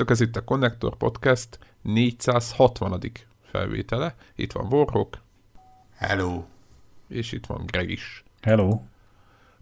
[0.00, 3.00] Sziasztok, ez itt a Connector Podcast 460.
[3.42, 4.14] felvétele.
[4.34, 5.18] Itt van Warhawk.
[5.96, 6.44] Hello.
[7.08, 8.24] És itt van Greg is.
[8.40, 8.80] Hello.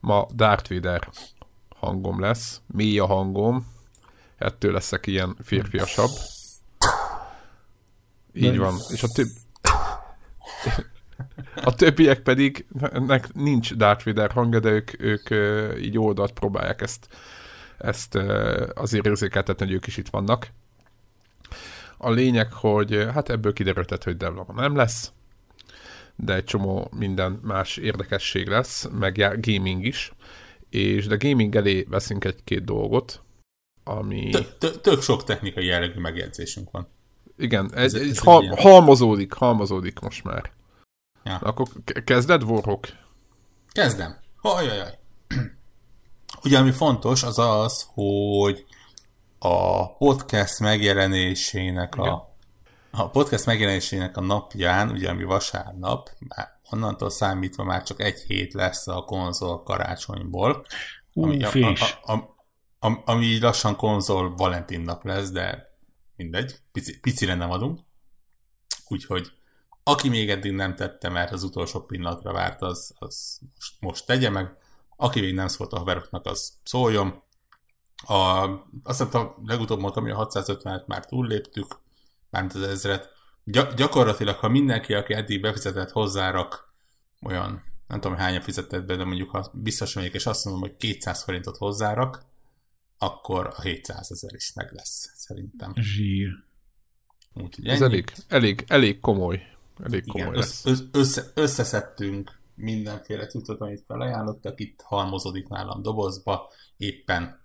[0.01, 1.09] Ma Darth Vader
[1.69, 3.67] hangom lesz, mély a hangom,
[4.37, 6.11] ettől leszek ilyen férfiasabb.
[8.33, 8.75] Így van.
[8.91, 9.29] És a több...
[11.65, 15.31] A többiek pedig, nek nincs Darth Vader hangja, de ők, ők
[15.81, 17.09] így oldalt próbálják ezt
[17.79, 18.15] ezt
[18.75, 20.49] azért érzékeltetni, hogy ők is itt vannak.
[21.97, 25.13] A lényeg, hogy hát ebből kiderültet, hogy Devlama nem lesz,
[26.17, 30.13] de egy csomó minden más érdekesség lesz, meg gaming is,
[30.71, 33.23] és de gaming elé veszünk egy-két dolgot,
[33.85, 34.31] ami...
[34.83, 36.89] Tök sok technikai jellegű megjegyzésünk van.
[37.39, 40.53] Igen, ez, ez, ez hal, halmozódik, halmozódik most már.
[41.25, 41.37] Ja.
[41.37, 41.69] Akkor
[42.05, 42.87] kezded, Warhawk?
[43.73, 44.17] Kezdem.
[44.37, 44.99] Hajajaj.
[46.45, 48.65] Ugye, ami fontos, az az, hogy
[49.39, 52.37] a podcast megjelenésének a,
[52.91, 56.11] a podcast megjelenésének a napján, ugye ami vasárnap,
[56.71, 60.65] onnantól számítva már csak egy hét lesz a konzol karácsonyból,
[61.13, 61.51] Ú, ami, a,
[62.03, 62.37] a, a,
[62.89, 65.67] a, ami így lassan konzol Valentin nap lesz, de
[66.17, 67.81] mindegy, pici, picire nem adunk.
[68.89, 69.31] Úgyhogy
[69.83, 74.31] aki még eddig nem tette, mert az utolsó pillanatra várt, az, az most, most tegye
[74.31, 74.57] meg.
[75.01, 77.23] Aki még nem szólt a haveroknak, az szóljon.
[78.07, 78.15] A,
[78.83, 81.79] azt hiszem, a legutóbb mondtam, hogy a 650-et már túlléptük,
[82.31, 83.09] mármint az ezret.
[83.45, 86.73] Gy- gyakorlatilag, ha mindenki, aki eddig befizetett hozzárak
[87.23, 90.77] olyan, nem tudom, hányan fizetett be, de mondjuk ha biztos vagyok, és azt mondom, hogy
[90.77, 92.25] 200 forintot hozzárak,
[92.99, 95.73] akkor a 700 ezer is meg lesz, szerintem.
[95.75, 96.31] Zsír.
[97.35, 99.43] Úgyhogy Ez elég, elég, elég komoly.
[99.83, 100.65] Elég komoly Igen, lesz.
[100.65, 107.41] Össze, össze, összeszedtünk mindenféle cuccot, amit felajánlottak, itt halmozódik nálam dobozba, éppen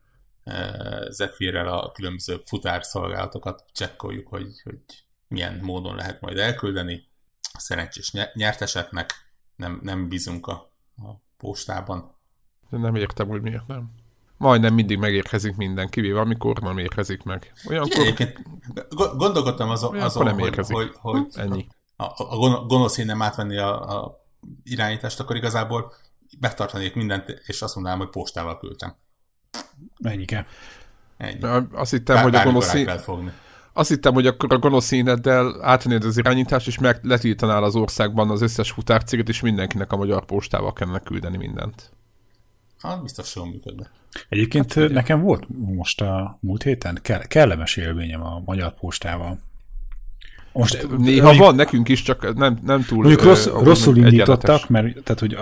[0.46, 4.80] uh, Zephyrrel a különböző futárszolgálatokat csekkoljuk, hogy, hogy
[5.28, 7.12] milyen módon lehet majd elküldeni.
[7.58, 9.12] Szerencsés nyerteseknek
[9.56, 12.16] nem, nem bízunk a, a postában.
[12.70, 13.92] De nem értem, hogy miért nem.
[14.38, 17.54] Majdnem mindig megérkezik minden, kivéve amikor nem érkezik meg.
[17.70, 18.06] Olyankor...
[18.06, 18.46] Igen,
[19.18, 21.68] gondolkodtam azon, azon nem hogy, hogy, hogy, Ennyi.
[21.96, 24.23] a, a gonosz én nem átvenni a, a
[24.64, 25.94] irányítást, akkor igazából
[26.40, 28.96] megtartanék mindent, és azt mondanám, hogy postával küldtem.
[30.02, 30.48] Mennyike.
[31.18, 31.66] Ennyi.
[31.72, 32.74] Azt hittem, Bár, hogy a gonosz
[33.76, 38.30] azt hittem, hogy akkor a gonosz éneddel átvennéd az irányítást, és meg letiltanál az országban
[38.30, 41.92] az összes futárcéget, és mindenkinek a magyar postával kellene küldeni mindent.
[42.80, 43.90] Hát biztos jól működne.
[44.30, 49.40] Egyébként hát, nekem volt most a múlt héten kellemes élményem a magyar postával.
[50.54, 54.70] Most néha mondjuk, van nekünk is, csak nem, nem túl Mondjuk rossz, uh, rosszul indítottak,
[54.70, 55.38] mert tehát, hogy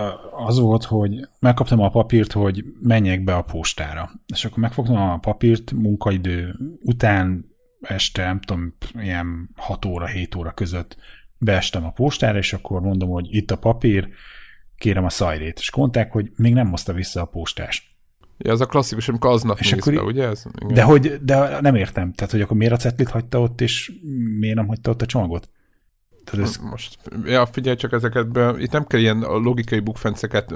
[0.46, 4.10] az volt, hogy megkaptam a papírt, hogy menjek be a postára.
[4.34, 10.50] És akkor megfogtam a papírt munkaidő után este, nem tudom, ilyen 6 óra, 7 óra
[10.50, 10.96] között
[11.38, 14.08] beestem a postára, és akkor mondom, hogy itt a papír,
[14.76, 15.58] kérem a szajrét.
[15.58, 17.91] És mondták, hogy még nem hozta vissza a postást.
[18.42, 20.28] Ja, az a klasszikus, amikor aznap és akkor, be, ugye?
[20.28, 20.74] Ez, igen.
[20.74, 22.12] De, hogy, de nem értem.
[22.12, 23.92] Tehát, hogy akkor miért a cetlit hagyta ott, és
[24.38, 25.48] miért nem hagyta ott a csomagot?
[26.24, 26.56] Tehát ez...
[26.56, 30.54] Most, ja, figyelj csak ezeket, be, itt nem kell ilyen logikai bukfenceket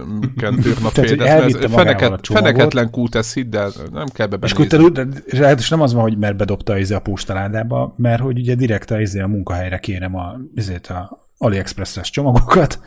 [0.92, 1.68] félrezni.
[1.68, 5.08] Feneket, feneketlen kút, ez hidd el, nem kell be És, akkor
[5.56, 8.90] és nem az van, hogy mert bedobta a, izé a postaládába, mert hogy ugye direkt
[8.90, 12.80] a, izé a munkahelyre kérem a, ezért a AliExpress-es csomagokat,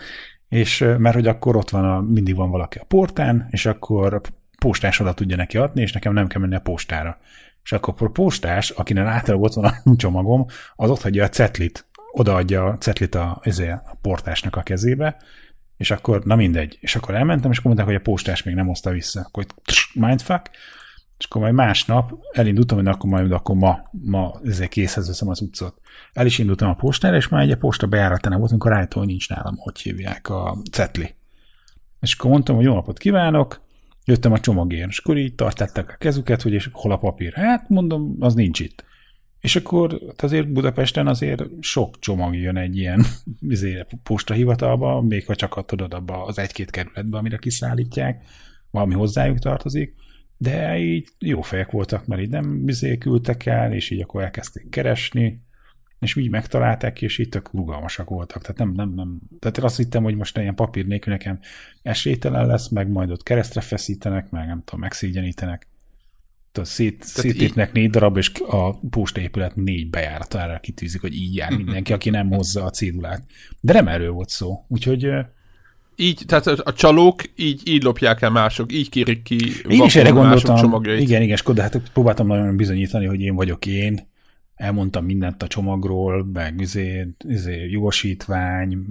[0.50, 4.22] és mert hogy akkor ott van, a, mindig van valaki a portán, és akkor
[4.60, 7.18] postás oda tudja neki adni, és nekem nem kell menni a postára.
[7.64, 10.46] És akkor a postás, akinek általában ott van a csomagom,
[10.76, 13.42] az ott hagyja a cetlit, odaadja a cetlit a,
[13.86, 15.18] a portásnak a kezébe,
[15.78, 16.78] és akkor, na mindegy.
[16.82, 19.20] És akkor elmentem, és akkor mondták, hogy a postás még nem hozta vissza.
[19.20, 19.46] Akkor
[19.94, 20.50] mindfuck,
[21.18, 25.42] és akkor majd másnap elindultam, hogy akkor majd akkor ma, ma ezért készhez veszem az
[25.42, 25.82] utcot.
[26.14, 29.30] El is indultam a postára, és már egy posta bejáratánál volt, amikor rájöttem, hogy nincs
[29.30, 31.16] nálam, hogy hívják a cetli.
[32.00, 33.62] És akkor mondtam, hogy jó napot kívánok,
[34.10, 37.34] jöttem a csomagért, és akkor így tartották a kezüket, hogy és hol a papír.
[37.34, 38.84] Hát mondom, az nincs itt.
[39.40, 43.06] És akkor hát azért Budapesten azért sok csomag jön egy ilyen
[43.40, 48.24] izé, postahivatalba, még ha csak tudod abba az egy-két kerületbe, amire kiszállítják,
[48.72, 49.94] valami hozzájuk tartozik,
[50.38, 54.70] de így jó fejek voltak, mert így nem izé küldtek el, és így akkor elkezdték
[54.70, 55.42] keresni,
[56.00, 58.42] és úgy megtalálták, és így tök rugalmasak voltak.
[58.42, 59.20] Tehát nem, nem, nem.
[59.40, 61.40] Tehát én azt hittem, hogy most ilyen papír nélkül nekem
[61.82, 65.68] esélytelen lesz, meg majd ott keresztre feszítenek, meg nem tudom, megszégyenítenek.
[66.52, 71.94] Tehát szét, szétépnek négy darab, és a postaépület négy bejáratára kitűzik, hogy így jár mindenki,
[71.94, 73.24] aki nem hozza a cédulát.
[73.60, 74.66] De nem erről volt szó.
[74.68, 75.10] Úgyhogy
[75.96, 79.38] így, tehát a, csalók így, így lopják el mások, így kérik ki
[79.68, 80.56] Én is erre gondoltam.
[80.56, 81.02] csomagjait.
[81.02, 84.09] Igen, igen, Skoda, hát próbáltam nagyon bizonyítani, hogy én vagyok én.
[84.60, 88.86] Elmondtam mindent a csomagról, meg izé, izé, jogosítvány,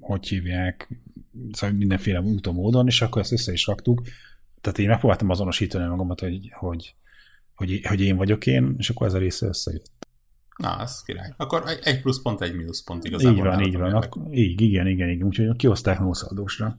[0.00, 0.88] hogy hívják,
[1.52, 4.02] szóval mindenféle úton módon, és akkor ezt össze is raktuk.
[4.60, 6.94] Tehát én megpróbáltam azonosítani magamat, hogy, hogy,
[7.54, 9.90] hogy, hogy én vagyok én, és akkor ez a része összejött.
[10.56, 11.32] Na, az király.
[11.36, 13.36] Akkor egy- plusz pont, egy mínusz pont igazából.
[13.36, 13.94] így van, így van.
[13.94, 15.26] Akkor, így, igen, igen, igen.
[15.26, 16.78] Úgyhogy kihozták nószaldósra.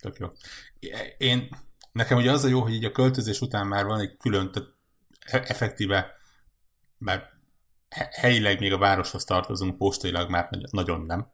[0.00, 0.26] Tök jó.
[1.18, 1.48] Én,
[1.92, 4.68] nekem ugye az a jó, hogy így a költözés után már van egy külön, tehát
[5.20, 6.06] e- effektíve,
[7.06, 7.30] he-
[7.92, 11.30] helyileg még a városhoz tartozunk, postailag már nagy- nagyon nem,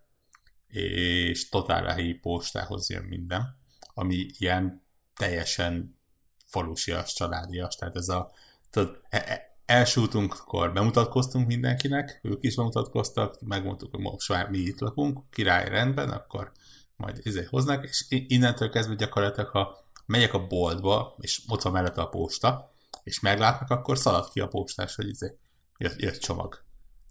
[0.69, 3.57] és totál a helyi postához jön minden,
[3.95, 4.83] ami ilyen
[5.17, 5.99] teljesen
[6.45, 8.31] falusias, családias, tehát ez a
[8.71, 14.59] tudod, e- e- első útunkkor bemutatkoztunk mindenkinek, ők is bemutatkoztak, megmondtuk, hogy most már mi
[14.59, 16.53] itt lakunk, király rendben, akkor
[16.97, 22.01] majd izé hoznak, és innentől kezdve gyakorlatilag, ha megyek a boltba, és ott van mellette
[22.01, 22.73] a posta,
[23.03, 25.39] és meglátnak, akkor szalad ki a postás, hogy izé,
[25.79, 26.65] jött, csomag.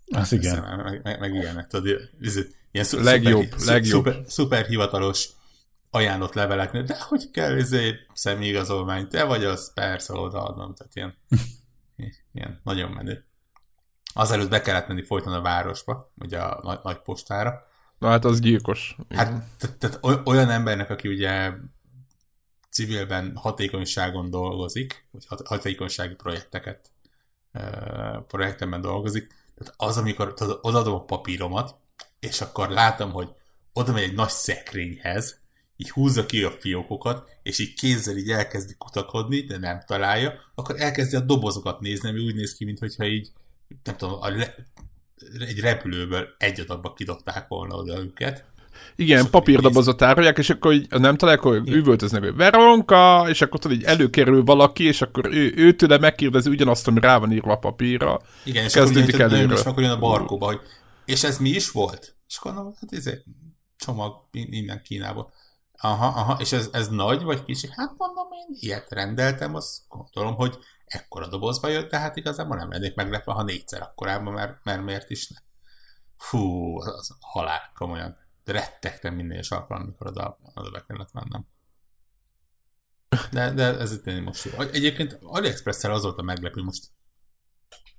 [0.05, 0.57] Az igen.
[0.57, 2.09] Aztán Meg, meg, meg ilyenek, tudod,
[2.71, 4.05] ilyen szu- Legjobb, szuper, legjobb.
[4.05, 5.29] Szuper, szuper hivatalos
[5.89, 11.17] ajánlott leveleknél, de hogy kell izé személyigazolvány, te vagy az, persze odaadom, tehát ilyen,
[12.33, 13.25] ilyen nagyon menő.
[14.13, 17.65] Azelőtt be kellett menni folyton a városba, ugye a nagy, nagy postára,
[17.97, 18.95] Na hát az gyilkos.
[19.09, 19.43] Hát,
[19.77, 21.51] tehát, oly- olyan embernek, aki ugye
[22.69, 26.91] civilben hatékonyságon dolgozik, vagy hat- hatékonysági projekteket
[28.27, 31.75] projektemben dolgozik, tehát az, amikor tudod, odaadom a papíromat,
[32.19, 33.29] és akkor látom, hogy
[33.73, 35.39] oda megy egy nagy szekrényhez,
[35.75, 40.81] így húzza ki a fiókokat, és így kézzel így elkezdi kutakodni, de nem találja, akkor
[40.81, 43.31] elkezdi a dobozokat nézni, ami úgy néz ki, mintha így,
[43.83, 44.55] nem tudom, a le,
[45.39, 48.45] egy repülőből egy adagba kidobták volna oda őket.
[48.95, 53.77] Igen, papírdobozot árulják, és akkor így nem találják, hogy üvöltöznek, hogy Veronka, és akkor tudod,
[53.77, 58.19] így előkerül valaki, és akkor ő, őtőle megkérdezi ugyanazt, ami rá van írva a papírra.
[58.43, 59.57] Igen, és akkor Kezdődik nagyon előről.
[59.57, 60.59] is akkor jön a barkóba, hogy
[61.05, 62.15] és ez mi is volt?
[62.27, 63.23] És akkor mondom, hát ez egy
[63.77, 65.33] csomag in- innen Kínából.
[65.81, 67.67] Aha, aha, és ez, ez nagy vagy kicsi?
[67.75, 72.71] Hát mondom, én ilyet rendeltem, azt gondolom, hogy ekkora dobozba jött, de hát igazából nem
[72.71, 75.37] lennék meglepve, ha négyszer akkorában, mert, mert miért is ne.
[76.17, 78.17] Fú, az halál, komolyan.
[78.47, 81.45] Rettegtem minden egyes alkalom, amikor oda, oda be kellett mennem.
[83.31, 84.61] De, de ez itt tényleg most jó.
[84.61, 86.85] Egyébként AliExpress-szel az volt a meglepő most.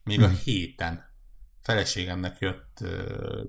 [0.05, 1.05] Még a héten
[1.63, 3.43] feleségemnek jött ö,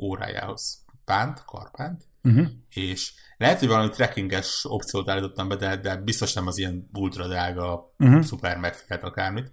[0.00, 2.46] órájához pánt, karpánt, Uh-huh.
[2.68, 7.26] és lehet, hogy valami trackinges opciót állítottam be, de, de biztos nem az ilyen ultra
[7.28, 8.08] drága, Mhm.
[8.10, 8.24] uh-huh.
[8.26, 9.52] szuper megfigyelt akármit.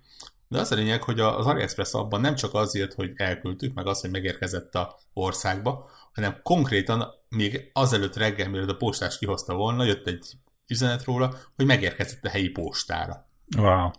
[0.53, 3.87] De az a lényeg, hogy az AliExpress abban nem csak az jött, hogy elküldtük, meg
[3.87, 9.83] az, hogy megérkezett a országba, hanem konkrétan még azelőtt reggel, mielőtt a postás kihozta volna,
[9.83, 10.31] jött egy
[10.67, 13.27] üzenet róla, hogy megérkezett a helyi postára.
[13.57, 13.89] Wow.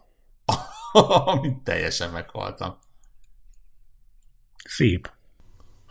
[1.33, 2.79] Amit teljesen meghaltam.
[4.65, 5.13] Szép.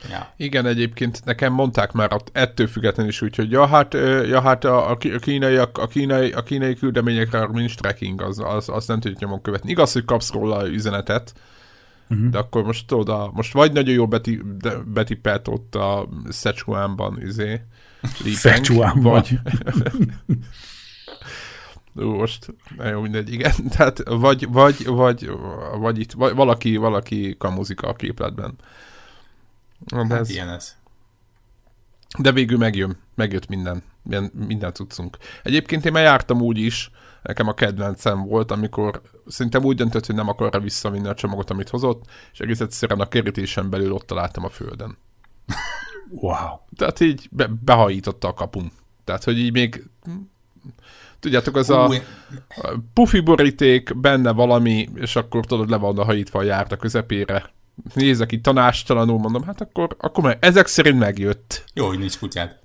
[0.10, 0.34] Ja.
[0.38, 3.94] Igen, egyébként nekem mondták már ettől függetlenül is úgy, hogy ja, hát,
[4.28, 8.88] ja, hát a, a kínaiak, a kínai, a kínai küldeményekre nincs tracking, az, az, az
[8.88, 9.70] nem tudjuk nyomon követni.
[9.70, 11.34] Igaz, hogy kapsz róla üzenetet,
[12.10, 12.30] uh-huh.
[12.30, 17.62] de akkor most oda, most vagy nagyon jó beti, de, betippelt ott a Szechuanban, izé,
[18.34, 19.12] Szechuanban.
[19.12, 19.40] vagy,
[21.96, 23.54] Ú, most, na jó, mindegy, igen.
[23.78, 25.32] Tehát vagy, vagy, vagy,
[25.78, 28.56] vagy itt, vagy valaki, valaki kamuzik a képletben.
[29.96, 30.76] Hát ez, ilyen ez.
[32.20, 33.84] de végül megjön, megjött minden,
[34.48, 35.18] minden, cuccunk.
[35.44, 40.16] Egyébként én már jártam úgy is, nekem a kedvencem volt, amikor szerintem úgy döntött, hogy
[40.16, 44.44] nem akarra visszavinni a csomagot, amit hozott, és egész egyszerűen a kerítésen belül ott találtam
[44.44, 44.98] a földön.
[46.10, 46.58] Wow.
[46.76, 48.72] Tehát így be, behajította a kapun.
[49.04, 49.84] Tehát, hogy így még
[51.20, 56.40] tudjátok, az a a pufi boríték, benne valami, és akkor tudod, le van a hajítva
[56.40, 57.54] a járt a közepére.
[57.94, 61.64] Nézek itt tanástalanul, mondom, hát akkor, akkor meg, ezek szerint megjött.
[61.74, 62.60] Jó, hogy nincs kutyád.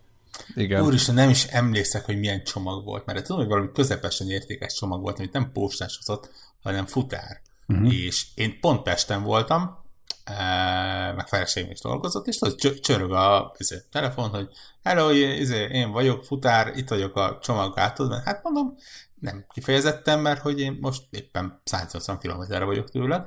[0.55, 0.83] Igen.
[0.83, 5.01] Úristen, nem is emlékszek, hogy milyen csomag volt, mert tudom, hogy valami közepesen értékes csomag
[5.01, 6.31] volt, amit nem postás hozott,
[6.63, 7.41] hanem futár.
[7.69, 7.95] Uh-huh.
[7.95, 9.85] És én pont Pesten voltam,
[10.25, 14.49] eh, meg feleségem is dolgozott, és tudod, csö- csörög a izé, telefon, hogy
[14.83, 18.77] hello, izé, én vagyok futár, itt vagyok a csomag hát mondom,
[19.21, 23.27] nem kifejezettem, mert hogy én most éppen 180 km-re vagyok tőled,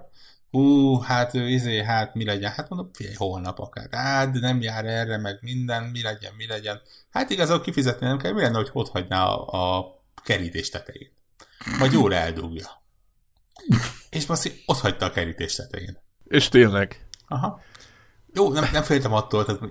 [0.52, 2.52] Hú, hát izé, hát mi legyen?
[2.52, 3.88] Hát mondom, figyelj, holnap akár.
[3.92, 6.82] Hát, nem jár erre, meg minden, mi legyen, mi legyen.
[7.10, 11.12] Hát igazából kifizetni nem kell, mi lenne, hogy ott hagyná a, a kerítés tetején.
[11.80, 12.82] Majd jól eldugja.
[14.10, 15.98] És most ott hagyta a kerítés tetején.
[16.28, 17.08] És tényleg.
[17.28, 17.62] Aha.
[18.34, 19.62] Jó, nem, nem féltem attól, tehát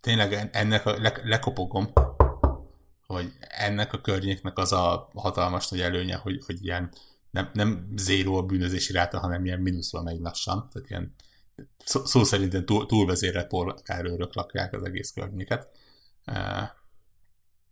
[0.00, 1.92] tényleg ennek a, le, lekopogom.
[3.06, 6.92] hogy ennek a környéknek az a hatalmas nagy előnye, hogy, hogy ilyen
[7.34, 11.14] nem, nem zéró a bűnözési ráta, hanem ilyen mínuszban megy lassan, tehát ilyen
[11.84, 15.70] szó, szó szerint túl, túlvezérelt polgárőrök lakják az egész környéket.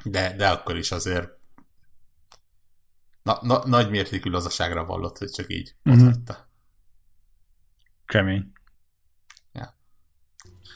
[0.05, 1.29] De, de akkor is azért
[3.23, 6.11] na, na, nagy mértékű lazaságra vallott, hogy csak így mm-hmm.
[8.07, 8.53] Kemény.
[9.53, 9.77] Ja.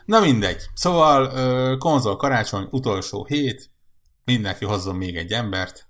[0.05, 0.63] Na mindegy.
[0.75, 3.71] Szóval konzol karácsony, utolsó hét,
[4.25, 5.89] mindenki hozzon még egy embert,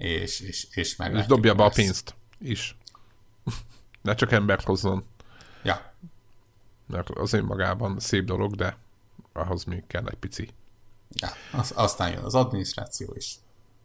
[0.00, 1.14] és, és, és meg.
[1.14, 2.76] És dobja be a pénzt is.
[4.02, 5.04] ne csak embert hozzon.
[5.62, 5.92] Ja.
[6.86, 8.76] Mert az önmagában szép dolog, de
[9.32, 10.48] ahhoz még kell egy pici.
[11.10, 13.34] Ja, az, aztán jön az adminisztráció is.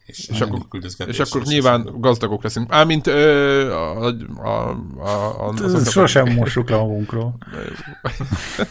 [0.05, 0.65] És, és, akkor,
[1.07, 2.71] és akkor és nyilván és gazdagok leszünk.
[2.71, 4.05] Ámint ö, a,
[4.37, 7.37] a, a, a, Sosem mossuk le magunkról.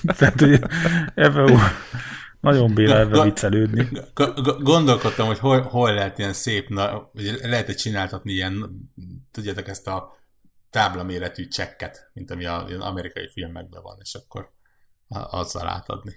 [0.17, 0.63] Tehát, hogy
[1.15, 1.61] ebben
[2.45, 3.89] nagyon bíra ebben viccelődni.
[4.59, 7.11] Gondolkodtam, hogy hol, hol lehet ilyen szép, na,
[7.43, 8.71] lehet -e csináltatni ilyen,
[9.31, 10.17] tudjátok, ezt a
[10.71, 14.53] táblaméretű csekket, mint ami az amerikai filmekben van, és akkor
[15.09, 16.15] azzal átadni.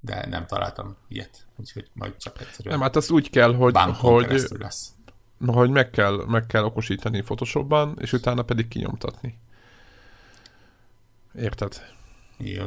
[0.00, 2.74] De nem találtam ilyet, úgyhogy majd csak egyszerűen.
[2.74, 4.92] Nem, hát azt úgy kell, hogy, hogy, lesz.
[5.46, 9.38] hogy meg, kell, meg kell okosítani Photoshopban, és utána pedig kinyomtatni.
[11.34, 11.82] Érted?
[12.38, 12.64] Jó.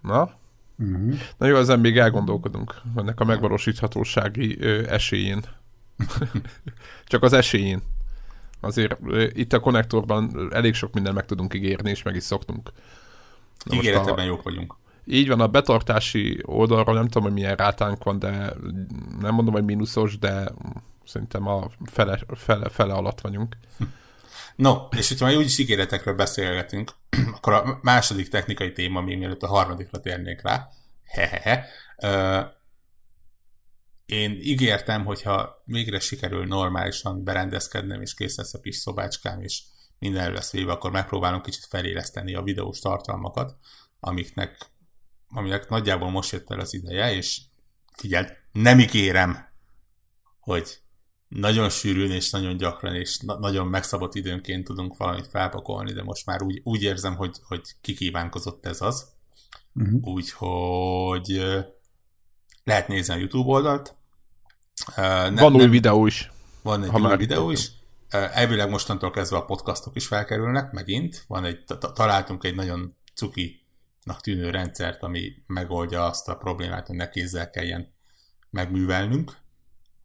[0.00, 0.42] Na?
[0.78, 1.14] Uh-huh.
[1.38, 5.42] Na jó, ezen még elgondolkodunk, ennek a megvalósíthatósági ö, esélyén.
[7.06, 7.82] Csak az esélyén.
[8.60, 12.72] Azért ö, itt a konnektorban elég sok minden meg tudunk ígérni, és meg is szoktunk.
[13.72, 14.28] Ígéreteben a...
[14.28, 14.74] jók vagyunk.
[15.06, 18.52] Így van, a betartási oldalról nem tudom, hogy milyen rátánk van, de
[19.20, 20.52] nem mondom, hogy mínuszos, de
[21.04, 23.56] szerintem a fele, fele, fele alatt vagyunk.
[24.56, 26.92] No, és hogyha már úgyis ígéretekről beszélgetünk,
[27.36, 30.68] akkor a második technikai téma, még mielőtt a harmadikra térnék rá,
[31.04, 31.66] hehehe,
[34.06, 39.62] én ígértem, hogyha végre sikerül normálisan berendezkednem, és kész lesz a kis szobácskám, és
[39.98, 43.56] minden lesz véve, akkor megpróbálom kicsit feléleszteni a videós tartalmakat,
[44.00, 44.56] amiknek,
[45.28, 47.40] aminek nagyjából most jött el az ideje, és
[47.92, 49.48] figyeld, nem ígérem,
[50.40, 50.78] hogy
[51.34, 56.26] nagyon sűrűn és nagyon gyakran és na- nagyon megszabott időnként tudunk valamit felpakolni, de most
[56.26, 59.12] már úgy, úgy érzem, hogy, hogy kikívánkozott ez az.
[59.74, 60.06] Uh-huh.
[60.06, 61.42] Úgyhogy
[62.64, 63.96] lehet nézni a YouTube oldalt.
[64.96, 66.32] Ne, van új nem, videó is.
[66.62, 67.70] Van egy új videó is.
[68.08, 71.24] Elvileg mostantól kezdve a podcastok is felkerülnek, megint.
[71.28, 71.64] Van egy,
[71.94, 77.94] találtunk egy nagyon cukinak tűnő rendszert, ami megoldja azt a problémát, hogy ne kézzel kelljen
[78.50, 79.36] megművelnünk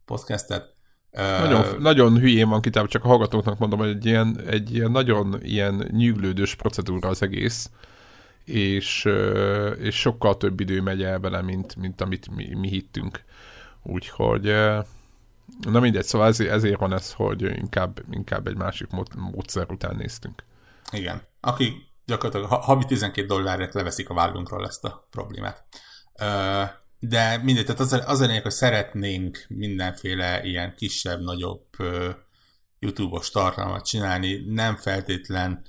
[0.04, 0.78] podcastet.
[1.12, 4.90] Nagyon, uh, nagyon hülyén van kitában, csak a hallgatóknak mondom, hogy egy ilyen, egy ilyen
[4.90, 7.70] nagyon ilyen nyűglődős procedúra az egész,
[8.44, 9.08] és,
[9.78, 13.24] és sokkal több idő megy el bele, mint, mint amit mi, mi hittünk.
[13.82, 14.54] Úgyhogy
[15.60, 20.44] na mindegy, szóval ezért, ezért van ez, hogy inkább, inkább egy másik módszer után néztünk.
[20.92, 21.22] Igen.
[21.40, 25.64] Aki gyakorlatilag havi 12 dollárért leveszik a vállunkról ezt a problémát.
[27.00, 31.66] De mindegy, tehát az, az a lényeg, hogy szeretnénk mindenféle ilyen kisebb, nagyobb
[32.78, 35.64] YouTube-os tartalmat csinálni, nem feltétlen,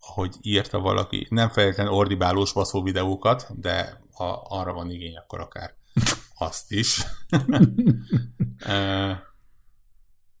[0.00, 5.74] ahogy írta valaki, nem feltétlen ordibálós baszó videókat, de ha arra van igény, akkor akár
[6.38, 7.02] azt is.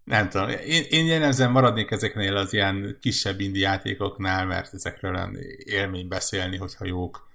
[0.04, 6.08] nem tudom, én, én jellemzően maradnék ezeknél az ilyen kisebb indi játékoknál, mert ezekről élmény
[6.08, 7.28] beszélni, hogyha jók,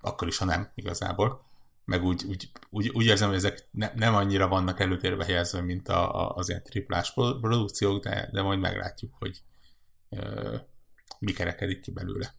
[0.00, 1.47] akkor is, ha nem igazából
[1.88, 5.88] meg úgy, úgy, úgy, úgy érzem, hogy ezek ne, nem annyira vannak előtérbe helyezve, mint
[5.88, 9.42] a, a, az ilyen triplás produkciók, de, de majd meglátjuk, hogy
[10.08, 10.56] ö,
[11.18, 12.34] mi kerekedik ki belőle.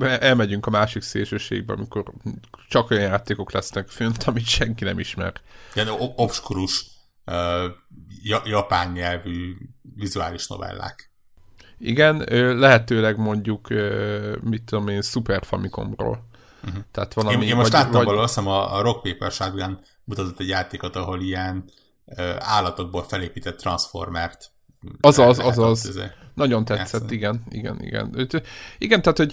[0.00, 2.12] Elmegyünk a másik szélsőségbe, amikor
[2.68, 5.40] csak olyan játékok lesznek fönt, amit senki nem ismer.
[5.74, 6.86] Ilyen obskurus,
[7.26, 7.70] uh,
[8.44, 9.56] japán nyelvű
[9.94, 11.10] vizuális novellák.
[11.78, 12.16] Igen,
[12.58, 13.68] lehetőleg mondjuk,
[14.40, 16.25] mit tudom én, Super Famicomról
[16.66, 16.82] Uh-huh.
[16.90, 18.04] Tehát valami, én, én most vagy, láttam vagy...
[18.04, 21.64] valahol, azt hiszem a, a Rock Paper Shotgun mutatott egy játékot, ahol ilyen
[22.04, 24.54] uh, állatokból felépített Transformert
[25.00, 26.00] az az, az az.
[26.34, 27.14] Nagyon tetszett, játszani.
[27.14, 28.28] igen, igen, igen.
[28.78, 29.32] Igen, tehát, hogy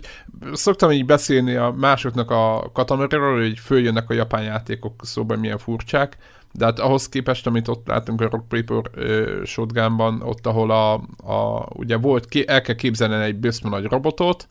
[0.54, 6.18] szoktam így beszélni a másoknak a katameriről, hogy följönnek a japán játékok szóban milyen furcsák,
[6.52, 10.94] de hát ahhoz képest, amit ott látunk a Rock Paper uh, shotgunban, ott, ahol a,
[11.34, 14.48] a ugye volt, el kell képzelni egy bőszme nagy robotot,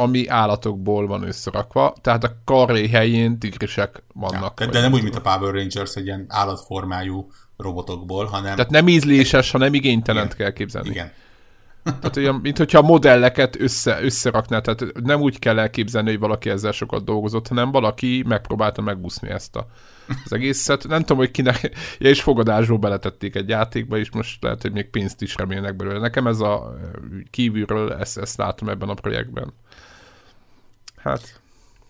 [0.00, 4.60] ami állatokból van összerakva, tehát a karré helyén tigrisek vannak.
[4.60, 8.54] Ja, de, nem úgy, mint a Power Rangers, egy ilyen állatformájú robotokból, hanem...
[8.54, 10.88] Tehát nem ízléses, hanem igénytelent kell képzelni.
[10.88, 11.12] Igen.
[11.82, 16.50] Tehát olyan, mint hogyha a modelleket össze, összerakná, tehát nem úgy kell elképzelni, hogy valaki
[16.50, 19.66] ezzel sokat dolgozott, hanem valaki megpróbálta megúszni ezt a,
[20.24, 20.88] az egészet.
[20.88, 21.60] Nem tudom, hogy kinek,
[21.98, 25.98] ja, és fogadásról beletették egy játékba, és most lehet, hogy még pénzt is remélnek belőle.
[25.98, 26.74] Nekem ez a
[27.30, 29.52] kívülről, ezt, ezt látom ebben a projektben.
[30.96, 31.40] Hát...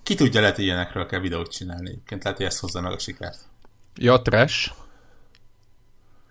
[0.03, 1.89] Ki tudja, lehet, hogy ilyenekről kell videót csinálni.
[1.89, 3.39] Egyébként lehet, hogy ezt hozza meg a sikert.
[3.95, 4.73] Ja, trash.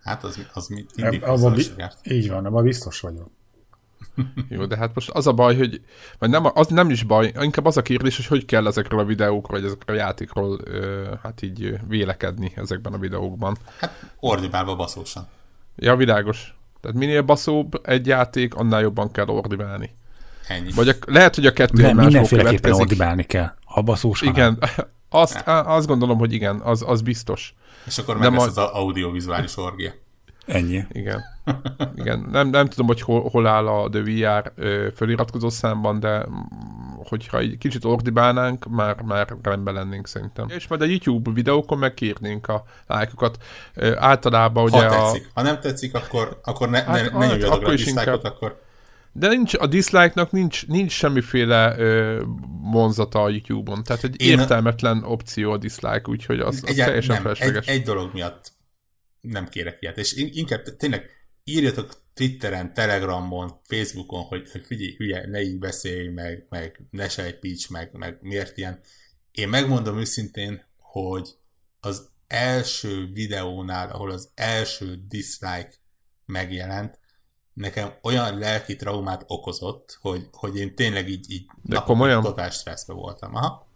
[0.03, 2.07] Hát az, az mindig hozza a sikert.
[2.07, 3.31] Így van, abban biztos vagyok.
[4.49, 5.81] Jó, de hát most az a baj, hogy
[6.19, 9.05] vagy nem, az nem is baj, inkább az a kérdés, hogy hogy kell ezekről a
[9.05, 13.57] videókról, vagy ezekről a játékról ö, hát így vélekedni ezekben a videókban.
[13.79, 15.27] Hát ordibálva baszósan.
[15.75, 16.53] Ja, világos.
[16.81, 19.97] Tehát minél baszóbb egy játék, annál jobban kell ordibálni.
[20.47, 20.71] Ennyi.
[20.71, 23.53] Vagy a, lehet, hogy a kettő Nem, mindenféleképpen ordibálni kell.
[23.65, 24.59] A baszós Igen,
[25.09, 27.55] azt, azt gondolom, hogy igen, az, az biztos.
[27.85, 28.49] És akkor meg lesz majd...
[28.49, 29.91] az audiovizuális orgia.
[30.45, 30.83] Ennyi.
[30.91, 31.21] Igen.
[31.95, 32.27] Igen.
[32.31, 34.53] Nem, nem tudom, hogy hol, hol áll a The VR
[34.95, 36.25] föliratkozó számban, de
[37.03, 40.49] hogyha egy kicsit ordibálnánk, már, már rendben lennénk szerintem.
[40.49, 43.37] És majd a YouTube videókon megkérnénk a lájkokat.
[43.95, 45.25] Általában ugye ha tetszik.
[45.27, 45.29] A...
[45.33, 48.23] Ha nem tetszik, akkor, akkor ne, hát, ne, ne hát, akkor is inkább...
[48.23, 48.61] akkor...
[49.11, 52.21] De nincs, a dislike-nak nincs, nincs semmiféle ö,
[52.61, 53.83] vonzata a YouTube-on.
[53.83, 55.07] Tehát egy Én értelmetlen a...
[55.07, 57.67] opció a dislike, úgyhogy az, az teljesen nem, felesleges.
[57.67, 58.51] Egy, egy dolog miatt
[59.21, 59.97] nem kérek ilyet.
[59.97, 61.09] És inkább tényleg
[61.49, 67.69] írjatok Twitteren, Telegramon, Facebookon, hogy, hogy figyelj, hülye, ne így beszélj, meg, meg ne sejpíts,
[67.69, 68.79] meg, meg miért ilyen.
[69.31, 71.29] Én megmondom őszintén, hogy
[71.79, 75.71] az első videónál, ahol az első dislike
[76.25, 76.99] megjelent,
[77.53, 82.23] nekem olyan lelki traumát okozott, hogy, hogy én tényleg így, így De komolyan?
[82.23, 83.35] totál stresszbe voltam.
[83.35, 83.67] Aha.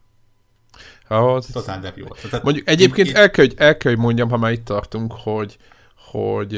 [1.07, 2.21] Hát, Totál depi volt.
[2.21, 5.13] Tehát mondjuk egyébként én, el, kell, hogy, el kell, hogy mondjam, ha már itt tartunk,
[5.13, 5.57] hogy,
[5.95, 6.53] hogy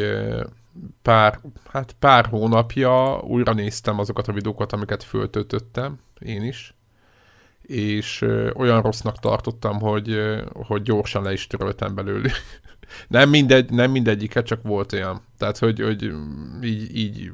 [1.02, 6.76] pár, hát pár hónapja újra néztem azokat a videókat, amiket föltöltöttem, én is,
[7.62, 12.32] és ö, olyan rossznak tartottam, hogy, ö, hogy gyorsan le is töröltem belőle.
[13.08, 15.22] nem, mindegy, nem mindegyiket, csak volt olyan.
[15.38, 16.12] Tehát, hogy, hogy
[16.62, 17.32] így, így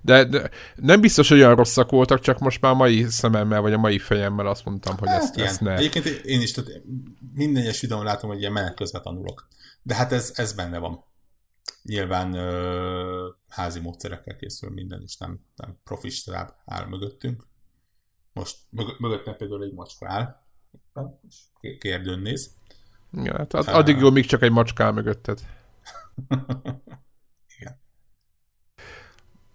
[0.00, 3.72] de, de nem biztos, hogy olyan rosszak voltak, csak most már a mai szememmel, vagy
[3.72, 5.76] a mai fejemmel azt mondtam, hogy hát, ezt, ezt ne.
[5.76, 6.70] Egyébként én is, tehát
[7.34, 9.48] minden egyes videón látom, hogy ilyen menet közben tanulok.
[9.82, 11.04] De hát ez, ez benne van.
[11.84, 17.46] Nyilván ö, házi módszerekkel készül minden, és nem, nem profi stáb áll mögöttünk.
[18.32, 20.42] Most mög- mögöttem például egy macska áll,
[21.28, 21.42] és
[21.78, 22.54] kérdőn néz.
[23.12, 25.40] Ja, hát addig jó, míg csak egy macska áll mögötted.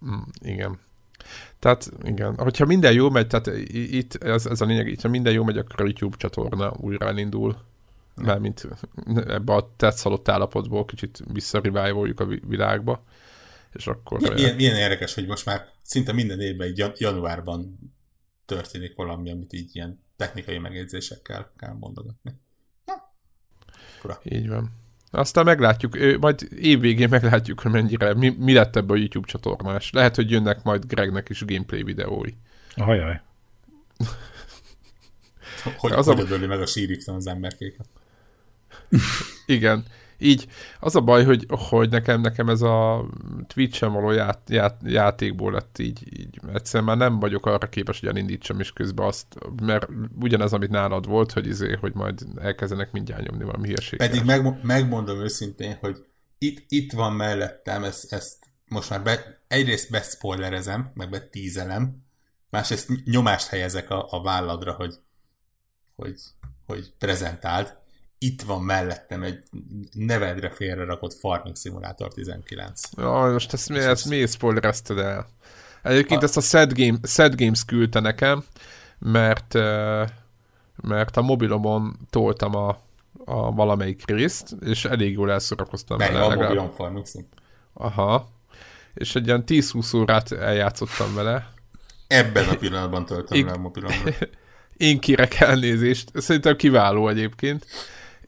[0.05, 0.79] Mm, igen.
[1.59, 5.33] Tehát igen, hogyha minden jó megy, tehát itt ez, ez a lényeg, itt, ha minden
[5.33, 7.57] jó megy, akkor a YouTube csatorna újra elindul.
[8.21, 8.67] Mármint
[9.05, 13.03] ebbe a tetszalott állapotból kicsit visszarivájoljuk a világba.
[13.73, 14.19] És akkor...
[14.19, 17.79] Milyen, milyen, milyen érdekes, hogy most már szinte minden évben egy januárban
[18.45, 22.31] történik valami, amit így ilyen technikai megjegyzésekkel kell mondogatni.
[24.03, 24.71] Na, Így van.
[25.11, 29.91] Aztán meglátjuk, majd évvégén meglátjuk, hogy mennyire, mi, mi lett ebből a YouTube csatornás.
[29.91, 32.31] Lehet, hogy jönnek majd Gregnek is gameplay videói.
[32.75, 33.21] Ajaj.
[35.77, 36.47] hogy az hogy a...
[36.47, 37.87] meg a sírikten az emberkéket.
[39.45, 39.85] Igen.
[40.21, 40.47] Így
[40.79, 43.05] az a baj, hogy, hogy nekem, nekem ez a
[43.47, 48.09] Twitch-en való ját, ját, játékból lett így, így egyszerűen már nem vagyok arra képes, hogy
[48.09, 49.27] elindítsam is közben azt,
[49.61, 49.87] mert
[50.19, 54.09] ugyanez, amit nálad volt, hogy izé, hogy majd elkezdenek mindjárt nyomni valami hülyeséget.
[54.09, 56.05] Pedig meg, megmondom őszintén, hogy
[56.37, 62.03] itt, itt van mellettem, ezt, ezt most már be, egyrészt beszpoilerezem, meg betízelem,
[62.49, 64.95] másrészt nyomást helyezek a, a válladra, hogy,
[65.95, 66.19] hogy,
[66.65, 67.77] hogy prezentáld,
[68.19, 69.43] itt van mellettem egy
[69.91, 72.81] nevedre félre rakott Farming Simulator 19.
[72.97, 75.27] Ja, most ezt, mi, ezt miért spoilerezted el?
[75.83, 76.25] Egyébként a...
[76.25, 78.43] ezt a Sad, Game, Sad Games küldte nekem,
[78.99, 79.53] mert,
[80.75, 82.69] mert a mobilomon toltam a,
[83.25, 85.31] a valamelyik részt, és elég jól
[86.29, 86.41] vele.
[86.41, 87.27] a mobilom Farming Sim.
[87.73, 88.29] Aha.
[88.93, 91.53] És egy ilyen 10-20 órát eljátszottam vele.
[92.07, 94.11] Ebben a pillanatban töltöm le a mobilomra.
[94.77, 96.11] Én kérek elnézést.
[96.13, 97.65] Szerintem kiváló egyébként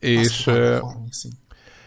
[0.02, 0.50] és,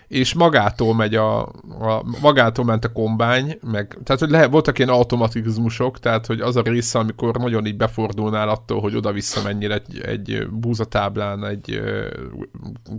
[0.08, 1.42] és magától megy a,
[1.80, 6.56] a, magától ment a kombány, meg, tehát hogy lehet, voltak ilyen automatizmusok, tehát hogy az
[6.56, 11.82] a része, amikor nagyon így befordulnál attól, hogy oda-vissza menjél egy, egy búzatáblán egy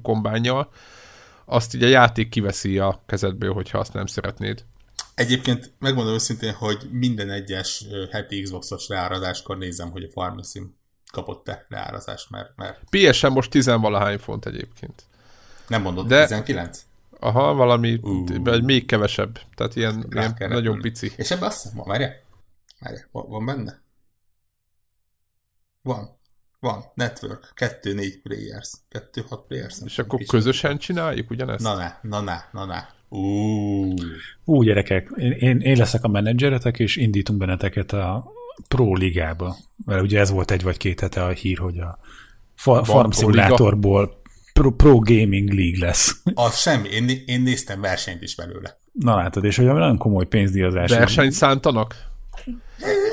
[0.03, 0.71] kombányjal,
[1.45, 4.65] azt így a játék kiveszi a kezedből, hogyha azt nem szeretnéd.
[5.15, 10.75] Egyébként megmondom őszintén, hogy minden egyes heti Xbox-os leárazáskor nézem, hogy a Farming Sim
[11.17, 12.57] kapott-e leárazást, mert...
[12.57, 12.81] mert...
[12.91, 15.03] PS-en most tizenvalahány font egyébként.
[15.69, 16.23] Nem mondod, De...
[16.23, 16.87] 19?
[17.21, 18.01] Aha, valami,
[18.45, 19.39] egy még kevesebb.
[19.55, 21.13] Tehát ilyen, Rá ilyen nagyon pici.
[21.17, 22.13] És ebben azt hiszem, várjál,
[22.81, 23.81] várjál, van, van benne?
[25.83, 26.19] Van.
[26.61, 26.85] Van.
[26.95, 27.53] Network.
[27.57, 28.73] 2-4 players.
[28.91, 29.79] 2-6 players.
[29.85, 31.65] És akkor kis- közösen csináljuk ugyanezt?
[31.65, 32.87] Na ne, na ne, na ne.
[34.45, 38.33] Ú, gyerekek, én, én, én leszek a menedzseretek, és indítunk benneteket a
[38.69, 39.57] Pro Ligába.
[39.85, 41.99] Mert ugye ez volt egy vagy két hete a hír, hogy a
[42.55, 44.21] fa- Farm Simulatorból
[44.53, 46.21] Pro, Pro Gaming League lesz.
[46.35, 46.89] az semmi.
[46.89, 48.79] Én, én néztem versenyt is belőle.
[48.93, 50.91] Na látod, és hogy nagyon komoly pénzdíjazás.
[50.91, 51.95] Versenyt szántanak?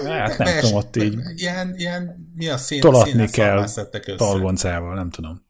[0.06, 3.66] Hát nem Vers- tudom, ott így Ilyen, ilyen, mi a szín, tolatni kell
[4.18, 5.43] talgoncával, nem tudom.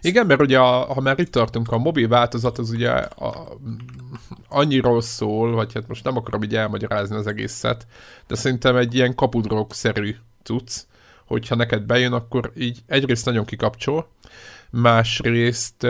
[0.00, 3.58] Igen, mert ugye, a, ha már itt tartunk, a mobil változat az ugye a,
[4.48, 7.86] annyiról szól, vagy hát most nem akarom így elmagyarázni az egészet,
[8.26, 10.80] de szerintem egy ilyen kapudrók-szerű cucc,
[11.26, 14.08] hogyha neked bejön, akkor így egyrészt nagyon kikapcsol,
[14.70, 15.86] másrészt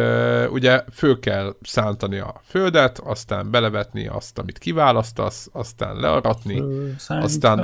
[0.51, 6.63] ugye föl kell szántani a földet, aztán belevetni azt, amit kiválasztasz, aztán learatni,
[7.09, 7.61] aztán,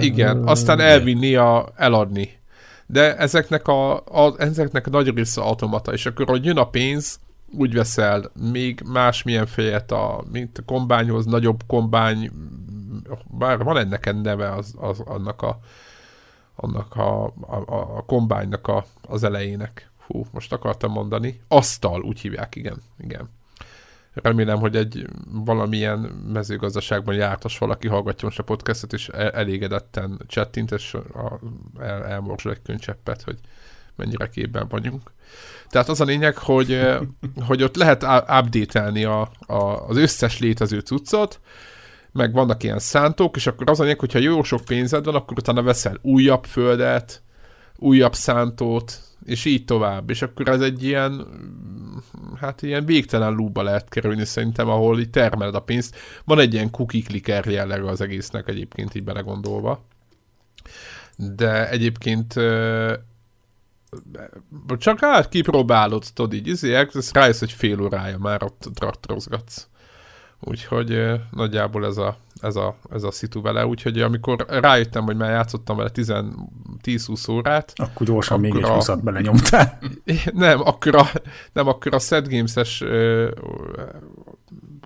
[0.00, 2.40] igen, aztán elvinni, a, eladni.
[2.86, 7.20] De ezeknek a, a, ezeknek a nagy része automata, és akkor, hogy jön a pénz,
[7.58, 12.30] úgy veszel még másmilyen fejet, a, mint a kombányhoz, nagyobb kombány,
[13.30, 15.58] bár van ennek neve az, az, annak a
[16.54, 19.90] annak a, a, a, kombánynak a, az elejének.
[20.06, 21.40] Hú, most akartam mondani.
[21.48, 22.82] Asztal, úgy hívják, igen.
[22.98, 23.28] igen.
[24.14, 25.98] Remélem, hogy egy valamilyen
[26.32, 31.40] mezőgazdaságban jártas valaki hallgatja most a podcastet, és el, elégedetten csettint, és a,
[31.80, 33.38] el, elmorzsol egy könycseppet, hogy
[33.96, 35.12] mennyire képben vagyunk.
[35.68, 36.80] Tehát az a lényeg, hogy,
[37.48, 41.40] hogy ott lehet update-elni a, a, az összes létező cuccot,
[42.12, 45.38] meg vannak ilyen szántók, és akkor az a lényeg, hogyha jó sok pénzed van, akkor
[45.38, 47.22] utána veszel újabb földet,
[47.82, 50.10] újabb szántót, és így tovább.
[50.10, 51.26] És akkor ez egy ilyen,
[52.40, 55.96] hát ilyen végtelen lúba lehet kerülni szerintem, ahol így termeled a pénzt.
[56.24, 59.84] Van egy ilyen cookie clicker jellegű az egésznek egyébként így belegondolva.
[61.16, 62.34] De egyébként
[64.78, 69.68] csak át kipróbálod, tudod így, izé, rájössz, hogy fél órája már ott traktorozgatsz.
[70.44, 73.66] Úgyhogy nagyjából ez a, ez a, ez a szitu vele.
[73.66, 78.74] Úgyhogy amikor rájöttem, hogy már játszottam vele 10-20 órát, Akkor gyorsan még egy Akkor a-
[78.74, 79.78] 20 belenyomtál.
[80.32, 81.06] nem, akkor a,
[81.52, 82.84] nem, akkor a Set Games-es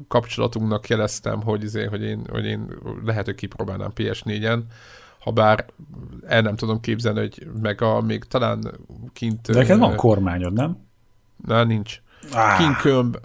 [0.08, 4.60] kapcsolatunknak jeleztem, hogy, izé, hogy, én, hogy én lehet, hogy kipróbálnám PS4-en,
[5.18, 5.66] ha bár
[6.26, 8.70] el nem tudom képzelni, hogy meg a, még talán
[9.12, 9.46] kint...
[9.46, 10.78] De neked van kormányod, nem?
[11.46, 12.00] Na, nincs.
[12.32, 13.16] Ah, Kinkömb...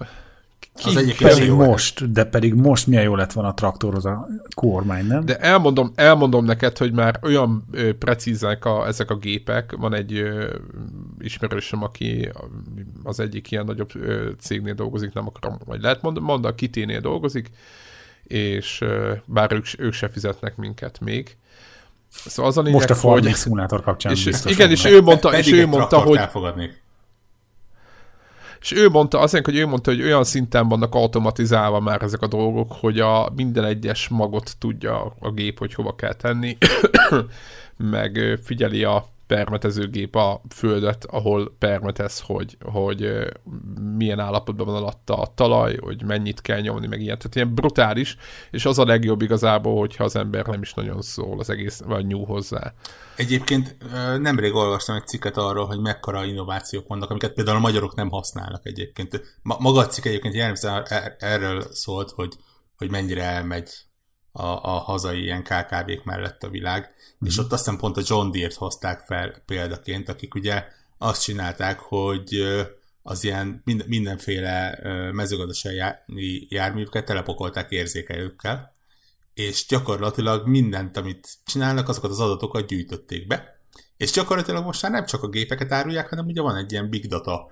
[0.73, 4.27] Az egyik pedig jó most, de pedig most milyen jó lett van a traktorhoz a
[4.55, 5.25] kormány, nem?
[5.25, 9.75] De elmondom, elmondom neked, hogy már olyan ö, precízek a, ezek a gépek.
[9.77, 10.55] Van egy ö,
[11.19, 12.29] ismerősöm, aki
[13.03, 16.99] az egyik ilyen nagyobb ö, cégnél dolgozik, nem akarom, vagy lehet mondani, mond, a Kiténél
[16.99, 17.49] dolgozik,
[18.23, 21.38] és ö, bár ők, ők se fizetnek minket még.
[22.10, 23.36] Szóval az a lényeg, most a Farming hogy...
[23.36, 26.81] Simulator kapcsán És, biztos igen, és ő mondta, és Pedig ő egy mondta, hogy elfogadnék.
[28.62, 32.28] És ő mondta, azért, hogy ő mondta, hogy olyan szinten vannak automatizálva már ezek a
[32.28, 36.58] dolgok, hogy a minden egyes magot tudja a gép, hogy hova kell tenni,
[37.78, 43.12] meg figyeli a permetezőgép a földet, ahol permetez, hogy, hogy
[43.96, 47.17] milyen állapotban van alatta a talaj, hogy mennyit kell nyomni, meg ilyen.
[47.17, 48.17] Tehát ilyen brutális,
[48.52, 52.06] és az a legjobb igazából, hogyha az ember nem is nagyon szól az egész, vagy
[52.06, 52.74] nyúl hozzá.
[53.15, 53.78] Egyébként
[54.20, 58.65] nemrég olvastam egy cikket arról, hogy mekkora innovációk vannak, amiket például a magyarok nem használnak
[58.65, 59.39] egyébként.
[59.41, 62.34] Ma, maga a cikk egyébként jellemzően er- erről szólt, hogy,
[62.78, 63.70] hogy mennyire elmegy
[64.32, 67.28] a, a hazai ilyen KKV-k mellett a világ, mm-hmm.
[67.28, 70.65] és ott azt hiszem pont a John Deere-t hozták fel példaként, akik ugye
[70.98, 72.44] azt csinálták, hogy
[73.04, 74.80] az ilyen mind, mindenféle
[75.12, 76.06] mezőgazdasági já-
[76.50, 78.72] járműveket telepakolták érzékelőkkel,
[79.34, 83.60] és gyakorlatilag mindent, amit csinálnak, azokat az adatokat gyűjtötték be,
[83.98, 87.08] és gyakorlatilag most már nem csak a gépeket árulják, hanem ugye van egy ilyen big
[87.08, 87.52] data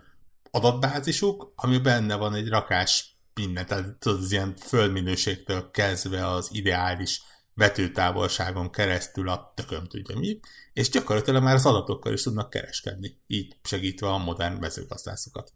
[0.51, 7.21] adatbázisuk, ami benne van egy rakás minden, tehát tudod, az ilyen földminőségtől kezdve az ideális
[7.53, 10.39] vetőtávolságon keresztül a tököm tudja mi,
[10.73, 15.53] és gyakorlatilag már az adatokkal is tudnak kereskedni, így segítve a modern mezőgazdászokat.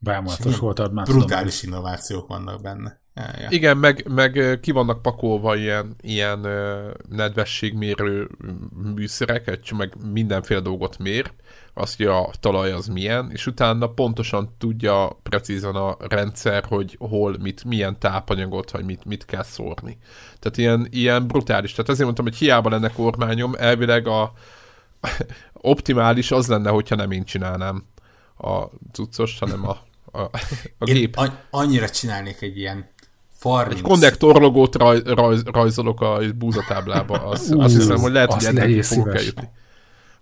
[0.00, 1.20] Bámulatos volt, már tudom.
[1.20, 3.01] Brutális innovációk vannak benne.
[3.14, 3.46] Ja, ja.
[3.50, 6.46] Igen, meg, meg ki vannak pakolva ilyen, ilyen
[7.08, 8.28] nedvességmérő
[8.94, 11.32] műszerek, egy meg mindenféle dolgot mér,
[11.74, 17.36] azt, hogy a talaj az milyen, és utána pontosan tudja precízen a rendszer, hogy hol,
[17.40, 19.98] mit, milyen tápanyagot, vagy mit, mit kell szórni.
[20.38, 21.70] Tehát ilyen, ilyen brutális.
[21.70, 24.32] Tehát ezért mondtam, hogy hiába lenne kormányom, elvileg a
[25.52, 27.84] optimális az lenne, hogyha nem én csinálnám
[28.36, 29.78] a cuccost, hanem a,
[30.12, 30.20] a,
[30.78, 31.16] a Én gép.
[31.16, 32.90] a- annyira csinálnék egy ilyen
[33.42, 38.32] farming Egy konnektor logót raj, raj, rajzolok a búzatáblába, az, Ú, azt hiszem, hogy lehet,
[38.32, 39.48] azt hogy ennek fogok eljutni.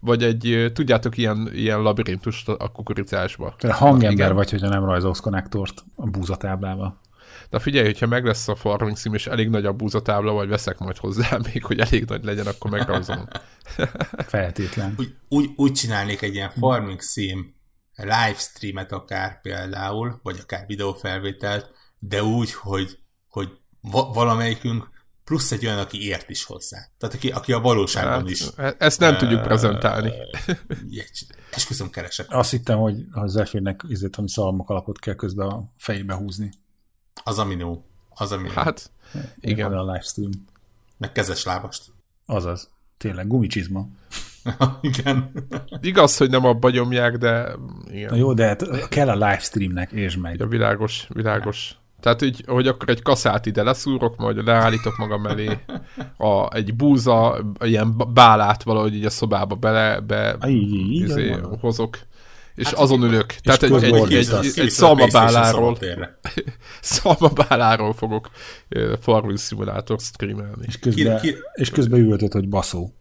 [0.00, 3.54] Vagy egy, tudjátok, ilyen, ilyen labirintust a kukoricásba.
[3.58, 4.34] Te hangember Igen.
[4.34, 7.00] vagy, hogyha nem rajzolsz konnektort a búzatáblába.
[7.50, 10.78] Na figyelj, hogyha meg lesz a farming sim, és elég nagy a búzatábla, vagy veszek
[10.78, 13.28] majd hozzá még, hogy elég nagy legyen, akkor megrajzolom.
[14.26, 14.94] Feltétlen.
[14.98, 17.54] úgy, úgy, úgy csinálnék egy ilyen farming sim
[17.96, 22.98] livestreamet akár például, vagy akár videófelvételt, de úgy, hogy,
[23.30, 23.48] hogy
[23.80, 24.88] va- valamelyikünk
[25.24, 26.78] plusz egy olyan, aki ért is hozzá.
[26.98, 28.50] Tehát aki, aki a valóságban is.
[28.56, 30.12] Hát, ezt nem tudjuk prezentálni.
[30.90, 32.26] Ilyet- Esküszöm keresek.
[32.30, 36.50] Azt hittem, hogy a Zephyrnek izét, ami szalmok alapot kell közben a fejébe húzni.
[37.24, 37.84] Az a minó.
[38.08, 38.52] Az a minó.
[38.52, 38.90] Hát,
[39.40, 39.72] igen.
[39.72, 40.30] A livestream.
[40.98, 41.84] Meg kezes lábast.
[42.26, 42.70] Azaz.
[42.96, 43.86] Tényleg, gumicsizma.
[44.80, 45.32] Igen.
[45.80, 47.56] Igaz, hogy nem abba nyomják, de
[47.90, 48.10] igen.
[48.10, 50.40] Na jó, de hát kell a livestreamnek, és meg.
[50.42, 51.74] A világos, világos.
[52.00, 55.58] Tehát így, hogy akkor egy kaszát ide leszúrok, majd leállítok magam elé,
[56.16, 61.36] a, egy búza, ilyen bálát valahogy így a szobába bele, be, így, így, így, izé,
[61.60, 61.98] hozok,
[62.54, 63.26] és hát, azon ülök.
[63.26, 65.78] Tehát egy, egy, egy, egy, egy szalmabáláról,
[66.80, 68.30] szalmabáláról fogok
[69.00, 70.64] Farming Simulator streamelni.
[70.66, 72.92] És közben, Ki- ki- és közben üvöltöd, hogy baszó.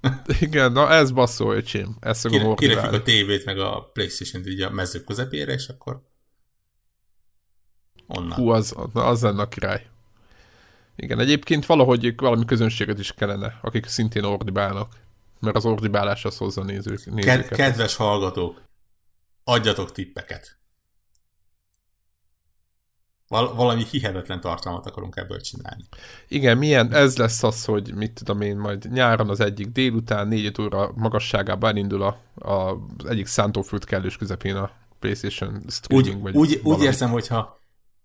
[0.40, 1.96] Igen, na ez basszó, öcsém.
[2.00, 2.96] Ezt fogom Kire- Kirakjuk ordibálni.
[2.96, 6.02] a tévét, meg a Playstation-t így a mezők közepére, és akkor
[8.08, 8.32] onnan.
[8.32, 9.86] Hú, az, az lenne a király.
[10.96, 14.92] Igen, egyébként valahogy valami közönséget is kellene, akik szintén ordibálnak.
[15.40, 17.56] Mert az ordibálás az hozza nézők, Ked- nézőket.
[17.56, 18.62] kedves hallgatók,
[19.44, 20.56] adjatok tippeket.
[23.28, 25.84] Val- valami hihetetlen tartalmat akarunk ebből csinálni.
[26.28, 30.60] Igen, milyen, ez lesz az, hogy mit tudom én, majd nyáron az egyik délután, négy
[30.60, 36.16] óra magasságában elindul a, a, az egyik szántóföld kellős közepén a PlayStation streaming.
[36.16, 36.84] Úgy, vagy úgy, úgy valami.
[36.84, 37.60] érzem, hogyha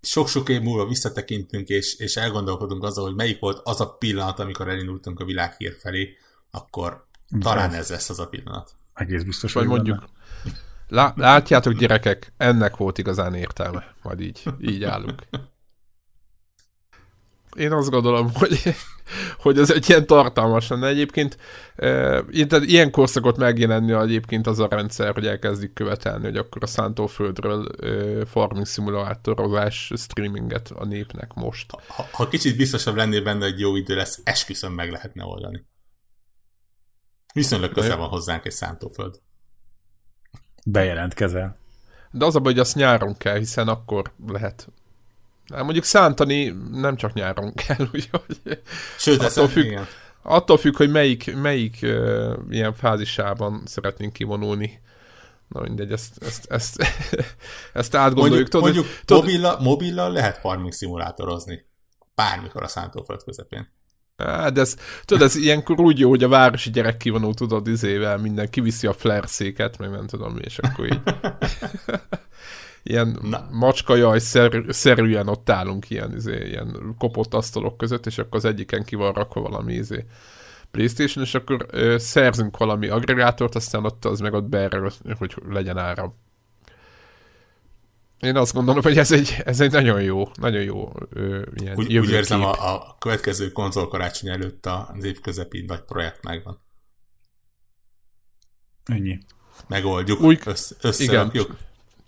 [0.05, 4.69] sok-sok év múlva visszatekintünk, és, és elgondolkodunk azon, hogy melyik volt az a pillanat, amikor
[4.69, 6.17] elindultunk a világhír felé,
[6.51, 7.05] akkor
[7.39, 8.71] talán ez lesz az a pillanat.
[8.93, 10.57] Egész biztos, Vagy hogy mondjuk, benne.
[10.87, 13.95] lá, látjátok gyerekek, ennek volt igazán értelme.
[14.01, 15.23] Majd így, így állunk.
[17.55, 18.75] Én azt gondolom, hogy,
[19.37, 20.87] hogy ez egy ilyen tartalmas lenne.
[20.87, 21.37] Egyébként
[21.75, 26.63] e, ilyen- tehát ilyen korszakot megjelenni egyébként az a rendszer, hogy elkezdik követelni, hogy akkor
[26.63, 31.71] a szántóföldről e, farming szimulátorozás streaminget a népnek most.
[31.87, 35.65] Ha, ha kicsit biztosabb lennél benne, hogy jó idő lesz, esküszöm meg lehetne oldani.
[37.33, 39.19] Viszonylag közel van hozzánk egy szántóföld.
[40.65, 41.55] Bejelentkezel.
[42.11, 44.67] De az a baj, hogy azt nyáron kell, hiszen akkor lehet.
[45.53, 48.62] Hát mondjuk szántani nem csak nyáron kell, úgyhogy
[48.97, 49.63] Sőt, Attól függ.
[49.65, 49.88] igen.
[50.21, 54.82] attól függ, hogy melyik, melyik uh, ilyen fázisában szeretnénk kivonulni.
[55.47, 56.84] Na mindegy, ezt, ezt, ezt,
[57.73, 58.32] ezt átgondoljuk.
[58.32, 61.65] Mondjuk, Tudod, mondjuk tudod, mobilla, mobilla lehet farming szimulátorozni.
[62.15, 63.71] Bármikor a szántóföld közepén.
[64.15, 64.75] Á, de ez,
[65.06, 68.93] tudod, ez ilyenkor úgy jó, hogy a városi gyerek kivonul, tudod, izével minden kiviszi a
[68.93, 71.01] flare széket, meg nem tudom mi, és akkor így
[72.84, 73.48] ilyen Na.
[73.52, 78.84] macskajaj szer, szerűen ott állunk ilyen, izé, ilyen kopott asztalok között, és akkor az egyiken
[78.84, 80.06] ki van rakva valami izé,
[80.72, 85.78] Playstation, és akkor ö, szerzünk valami aggregátort, aztán ott az meg ott beerről, hogy legyen
[85.78, 86.15] áram.
[88.19, 91.98] Én azt gondolom, hogy ez egy, ez egy nagyon jó, nagyon jó ö, ilyen Úgy,
[91.98, 96.62] úgy érzem, a, a következő konzol karácsony előtt az év közepi nagy projekt megvan.
[98.84, 99.17] Ennyi.
[99.67, 101.58] Megoldjuk, Úgy- össz, összerakjuk.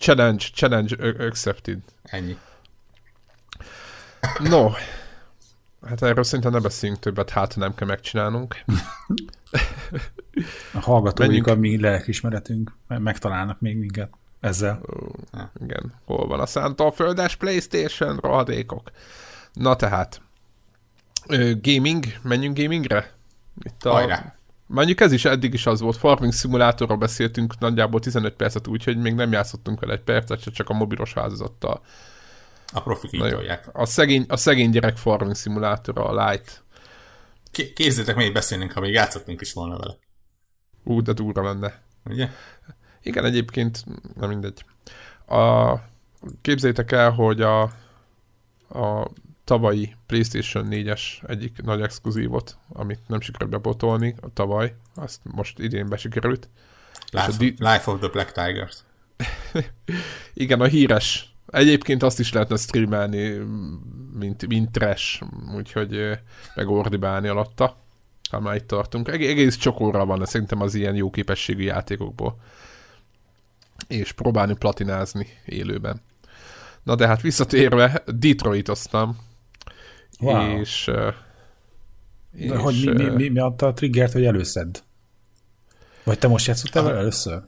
[0.06, 1.80] Challenge, challenge accepted.
[2.04, 2.38] Ennyi.
[4.40, 4.70] No,
[5.88, 8.56] hát erről szerintem ne beszéljünk többet, hát nem kell megcsinálnunk.
[10.74, 11.48] A hallgatóik, Menjünk.
[11.48, 14.82] a mi lelkismeretünk me- megtalálnak még minket ezzel.
[15.62, 18.92] Igen, hol van a szántóföldes Playstation rohadékok.
[19.54, 20.22] Na tehát,
[21.62, 23.12] gaming, menjünk gamingre?
[23.64, 24.36] Itt a, Hajrá!
[24.68, 29.14] Mondjuk ez is eddig is az volt, Farming Simulatorról beszéltünk nagyjából 15 percet, úgyhogy még
[29.14, 31.82] nem játszottunk vele egy percet, se csak a mobilos változattal.
[32.74, 33.60] A profik így.
[33.74, 36.64] A szegény, a szegény gyerek Farming Simulator, a Light.
[37.52, 39.98] Ké- Képzeljétek, még beszélnénk, ha még játszottunk is volna vele.
[40.84, 41.82] Ú, de durva lenne.
[42.06, 42.30] Ugye?
[43.02, 43.84] Igen, egyébként,
[44.16, 44.66] nem mindegy.
[45.28, 45.74] A,
[46.42, 47.62] képzeljétek el, hogy a,
[48.70, 49.12] a
[49.46, 55.90] tavalyi PlayStation 4-es egyik nagy exkluzívot, amit nem sikerült bebotolni a tavaly, azt most idén
[55.90, 56.50] besikerült.
[57.12, 58.78] Life, a di- Life of the Black Tigers.
[60.34, 61.36] Igen, a híres.
[61.48, 63.42] Egyébként azt is lehetne streamelni,
[64.14, 65.24] mint, mint trash,
[65.56, 66.20] úgyhogy
[66.56, 67.78] megordibálni alatta,
[68.30, 69.08] ha már itt tartunk.
[69.08, 72.38] Eg- egész csokóra van szerintem az ilyen jó képességű játékokból.
[73.88, 76.02] És próbálni platinázni élőben.
[76.84, 79.18] Na de hát visszatérve, Detroitoztam.
[80.20, 80.60] Wow.
[80.60, 80.92] És,
[82.34, 84.84] és De hogy mi, mi, mi, mi adta a triggert, hogy előszed?
[86.04, 87.42] Vagy te most játszottál vele először?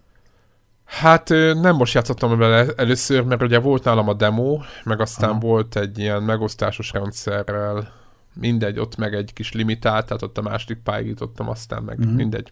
[0.86, 5.39] Hát nem most játszottam vele először, mert ugye volt nálam a demo, meg aztán Aha.
[5.39, 7.93] volt egy ilyen megosztásos rendszerrel,
[8.34, 12.10] mindegy, ott meg egy kis limitált, tehát ott a második pályáig jutottam, aztán meg Mhm.
[12.10, 12.51] mindegy.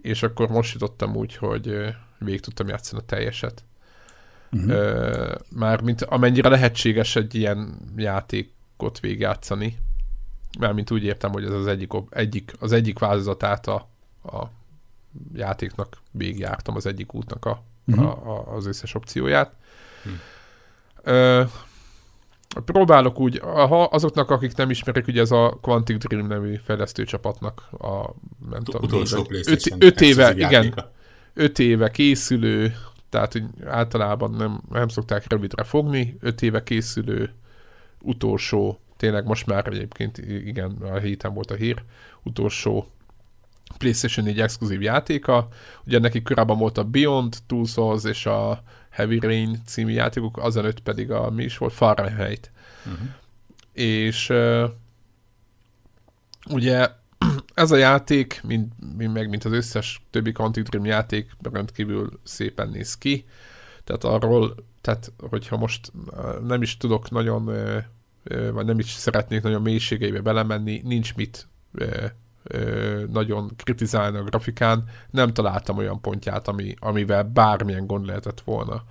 [0.00, 3.64] És akkor most jutottam úgy, hogy végig tudtam játszani a teljeset.
[4.66, 7.78] Ö, Mármint amennyire lehetséges egy ilyen
[8.80, 9.78] játékot végigjátszani.
[10.58, 13.88] Mármint úgy értem, hogy ez az egyik, egyik, az egyik változatát a,
[14.22, 14.44] a
[15.34, 18.00] játéknak végigjártam az egyik útnak a, Mhm.
[18.00, 19.52] a, a, az összes opcióját.
[21.02, 21.42] Ö,
[22.64, 27.68] próbálok úgy, ha azoknak, akik nem ismerik, ugye ez a Quantic Dream nevű fejlesztő csapatnak
[27.78, 28.14] a
[28.50, 28.80] nem tudom,
[29.26, 30.74] PlayStation öt, öt éve, igen,
[31.34, 32.74] öt éve készülő,
[33.08, 37.34] tehát hogy általában nem, nem szokták rövidre fogni, öt éve készülő
[38.02, 41.82] utolsó, tényleg most már egyébként igen, a héten volt a hír,
[42.22, 42.90] utolsó
[43.78, 45.48] PlayStation 4 exkluzív játéka.
[45.86, 50.80] Ugye neki korábban volt a Beyond, Two Souls és a Heavy Rain című játékok, öt
[50.80, 52.50] pedig a mi is volt, Fahrenheit.
[52.86, 53.08] Uh-huh.
[53.72, 54.70] És uh,
[56.50, 56.88] ugye
[57.54, 62.68] ez a játék, mint, mint, meg mint az összes többi Quantic Dream játék, rendkívül szépen
[62.68, 63.24] néz ki.
[63.84, 65.92] Tehát arról, tehát hogyha most
[66.46, 67.44] nem is tudok nagyon,
[68.52, 71.48] vagy nem is szeretnék nagyon mélységeibe belemenni, nincs mit
[73.12, 78.84] nagyon kritizálni a grafikán, nem találtam olyan pontját, ami, amivel bármilyen gond lehetett volna.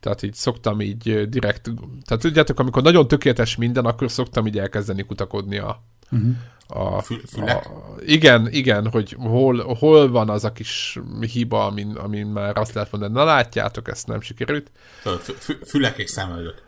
[0.00, 1.70] Tehát így szoktam így direkt,
[2.04, 6.34] tehát tudjátok, amikor nagyon tökéletes minden, akkor szoktam így elkezdeni kutakodni a, Uh-huh.
[6.68, 7.66] A, Fü- fülek?
[7.66, 10.98] a igen, igen, hogy hol, hol van az a kis
[11.32, 14.70] hiba, amin, amin már azt lehet mondani, na látjátok, ezt nem sikerült.
[15.18, 16.62] Fü- Fülek és szemöldök.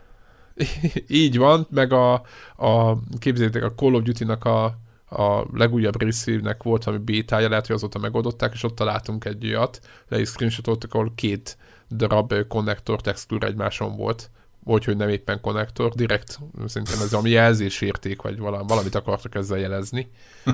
[1.07, 2.13] Így van, meg a,
[2.55, 4.65] a képzeljétek, a Call of Duty-nak a,
[5.09, 9.79] a legújabb részének volt valami bétája, lehet, hogy azóta megoldották, és ott találtunk egy olyat,
[10.07, 11.57] le is screenshotoltak, ahol két
[11.89, 14.31] darab konnektor textúra egymáson volt,
[14.69, 19.57] vagy hogy nem éppen konnektor, direkt szerintem ez valami jelzésérték, vagy valami, valamit akartak ezzel
[19.57, 20.11] jelezni.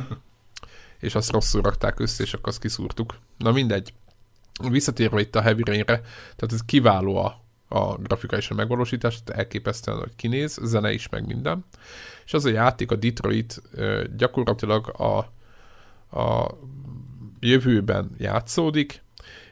[1.00, 3.16] és azt rosszul rakták össze, és akkor azt kiszúrtuk.
[3.38, 3.94] Na mindegy.
[4.70, 6.02] Visszatérve itt a Heavy Rain-re,
[6.36, 11.10] tehát ez kiváló a, a grafika és a megvalósítás, tehát elképesztően, hogy kinéz, zene is,
[11.10, 11.66] meg minden.
[12.26, 13.62] És az a játék, a Detroit
[14.18, 15.18] gyakorlatilag a,
[16.20, 16.58] a
[17.40, 19.04] jövőben játszódik,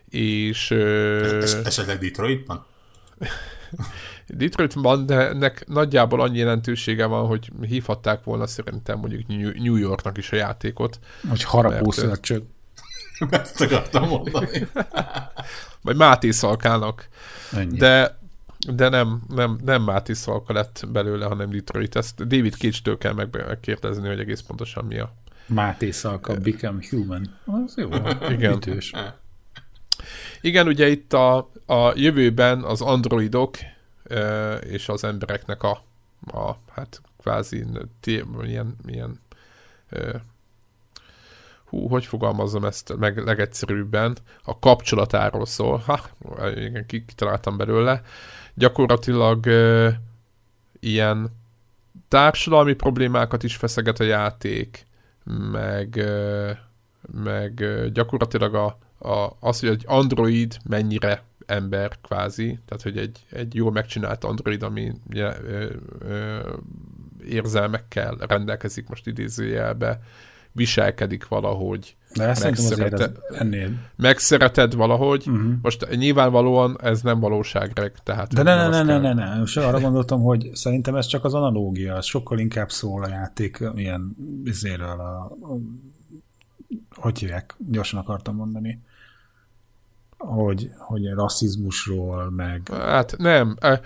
[0.10, 2.66] és ö, Es- esetleg Detroitban?
[4.28, 10.32] Detroitban, de ennek nagyjából annyi jelentősége van, hogy hívhatták volna szerintem mondjuk New Yorknak is
[10.32, 12.44] a játékot, Hogy harapó Mert- szörcsög.
[13.30, 14.68] Ezt akartam mondani.
[15.84, 17.08] vagy Máté Szalkának,
[17.52, 17.78] Ennyi.
[17.78, 18.22] de
[18.72, 21.96] de nem, nem, nem Máté Szalka lett belőle, hanem Detroit.
[21.96, 25.14] Ezt David Cage-től kell meg- megkérdezni, hogy egész pontosan mi a...
[25.46, 27.40] Máté Szalka, Become Human.
[27.46, 27.90] Az jó.
[28.30, 28.54] Igen.
[28.54, 28.92] Ütős.
[30.42, 33.58] Igen, ugye itt a, a jövőben az androidok
[34.62, 35.82] és az embereknek a,
[36.28, 37.66] a hát kvázi
[38.42, 39.20] ilyen, ilyen
[41.66, 45.78] hú, hogy fogalmazom ezt meg legegyszerűbben, a kapcsolatáról szól.
[45.78, 46.00] Ha,
[46.50, 48.02] igen, ki- kitaláltam belőle.
[48.54, 49.46] Gyakorlatilag
[50.80, 51.30] ilyen
[52.08, 54.86] társadalmi problémákat is feszeget a játék,
[55.52, 56.04] meg,
[57.24, 58.78] meg ö, gyakorlatilag a,
[59.10, 64.64] a, az, hogy egy android mennyire ember kvázi, tehát hogy egy, egy jól megcsinált android,
[64.64, 66.40] ami ugye, ö, ö,
[67.28, 70.00] érzelmekkel rendelkezik most idézőjelbe,
[70.56, 73.70] viselkedik valahogy, De ezt szerintem azért ennél.
[73.96, 75.24] megszereted valahogy.
[75.28, 75.54] Uh-huh.
[75.62, 78.34] Most nyilvánvalóan ez nem valóságreg, tehát...
[78.34, 79.40] De ne, ne, ne, ne, kell- ne, ne.
[79.40, 83.64] Most arra gondoltam, hogy szerintem ez csak az analógia, az sokkal inkább szól a játék
[83.76, 85.58] ilyen izéről a, a
[86.90, 88.82] hogy hívják, gyorsan akartam mondani,
[90.26, 93.58] hogy, hogy rasszizmusról, meg Hát nem.
[93.60, 93.80] De,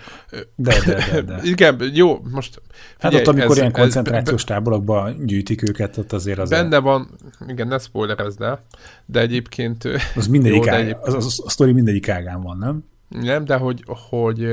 [0.56, 1.40] de, de, de.
[1.52, 2.62] Igen, jó, most
[2.98, 7.10] Hát ott, amikor ez- ilyen ez- koncentrációs táborokba gyűjtik őket, ott azért az, Benne van,
[7.46, 8.64] igen, ne spoilerezd el,
[9.06, 9.84] de egyébként
[10.14, 12.84] az mindegyik jó, ág, egyéb- az, az, a sztori mindegyik ágán van, nem?
[13.08, 14.48] nem, de hogy, hogy,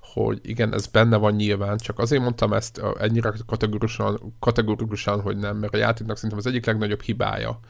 [0.00, 5.56] hogy igen, ez benne van nyilván, csak azért mondtam ezt ennyire kategorikusan, kategorikusan, hogy nem,
[5.56, 7.60] mert a játéknak szerintem az egyik legnagyobb hibája,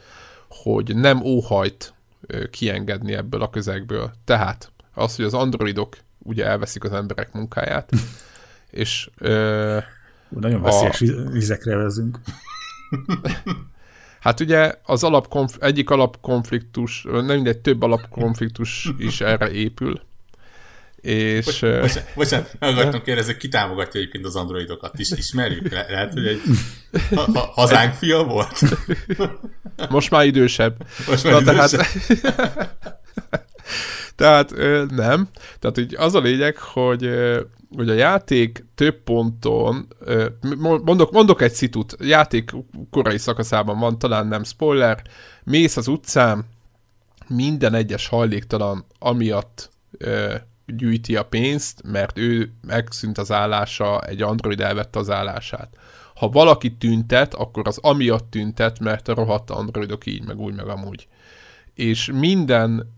[0.49, 1.95] hogy nem óhajt
[2.51, 4.13] kiengedni ebből a közegből.
[4.25, 7.91] Tehát az, hogy az androidok ugye elveszik az emberek munkáját,
[8.71, 9.79] és ö,
[10.29, 12.19] Nagyon A- veszélyes viz- vizekre vezünk.
[14.21, 20.01] Hát ugye az alapkonf- egyik alapkonfliktus, nem mindegy, több alapkonfliktus is erre épül,
[21.01, 21.45] És...
[21.45, 24.99] Bocsánat, bocsánat meg akartam kérdezni, ki támogatja egyébként az androidokat?
[24.99, 25.73] Is, ismerjük?
[25.73, 26.41] Le, lehet, hogy egy
[27.15, 28.61] ha, ha, hazánk fia volt?
[29.89, 30.87] Most már idősebb.
[31.09, 31.87] Most már Na, idősebb.
[34.15, 35.29] Tehát, tehát nem.
[35.59, 37.11] Tehát így az a lényeg, hogy,
[37.77, 39.89] hogy a játék több ponton,
[40.85, 42.51] mondok, mondok egy szitut, játék
[42.91, 45.03] korai szakaszában van, talán nem spoiler,
[45.45, 46.45] mész az utcán,
[47.29, 49.71] minden egyes hajléktalan amiatt
[50.77, 55.77] gyűjti a pénzt, mert ő megszűnt az állása, egy android elvette az állását.
[56.15, 60.69] Ha valaki tüntet, akkor az amiatt tüntet, mert a rohadt androidok így, meg úgy, meg
[60.69, 61.09] amúgy.
[61.75, 62.97] És minden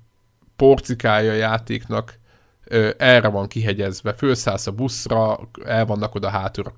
[0.56, 2.18] porcikája játéknak
[2.64, 4.12] ö, erre van kihegyezve.
[4.12, 6.74] Fölszállsz a buszra, el vannak oda hátulra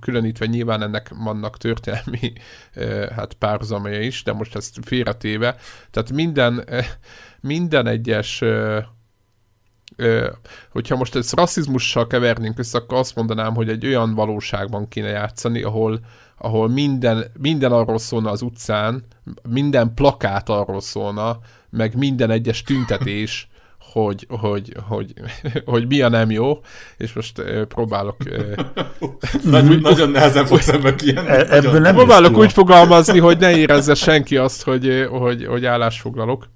[0.00, 2.32] különítve, nyilván ennek vannak történelmi
[3.16, 5.56] hát párhuzamai is, de most ezt félretéve.
[5.90, 6.68] Tehát minden,
[7.40, 8.42] minden egyes
[10.70, 15.62] hogyha most ezt rasszizmussal kevernénk össze, akkor azt mondanám, hogy egy olyan valóságban kéne játszani,
[15.62, 16.00] ahol,
[16.38, 19.04] ahol minden, minden arról szólna az utcán,
[19.48, 21.38] minden plakát arról szólna,
[21.70, 23.48] meg minden egyes tüntetés,
[23.92, 25.14] hogy, hogy, hogy,
[25.64, 26.60] hogy mi a nem jó,
[26.96, 28.16] és most próbálok...
[29.00, 31.28] Uh, nagyon, nehezen fogsz ebben kijönni.
[31.28, 36.48] E- ebből nem próbálok úgy fogalmazni, hogy ne érezze senki azt, hogy, hogy, hogy állásfoglalok.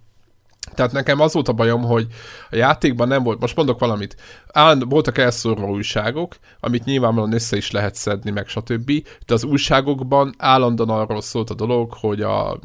[0.75, 2.07] Tehát nekem az volt a bajom, hogy
[2.51, 4.16] a játékban nem volt, most mondok valamit,
[4.53, 8.93] Állandó, voltak elszórva újságok, amit nyilvánvalóan össze is lehet szedni, meg stb.
[9.27, 12.59] De az újságokban állandóan arról szólt a dolog, hogy a,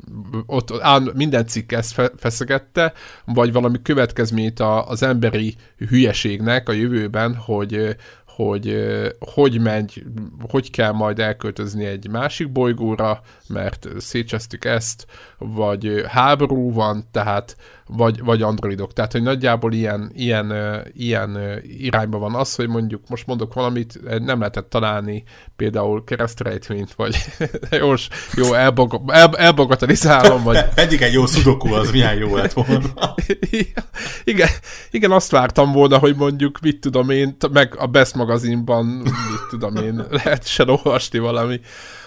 [0.46, 2.94] ott áll, minden cikk ezt fe, feszegette,
[3.26, 5.56] vagy valami következményt a, az emberi
[5.90, 7.96] hülyeségnek a jövőben, hogy
[8.36, 8.86] hogy
[9.20, 10.04] hogy megy,
[10.50, 15.06] hogy kell majd elköltözni egy másik bolygóra, mert szétcsesztük ezt,
[15.38, 17.58] vagy háború van, tehát
[17.88, 18.94] vagy, vagy androidok.
[18.94, 20.54] Tehát, hogy nagyjából ilyen, ilyen,
[20.94, 25.24] ilyen irányba van az, hogy mondjuk, most mondok valamit, nem lehetett találni
[25.56, 27.16] például keresztrejtvényt, vagy
[27.80, 27.94] jó,
[28.34, 30.64] jó elbog, el, elbogatalizálom, vagy...
[30.74, 33.16] Pedig egy jó szudoku az milyen jó lett volna.
[34.24, 34.50] igen,
[34.92, 39.14] igen, azt vártam volna, hogy mondjuk, mit tudom én, meg a Best magazinban, mit
[39.50, 41.60] tudom én, lehet se olvasni valami,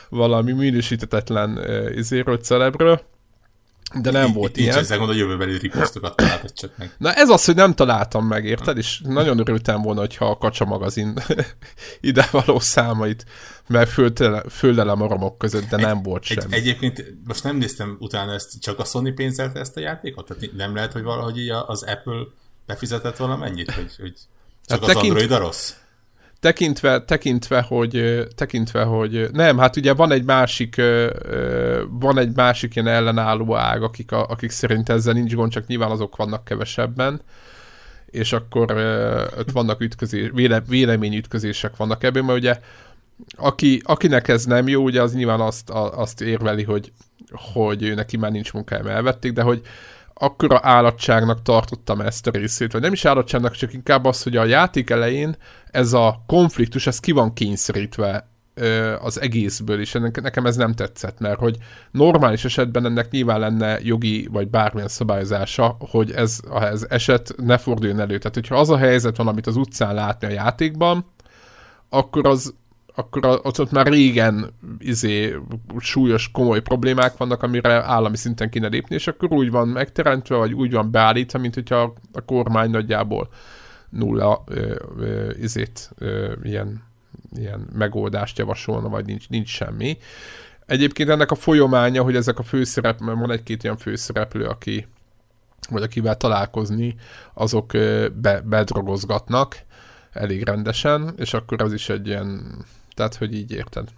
[0.09, 3.01] valami minősítetetlen uh, izéről, celebről,
[3.95, 4.77] de nem volt így, ilyen.
[4.77, 6.95] Így ezzel gond a jövőbeli riposztokat találtad csak meg.
[6.99, 8.77] Na ez az, hogy nem találtam meg, érted?
[8.77, 11.19] És nagyon örültem volna, hogyha a Kacsa magazin
[12.01, 13.25] ide való számait,
[13.67, 13.91] mert
[14.49, 16.47] föllelem a romok között, de egy, nem volt egy, sem.
[16.51, 20.27] Egyébként most nem néztem utána ezt, csak a Sony pénzelte ezt a játékot?
[20.27, 22.27] Tehát nem lehet, hogy valahogy az Apple
[22.67, 24.15] befizetett valamennyit, hogy, hogy
[24.67, 25.13] csak hát az tekint...
[25.13, 25.73] Android a rossz?
[26.41, 30.81] Tekintve, tekintve, hogy, tekintve, hogy nem, hát ugye van egy másik,
[31.91, 36.17] van egy másik ilyen ellenálló ág, akik, akik szerint ezzel nincs gond, csak nyilván azok
[36.17, 37.21] vannak kevesebben,
[38.07, 38.73] és akkor
[39.39, 42.61] ott vannak ütközés, véle, véleményütközések vannak ebben, mert ugye
[43.37, 46.93] aki, akinek ez nem jó, ugye az nyilván azt, azt érveli, hogy,
[47.31, 49.63] hogy neki már nincs munkája, elvették, de hogy
[50.19, 54.45] akkora állatságnak tartottam ezt a részét, vagy nem is állatságnak, csak inkább az, hogy a
[54.45, 55.37] játék elején
[55.71, 58.29] ez a konfliktus, ez ki van kényszerítve
[59.01, 61.57] az egészből, és ennek, nekem ez nem tetszett, mert hogy
[61.91, 68.01] normális esetben ennek nyilván lenne jogi vagy bármilyen szabályozása, hogy ez az eset ne forduljon
[68.01, 68.19] elő.
[68.19, 71.07] Tehát, hogyha az a helyzet van, amit az utcán látni a játékban,
[71.89, 72.55] akkor az
[72.99, 75.37] akkor ott, ott már régen izé,
[75.79, 80.53] súlyos, komoly problémák vannak, amire állami szinten kéne lépni, és akkor úgy van megteremtve, vagy
[80.53, 83.29] úgy van beállítva, mint hogyha a kormány nagyjából
[83.91, 86.83] nulla ö, ö, izét, ö, ilyen,
[87.37, 89.99] ilyen megoldást javasolna, vagy nincs, nincs semmi.
[90.67, 94.87] Egyébként ennek a folyamánya, hogy ezek a főszerep, mert van egy-két ilyen főszereplő, aki
[95.71, 96.95] vagy akivel találkozni,
[97.35, 97.73] azok
[98.15, 99.57] be, bedrogozgatnak
[100.13, 102.59] elég rendesen, és akkor az is egy ilyen
[102.99, 103.89] tehát, hogy így érted.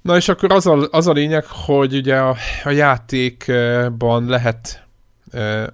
[0.00, 4.86] Na és akkor az a, az a lényeg, hogy ugye a, a játékban lehet
[5.30, 5.72] e,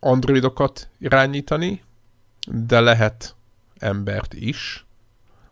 [0.00, 1.82] androidokat irányítani,
[2.50, 3.34] de lehet
[3.78, 4.86] embert is,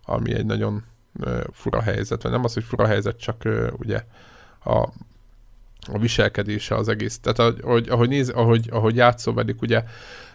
[0.04, 0.84] ami egy nagyon
[1.52, 4.04] fura helyzet, vagy nem az, hogy fura helyzet, csak ugye
[4.64, 4.78] a,
[5.92, 7.18] a viselkedése az egész.
[7.18, 9.84] Tehát ahogy, ahogy, néz, ahogy, ahogy játszol velük, ugye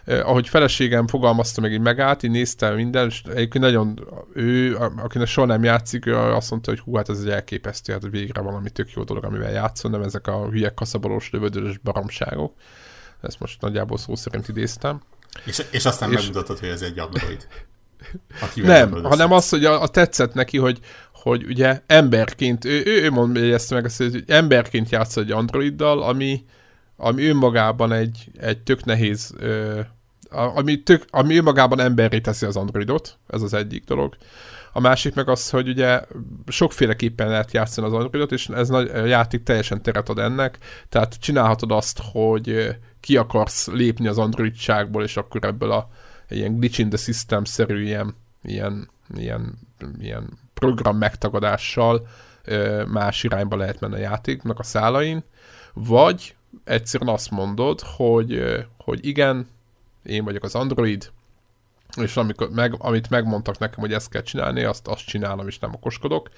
[0.04, 5.26] eh, ahogy feleségem fogalmazta meg, így megállt, így néztem minden, és egyébként nagyon, ő, akinek
[5.26, 8.70] soha nem játszik, ő azt mondta, hogy hú, hát ez egy elképesztő, hát végre valami
[8.70, 12.54] tök jó dolog, amivel játszol, nem ezek a hülye kaszabolós, lövödörös baromságok.
[13.20, 15.00] Ezt most nagyjából szó szerint idéztem.
[15.44, 16.16] És, és aztán és...
[16.16, 17.46] megmutattad, hogy ez egy android.
[18.54, 20.78] Nem, hanem az, hogy a, a tetszett neki, hogy,
[21.12, 26.44] hogy ugye emberként, ő, ő, ő mondja ezt meg, hogy emberként játsz egy androiddal, ami,
[27.02, 29.80] ami önmagában egy, egy tök nehéz ö,
[30.30, 34.16] ami, tök, ami önmagában emberré teszi az Androidot, ez az egyik dolog.
[34.72, 36.00] A másik meg az, hogy ugye
[36.46, 41.14] sokféleképpen lehet játszani az Androidot, és ez nagy, a játék teljesen teret ad ennek, tehát
[41.20, 45.88] csinálhatod azt, hogy ki akarsz lépni az Androidságból, és akkor ebből a
[46.28, 49.58] ilyen glitch in the system-szerű ilyen, ilyen, ilyen,
[49.98, 52.06] ilyen program megtagadással
[52.86, 55.24] más irányba lehet menni a játéknak a szálain,
[55.72, 56.34] vagy
[56.64, 58.42] egyszerűen azt mondod, hogy,
[58.76, 59.48] hogy igen,
[60.02, 61.10] én vagyok az Android,
[61.96, 65.74] és amikor meg, amit megmondtak nekem, hogy ezt kell csinálni, azt, azt csinálom, és nem
[65.74, 66.28] okoskodok.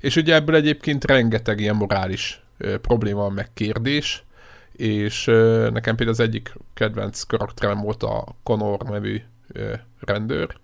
[0.00, 4.24] És ugye ebből egyébként rengeteg ilyen morális ö, probléma, meg kérdés,
[4.72, 9.22] és ö, nekem például az egyik kedvenc karakterem volt a Connor nevű
[9.52, 10.56] ö, rendőr,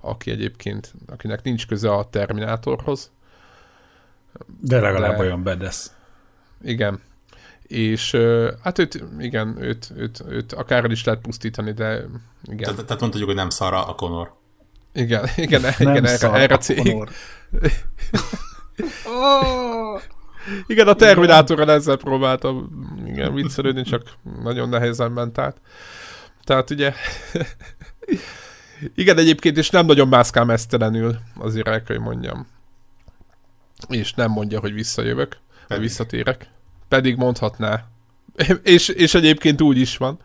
[0.00, 3.10] aki egyébként, akinek nincs köze a Terminátorhoz.
[4.60, 5.94] De legalább de, olyan bedesz.
[6.62, 7.00] Igen,
[7.70, 8.16] és
[8.62, 12.04] hát őt, igen, őt, őt, őt akár is lehet pusztítani, de
[12.42, 12.74] igen.
[12.74, 14.34] Te, tehát mondhatjuk, hogy nem szara a Conor.
[14.92, 16.96] Igen, igen, nem igen erre, erre cég.
[19.06, 20.00] oh!
[20.66, 22.70] Igen, a Terminátorral ezzel próbáltam
[23.06, 24.02] igen, viccelődni, csak
[24.42, 25.56] nagyon nehézen ment át.
[26.44, 26.94] Tehát ugye
[28.94, 32.46] igen, egyébként, és nem nagyon mászkál mesztelenül, azért el kell, hogy mondjam.
[33.88, 35.36] És nem mondja, hogy visszajövök,
[35.68, 36.48] vagy visszatérek
[36.90, 37.84] pedig mondhatná.
[38.62, 40.18] és, és egyébként úgy is van.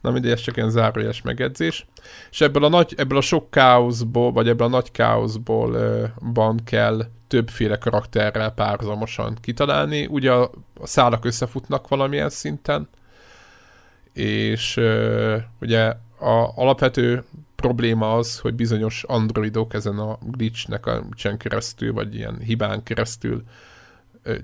[0.00, 1.86] Na mindegy, ez csak ilyen zárójeles megedzés.
[2.30, 5.76] És ebből a, nagy, ebből a sok káoszból, vagy ebből a nagy káoszból
[6.20, 10.06] van kell többféle karakterrel párhuzamosan kitalálni.
[10.06, 10.50] Ugye a,
[10.80, 12.88] a szálak összefutnak valamilyen szinten,
[14.12, 15.84] és uh, ugye
[16.20, 21.04] a alapvető probléma az, hogy bizonyos androidok ezen a glitchnek a
[21.36, 23.42] keresztül, vagy ilyen hibán keresztül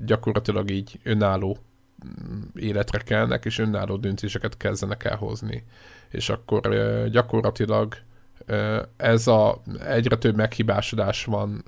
[0.04, 1.58] gyakorlatilag így önálló
[2.06, 5.64] mm, életre kelnek, és önálló döntéseket kezdenek elhozni.
[6.10, 6.74] És akkor
[7.10, 7.96] gyakorlatilag
[8.96, 11.64] ez a egyre több meghibásodás van,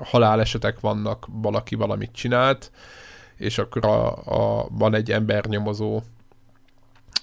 [0.00, 2.70] halálesetek vannak, valaki valamit csinált,
[3.36, 6.02] és akkor a, a, van egy embernyomozó,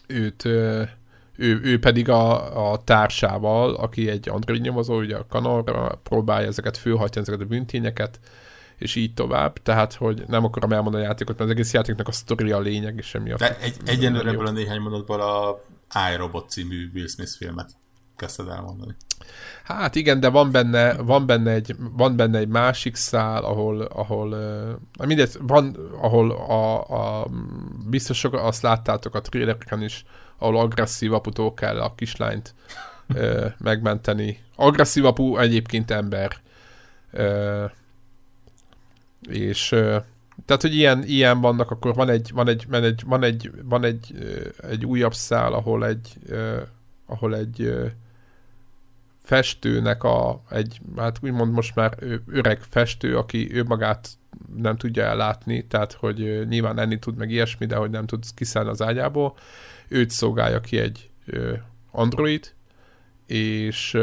[0.08, 0.90] őt, ő,
[1.38, 7.26] ő pedig a, a társával, aki egy android nyomozó, ugye a Kanor próbálja ezeket főhajtani,
[7.28, 8.20] ezeket a bűntényeket,
[8.78, 12.12] és így tovább, tehát hogy nem akarom elmondani a játékot, mert az egész játéknak a
[12.12, 15.62] sztori a lényeg, és semmi De egy, egyenlőre ebből a néhány mondatból a
[16.14, 17.72] iRobot című Will Smith filmet
[18.16, 18.96] kezdted elmondani.
[19.64, 24.32] Hát igen, de van benne, van benne, egy, van benne egy másik szál, ahol, ahol
[25.00, 26.90] uh, mindegy, van, ahol a,
[27.22, 27.28] a
[27.90, 30.06] biztos sok, azt láttátok a trailereken is,
[30.38, 32.54] ahol agresszív aputól kell a kislányt
[33.10, 34.44] uh, megmenteni.
[34.56, 36.38] Agresszív apu egyébként ember.
[37.14, 37.72] Uh,
[39.30, 39.70] és
[40.46, 43.84] tehát, hogy ilyen, ilyen vannak, akkor van egy, van egy, van egy, van egy, van
[43.84, 44.14] egy,
[44.70, 46.18] egy újabb szál, ahol egy,
[47.06, 47.74] ahol egy
[49.24, 51.98] festőnek a, egy, hát úgymond most már
[52.28, 54.10] öreg festő, aki ő magát
[54.56, 58.70] nem tudja ellátni, tehát hogy nyilván enni tud meg ilyesmi, de hogy nem tud kiszállni
[58.70, 59.38] az ágyából,
[59.88, 61.10] őt szolgálja ki egy
[61.92, 62.54] android,
[63.28, 63.98] és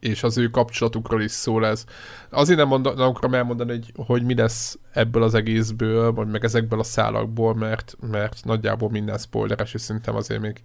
[0.00, 1.84] és az ő kapcsolatukról is szól ez.
[2.30, 6.44] Azért nem, mondom, nem akarom elmondani, hogy, hogy mi lesz ebből az egészből, vagy meg
[6.44, 10.62] ezekből a szálakból, mert, mert nagyjából minden spoileres, és szerintem azért még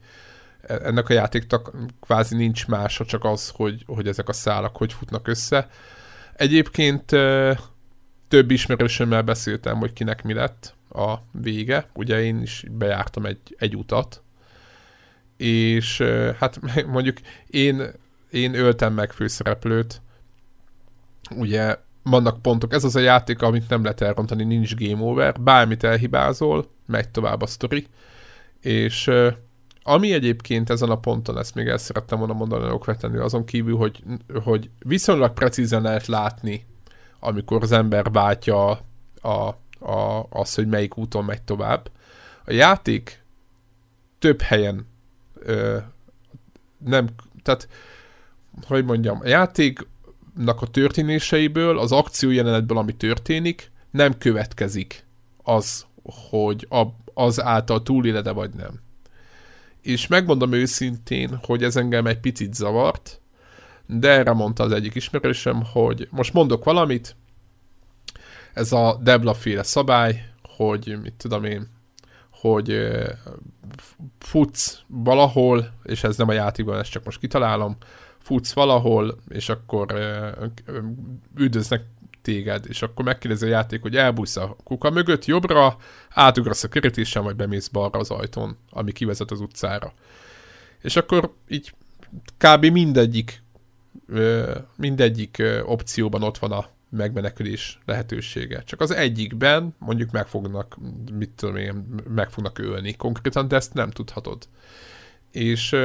[0.67, 1.71] ennek a játéknak
[2.01, 5.69] kvázi nincs mása, csak az, hogy, hogy ezek a szálak hogy futnak össze.
[6.35, 7.05] Egyébként
[8.27, 11.89] több ismerősömmel beszéltem, hogy kinek mi lett a vége.
[11.93, 14.23] Ugye én is bejártam egy, egy utat,
[15.37, 16.01] és
[16.39, 17.17] hát mondjuk
[17.47, 17.93] én
[18.33, 20.01] én öltem meg főszereplőt.
[21.35, 25.83] Ugye vannak pontok, ez az a játék, amit nem lehet elrontani, nincs game over, bármit
[25.83, 27.87] elhibázol, megy tovább a sztori,
[28.61, 29.11] és
[29.83, 34.03] ami egyébként ezen a ponton, ezt még el szerettem volna mondani okvetlenül, azon kívül, hogy,
[34.43, 36.65] hogy viszonylag precízen lehet látni,
[37.19, 38.69] amikor az ember váltja
[39.21, 41.91] a, a, az, hogy melyik úton megy tovább.
[42.45, 43.23] A játék
[44.19, 44.87] több helyen
[45.33, 45.77] ö,
[46.77, 47.07] nem,
[47.43, 47.67] tehát
[48.61, 55.05] hogy mondjam, a játéknak a történéseiből, az akció jelenetből, ami történik, nem következik
[55.43, 55.85] az,
[56.29, 56.83] hogy a,
[57.13, 58.81] az által túlélede vagy nem.
[59.81, 63.21] És megmondom őszintén, hogy ez engem egy picit zavart,
[63.85, 67.15] de erre mondta az egyik ismerősöm, hogy most mondok valamit,
[68.53, 71.69] ez a Debla féle szabály, hogy mit tudom én,
[72.29, 72.87] hogy
[74.19, 77.77] futsz valahol, és ez nem a játékban, ezt csak most kitalálom,
[78.23, 79.93] futsz valahol, és akkor
[81.37, 81.83] üldöznek
[82.21, 85.77] téged, és akkor megkérdezi a játék, hogy elbújsz a kuka mögött jobbra,
[86.09, 89.93] átugrasz a kerítésen, vagy bemész balra az ajtón, ami kivezet az utcára.
[90.81, 91.73] És akkor így
[92.37, 92.65] kb.
[92.65, 93.41] mindegyik
[94.75, 98.63] mindegyik opcióban ott van a megmenekülés lehetősége.
[98.63, 100.77] Csak az egyikben mondjuk meg fognak,
[101.11, 104.47] mit tudom én, meg fognak ölni konkrétan, de ezt nem tudhatod.
[105.31, 105.75] És,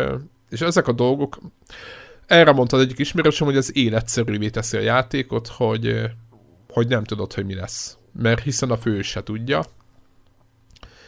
[0.51, 1.39] és ezek a dolgok,
[2.29, 6.01] erre mondta egyik ismerősöm, hogy az életszerűvé teszi a játékot, hogy,
[6.68, 7.97] hogy nem tudod, hogy mi lesz.
[8.12, 9.64] Mert hiszen a fő se tudja,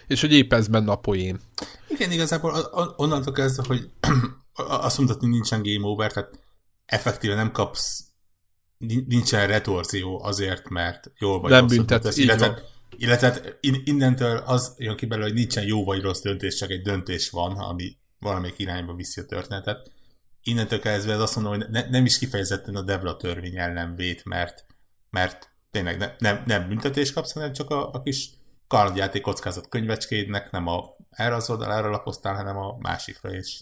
[0.06, 1.40] és hogy épp ez benne a poén.
[1.88, 2.52] Igen, igazából
[2.96, 3.90] onnantól kezdve, hogy
[4.82, 6.40] azt hogy nincsen game over, tehát
[6.86, 8.04] effektíve nem kapsz,
[9.06, 12.62] nincsen retorzió azért, mert jól vagy Nem büntet, illetve,
[12.96, 17.30] illetve innentől az jön ki belőle, hogy nincsen jó vagy rossz döntés, csak egy döntés
[17.30, 19.90] van, ami valamelyik irányba viszi a történetet.
[20.42, 24.24] Innentől kezdve ez azt mondom, hogy ne, nem is kifejezetten a Devla törvény ellen vét,
[24.24, 24.66] mert,
[25.10, 28.30] mert tényleg ne, nem, nem büntetés kapsz, hanem csak a, a kis
[28.66, 33.60] kalandjáték kockázat könyvecskédnek, nem a, erre az oldalára lapoztál, hanem a másikra, és,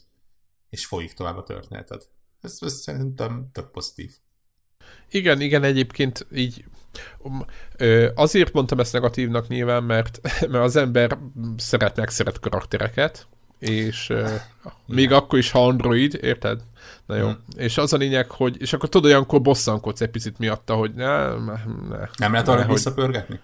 [0.71, 2.03] és folyik tovább a történeted.
[2.41, 4.13] Ez, ez szerintem tök pozitív.
[5.11, 6.65] Igen, igen, egyébként így
[8.15, 10.21] azért mondtam ezt negatívnak nyilván, mert,
[10.51, 11.19] mert az ember
[11.57, 13.27] szeret szeret karaktereket,
[13.59, 14.31] és uh,
[14.87, 16.61] még akkor is, ha android, érted?
[17.07, 17.27] Na jó.
[17.27, 17.39] Hmm.
[17.57, 21.29] És az a lényeg, hogy, és akkor tudod, olyankor bosszankodsz egy picit miatta, hogy ne,
[21.29, 23.41] ne, Nem lehet arra visszapörgetni?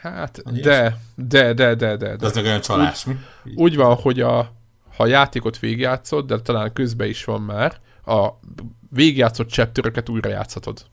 [0.00, 2.16] Hát, de, de, de, de, de, de.
[2.16, 3.52] De az meg olyan csalás, úgy, mi?
[3.54, 4.36] Úgy van, hogy a,
[4.96, 8.28] ha a játékot végigjátszod, de talán közben is van már, a
[8.90, 10.86] végigjátszott chapteröket újra játszhatod.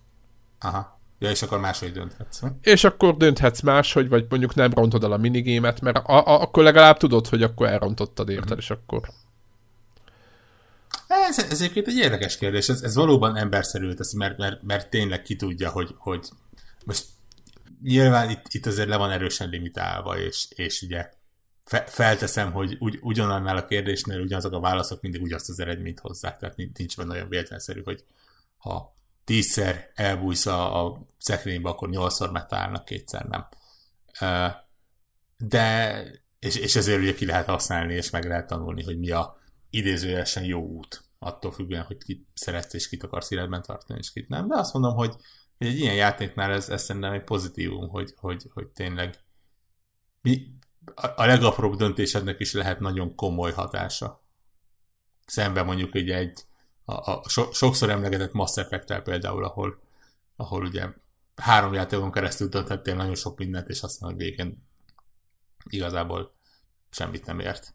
[0.60, 1.00] Aha.
[1.24, 2.40] Ja, és akkor máshogy dönthetsz.
[2.40, 2.50] Mi?
[2.62, 6.64] És akkor dönthetsz máshogy, vagy mondjuk nem rontod el a minigémet, mert a, a, akkor
[6.64, 8.58] legalább tudod, hogy akkor elrontottad, érted, mm-hmm.
[8.58, 9.02] és akkor...
[11.08, 15.22] Ez, ez egyébként egy érdekes kérdés, ez, ez valóban emberszerű teszi, mert, mert, mert tényleg
[15.22, 16.30] ki tudja, hogy, hogy
[16.86, 17.06] most
[17.84, 21.10] nyilván itt, itt azért le van erősen limitálva, és, és ugye
[21.66, 26.38] fe, felteszem, hogy ugy, ugyanannál a kérdésnél ugyanazok a válaszok mindig ugyanazt az eredményt hozzák,
[26.38, 28.04] tehát nincs benne olyan véletlenszerű, hogy
[28.58, 28.94] ha
[29.24, 33.48] tízszer elbújsz a, a szekrénybe, akkor nyolcszor megtalálnak, kétszer nem.
[35.38, 36.04] De,
[36.40, 39.38] és, és ezért ugye ki lehet használni, és meg lehet tanulni, hogy mi a
[39.70, 44.28] idézőjelesen jó út, attól függően, hogy kit szeretsz, és kit akarsz életben tartani, és kit
[44.28, 44.48] nem.
[44.48, 45.16] De azt mondom, hogy
[45.64, 49.20] hogy egy ilyen játéknál ez, ez szerintem egy pozitívum, hogy, hogy, hogy tényleg
[50.22, 50.48] mi,
[50.96, 54.26] a, a legapróbb döntésednek is lehet nagyon komoly hatása.
[55.26, 56.44] Szemben mondjuk ugye egy
[56.86, 59.80] a, a so, sokszor emlegetett Mass effect például, ahol,
[60.36, 60.88] ahol ugye
[61.36, 64.68] három játékon keresztül dönthettél nagyon sok mindent, és aztán a végén
[65.70, 66.34] igazából
[66.90, 67.74] semmit nem ért.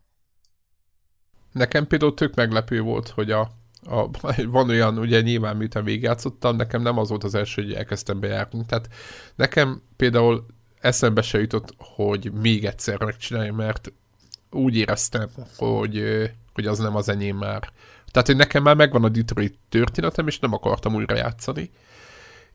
[1.52, 3.50] Nekem például tök meglepő volt, hogy a,
[3.82, 4.08] a,
[4.46, 8.64] van olyan, ugye nyilván miután végigjátszottam, nekem nem az volt az első, hogy elkezdtem bejárni.
[8.66, 8.88] Tehát
[9.34, 10.46] nekem például
[10.80, 13.92] eszembe se jutott, hogy még egyszer megcsinálja, mert
[14.50, 16.02] úgy éreztem, hogy,
[16.52, 17.72] hogy az nem az enyém már.
[18.10, 21.70] Tehát, hogy nekem már megvan a Detroit történetem, és nem akartam újra játszani.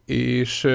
[0.06, 0.68] És,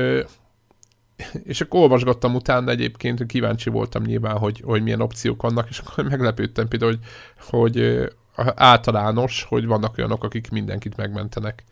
[1.43, 6.05] és akkor olvasgattam utána egyébként, kíváncsi voltam nyilván, hogy, hogy milyen opciók vannak, és akkor
[6.05, 6.99] meglepődtem például,
[7.37, 8.09] hogy, hogy
[8.55, 11.65] általános, hogy vannak olyanok, akik mindenkit megmentenek.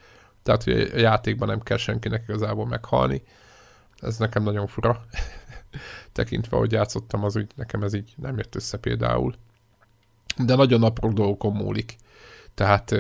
[0.43, 3.23] Tehát, hogy a játékban nem kell senkinek igazából meghalni.
[4.01, 5.05] Ez nekem nagyon fura.
[6.13, 9.35] Tekintve, hogy játszottam, az úgy nekem ez így nem jött össze például.
[10.45, 11.97] De nagyon apró dolgokon múlik.
[12.57, 12.91] Tehát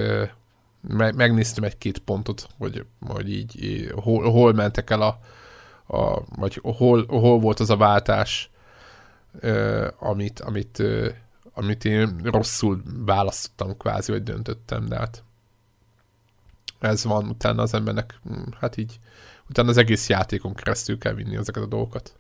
[0.80, 5.18] me- megnéztem egy-két pontot, hogy, hogy így hol, hol mentek el a,
[5.96, 8.50] a vagy hol, hol volt az a váltás,
[9.98, 10.82] amit, amit
[11.56, 15.24] amit én rosszul választottam kvázi, vagy döntöttem, de hát
[16.78, 18.98] ez van, utána az embernek, hm, hát így,
[19.48, 22.14] utána az egész játékon keresztül kell vinni ezeket a dolgokat.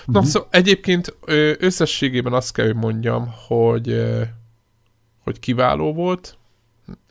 [0.00, 0.20] Mm-hmm.
[0.20, 1.16] Na, szóval egyébként
[1.58, 3.88] összességében azt kell, hogy mondjam, hogy,
[5.22, 6.38] hogy kiváló volt,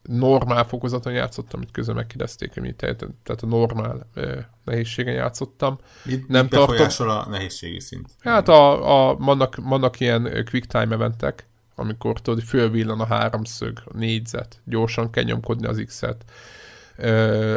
[0.09, 5.77] normál fokozaton játszottam, itt közben megkérdezték, hogy mi tehát, tehát a normál eh, nehézségen játszottam.
[6.03, 8.09] Mit, nem mit befolyásol a nehézségi szint?
[8.19, 13.97] Hát a, a, vannak, vannak ilyen quick time eventek, amikor tudod, fölvillan a háromszög, a
[13.97, 16.23] négyzet, gyorsan kell nyomkodni az X-et.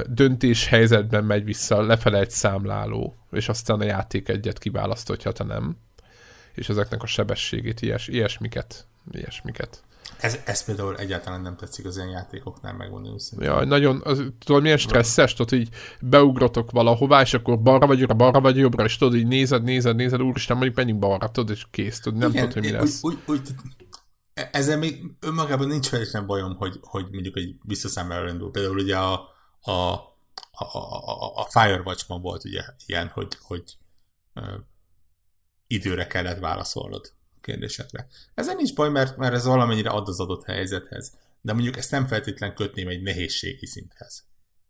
[0.08, 5.44] döntés helyzetben megy vissza, lefele egy számláló, és aztán a játék egyet kiválaszt, hogyha te
[5.44, 5.76] nem.
[6.54, 9.82] És ezeknek a sebességét, ilyes, ilyesmiket, ilyesmiket
[10.20, 13.48] ez, ez például egyáltalán nem tetszik az ilyen játékoknál, megmondani őszintén.
[13.48, 15.68] Ja, nagyon, az, tudod, milyen stresszes, tudod, így
[16.00, 19.96] beugrotok valahová, és akkor balra vagy jobbra, balra vagy jobbra, és tudod, így nézed, nézed,
[19.96, 23.02] nézed, úristen, mondjuk menjünk balra, tudod, és kész, tudod, nem Igen, tudod, hogy mi lesz.
[23.02, 23.86] Úgy, úgy, úgy,
[24.34, 28.50] ezzel még önmagában nincs feltétlenül bajom, hogy, hogy mondjuk egy visszaszámláló rendül.
[28.50, 29.12] Például ugye a,
[29.60, 29.70] a,
[30.50, 33.78] a, a, a Firewatch-ban volt ugye ilyen, hogy, hogy
[34.34, 34.44] uh,
[35.66, 38.06] időre kellett válaszolnod kérdésekre.
[38.34, 41.12] Ezzel nincs baj, mert, mert ez valamennyire ad az adott helyzethez.
[41.40, 44.24] De mondjuk ezt nem feltétlen kötném egy nehézségi szinthez.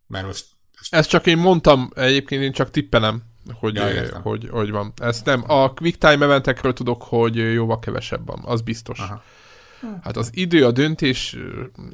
[0.06, 0.46] Mert most...
[0.78, 0.94] most...
[0.94, 4.92] Ezt csak én mondtam, egyébként én csak tippelem, hogy, ja, hogy, hogy van.
[4.96, 5.44] Ezt nem.
[5.46, 8.98] A quick time eventekről tudok, hogy jóval kevesebb van, az biztos.
[8.98, 9.22] Aha.
[10.02, 11.36] Hát az idő, a döntés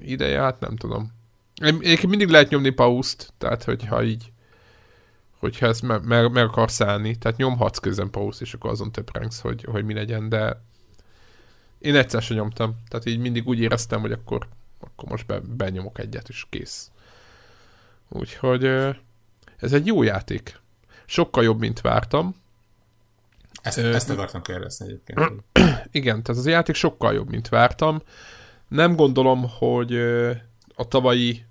[0.00, 1.12] ideje, hát nem tudom.
[1.80, 4.32] Én mindig lehet nyomni pauszt, tehát hogyha így
[5.38, 9.40] hogyha ezt meg, meg, meg akarsz állni, tehát nyomhatsz közben pauszt, és akkor azon töprengsz,
[9.40, 10.64] hogy, hogy mi legyen, de
[11.78, 14.46] én egyszer sem nyomtam, tehát így mindig úgy éreztem, hogy akkor,
[14.80, 16.90] akkor most be, benyomok egyet, és kész.
[18.08, 18.64] Úgyhogy
[19.56, 20.60] ez egy jó játék.
[21.06, 22.34] Sokkal jobb, mint vártam.
[23.62, 25.20] Ezt, Ö, ezt akartam kérdezni egyébként.
[25.90, 28.02] Igen, tehát az a játék sokkal jobb, mint vártam.
[28.68, 29.94] Nem gondolom, hogy
[30.74, 31.46] a tavalyi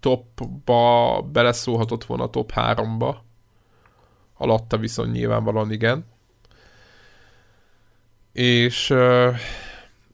[0.00, 3.16] topba beleszólhatott volna a top 3-ba.
[4.36, 6.04] Alatta viszont nyilvánvalóan igen.
[8.32, 8.94] És,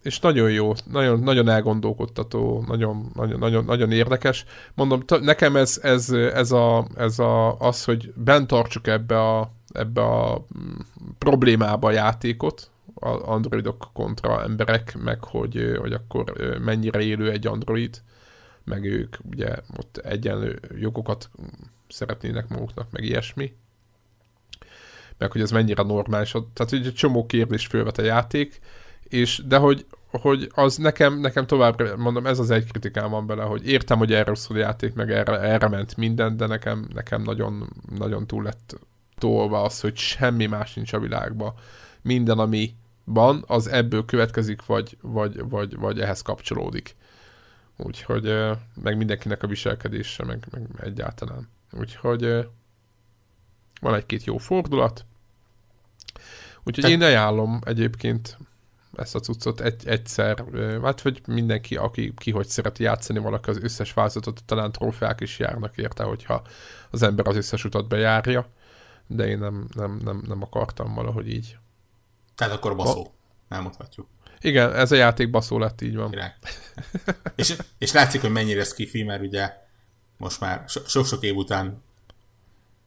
[0.03, 4.45] és nagyon jó, nagyon, nagyon elgondolkodtató, nagyon, nagyon, nagyon, nagyon érdekes.
[4.75, 10.03] Mondom, nekem ez, ez, ez, a, ez a, az, hogy bent tartsuk ebbe a, ebbe
[10.03, 10.73] a mm,
[11.19, 12.71] problémába a játékot,
[13.05, 16.33] androidok kontra emberek, meg hogy, hogy akkor
[16.65, 18.03] mennyire élő egy android,
[18.65, 21.31] meg ők ugye ott egyenlő jogokat
[21.89, 23.53] szeretnének maguknak, meg ilyesmi.
[25.19, 26.31] Meg hogy ez mennyire normális.
[26.31, 28.61] Tehát egy csomó kérdés fölvet a játék,
[29.03, 33.43] és de hogy, hogy az nekem, nekem tovább, mondom, ez az egy kritikám van bele,
[33.43, 37.23] hogy értem, hogy erről szól a játék, meg erre, erre ment minden, de nekem, nekem
[37.23, 38.79] nagyon, nagyon túl lett
[39.19, 41.55] tolva az, hogy semmi más nincs a világban.
[42.03, 46.97] Minden, ami van, az ebből következik, vagy, vagy, vagy, vagy ehhez kapcsolódik.
[47.77, 48.35] Úgyhogy
[48.83, 51.49] meg mindenkinek a viselkedése, meg, meg egyáltalán.
[51.73, 52.47] Úgyhogy
[53.85, 55.05] van egy-két jó fordulat.
[56.62, 56.91] Úgyhogy Te...
[56.91, 58.39] én ajánlom egyébként
[58.97, 60.45] ezt a cuccot egy, egyszer,
[60.82, 65.39] hát vagy mindenki, aki ki hogy szereti játszani valaki az összes változatot, talán trófeák is
[65.39, 66.43] járnak érte, hogyha
[66.91, 68.49] az ember az összes utat bejárja,
[69.07, 71.57] de én nem, nem, nem, nem akartam valahogy így.
[72.35, 73.14] Tehát akkor baszó,
[73.49, 74.07] elmondhatjuk.
[74.41, 76.14] Igen, ez a játék baszó lett, így van.
[77.35, 79.53] és, és látszik, hogy mennyire skifi, mert ugye
[80.16, 81.82] most már sok-sok év után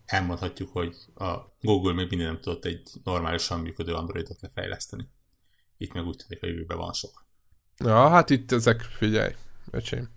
[0.08, 5.10] elmondhatjuk, hogy a Google még mindig nem tudott egy normálisan működő Androidot lefejleszteni.
[5.78, 7.26] Itt meg úgy tűnik, hogy jövőben van sok.
[7.78, 9.34] Ja, hát itt ezek, figyelj,
[9.72, 10.10] öcsém.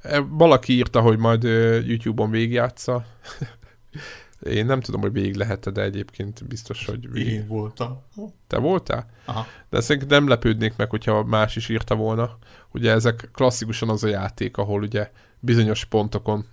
[0.00, 1.42] E, valaki írta, hogy majd
[1.86, 3.04] YouTube-on végigjátsza.
[4.42, 7.32] Én nem tudom, hogy végig lehet de egyébként biztos, hogy végig.
[7.32, 8.02] Én voltam.
[8.46, 9.10] Te voltál?
[9.24, 9.46] Aha.
[9.70, 12.38] De szerintem nem lepődnék meg, hogyha más is írta volna.
[12.70, 15.10] Ugye ezek klasszikusan az a játék, ahol ugye
[15.44, 16.46] bizonyos pontokon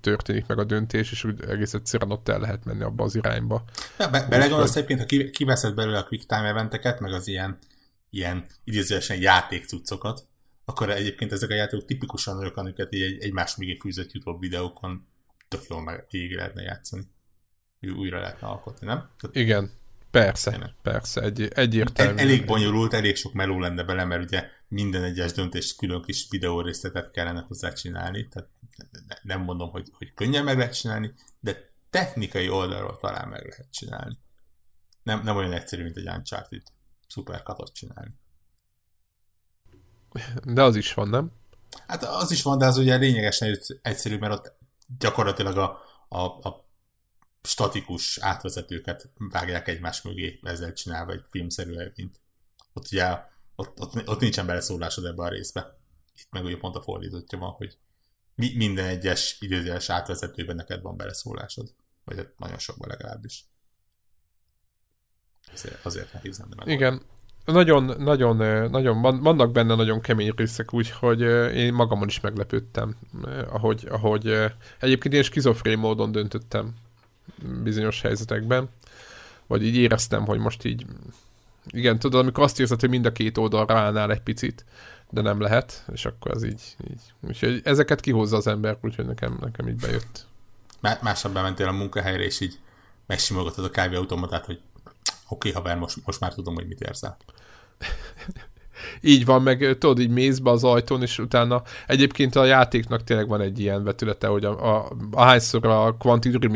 [0.00, 3.64] történik meg a döntés, és úgy egész egyszerűen ott el lehet menni abba az irányba.
[3.98, 7.58] Ja, be, belegondolsz egyébként, ha kiveszed belőle a quick time eventeket, meg az ilyen,
[8.10, 10.26] ilyen idézőesen játékcuccokat,
[10.64, 15.06] akkor egyébként ezek a játékok tipikusan olyanok, amiket egy, egymás mögé fűzött YouTube videókon
[15.48, 17.02] tök jól meg végig lehetne játszani.
[17.80, 19.08] Újra lehetne alkotni, nem?
[19.20, 19.36] Tehát...
[19.36, 19.70] Igen,
[20.10, 20.74] persze, Tényleg.
[20.82, 22.18] persze, egy, egyértelmű.
[22.18, 27.10] Elég bonyolult, elég sok meló lenne bele, mert ugye minden egyes döntést külön kis videórészletet
[27.10, 28.48] kellene hozzá csinálni, tehát
[29.22, 34.18] nem mondom, hogy, hogy könnyen meg lehet csinálni, de technikai oldalról talán meg lehet csinálni.
[35.02, 36.62] Nem, nem olyan egyszerű, mint egy Uncharted
[37.08, 38.14] szuperkatot csinálni.
[40.44, 41.32] De az is van, nem?
[41.86, 44.56] Hát az is van, de az ugye lényegesen egyszerű, mert ott
[44.98, 46.67] gyakorlatilag a, a, a
[47.48, 52.20] statikus átvezetőket vágják egymás mögé, ezzel csinálva egy filmszerű mint
[52.72, 53.18] ott ugye
[53.56, 55.78] ott, ott, ott nincsen beleszólásod ebbe a részbe.
[56.14, 57.78] Itt meg ugye pont a fordítottja van, hogy
[58.34, 61.74] mi, minden egyes idézőes átvezetőben neked van beleszólásod.
[62.04, 63.44] Vagy hát nagyon sokban legalábbis.
[65.52, 66.68] Azért, azért nehéz lenne meg.
[66.68, 67.02] Igen,
[67.44, 68.36] nagyon, nagyon,
[68.70, 71.20] nagyon, vannak benne nagyon kemény részek, úgyhogy
[71.54, 72.96] én magamon is meglepődtem,
[73.48, 74.26] ahogy, ahogy
[74.80, 76.74] egyébként én skizofrén módon döntöttem
[77.62, 78.68] bizonyos helyzetekben,
[79.46, 80.86] vagy így éreztem, hogy most így,
[81.66, 84.64] igen, tudod, amikor azt érzed, hogy mind a két oldalra állnál egy picit,
[85.10, 87.00] de nem lehet, és akkor az így, így.
[87.20, 90.26] Úgyhogy ezeket kihozza az ember, úgyhogy nekem, nekem így bejött.
[90.80, 92.58] Másnap bementél a munkahelyre, és így
[93.06, 94.60] megsimogatod a kávéautomatát, hogy
[95.28, 97.16] oké, okay, haver, most, most már tudom, hogy mit érzel.
[99.00, 103.28] így van, meg tudod, így mész be az ajtón, és utána egyébként a játéknak tényleg
[103.28, 106.54] van egy ilyen vetülete, hogy a, a, ahányszor a Quantic Dream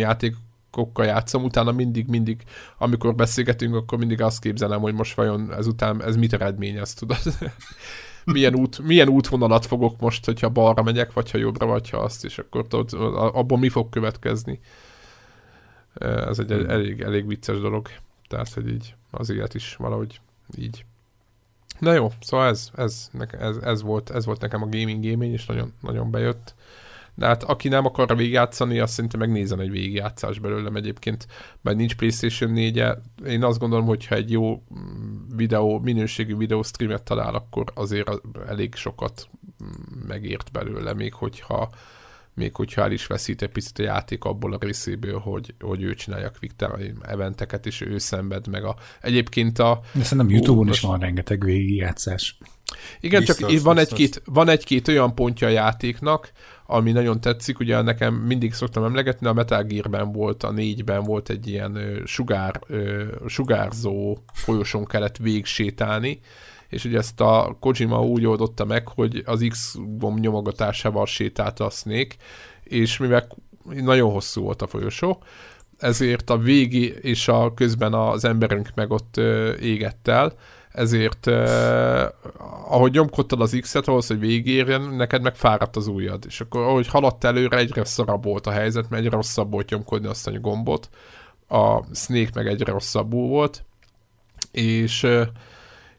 [0.73, 2.43] játékokkal játszom, utána mindig, mindig,
[2.79, 7.23] amikor beszélgetünk, akkor mindig azt képzelem, hogy most vajon ezután ez mit eredményez, tudod?
[8.25, 12.25] milyen, út, milyen útvonalat fogok most, hogyha balra megyek, vagy ha jobbra, vagy ha azt,
[12.25, 14.61] és akkor tudod, abból mi fog következni.
[16.01, 17.89] Ez egy elég, elég vicces dolog.
[18.29, 20.21] Tehát, hogy így az élet is valahogy
[20.57, 20.85] így.
[21.79, 25.47] Na jó, szóval ez, ez, ez, ez, volt, ez volt nekem a gaming gaming, és
[25.47, 26.55] nagyon, nagyon bejött.
[27.15, 31.27] De hát aki nem akar végigjátszani, azt szerintem megnézem egy végigjátszás belőlem egyébként,
[31.61, 33.01] mert nincs PlayStation 4 -e.
[33.27, 38.11] Én azt gondolom, hogy ha egy jó mm, videó, minőségű videó streamet talál, akkor azért
[38.49, 39.29] elég sokat
[39.65, 41.71] mm, megért belőle, még hogyha
[42.35, 45.95] még hogyha el is veszít egy picit a játék abból a részéből, hogy, hogy ő
[45.95, 48.77] csinálja a quick time eventeket, és ő szenved meg a...
[49.01, 49.81] Egyébként a...
[49.93, 52.39] De szerintem Youtube-on is van rengeteg végigjátszás.
[53.01, 53.65] Igen, biztos, csak biztos.
[53.67, 56.33] van egy-két, van egy-két olyan pontja a játéknak,
[56.73, 61.29] ami nagyon tetszik, ugye nekem mindig szoktam emlegetni, a Metal Gear-ben volt, a négyben volt
[61.29, 62.61] egy ilyen sugár,
[63.27, 66.21] sugárzó folyosón kellett végsétálni,
[66.69, 72.15] és ugye ezt a Kojima úgy oldotta meg, hogy az X-gomb nyomogatásával sétált a Snake,
[72.63, 73.27] és mivel
[73.65, 75.23] nagyon hosszú volt a folyosó,
[75.79, 79.17] ezért a végi és a közben az emberünk meg ott
[79.61, 80.33] égett el,
[80.73, 82.09] ezért eh,
[82.69, 86.25] ahogy nyomkodtad az X-et ahhoz, hogy végérjen, neked meg fáradt az ujjad.
[86.27, 90.09] És akkor ahogy haladt előre, egyre szarabb volt a helyzet, mert egyre rosszabb volt nyomkodni
[90.09, 90.89] azt a gombot.
[91.49, 93.65] A Snake meg egyre rosszabbul volt.
[94.51, 95.07] És,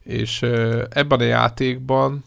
[0.03, 0.41] és
[0.89, 2.23] ebben a játékban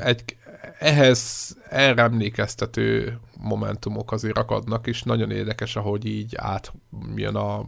[0.00, 0.36] egy,
[0.78, 7.64] ehhez erre emlékeztető momentumok azért akadnak, és nagyon érdekes, ahogy így átjön a,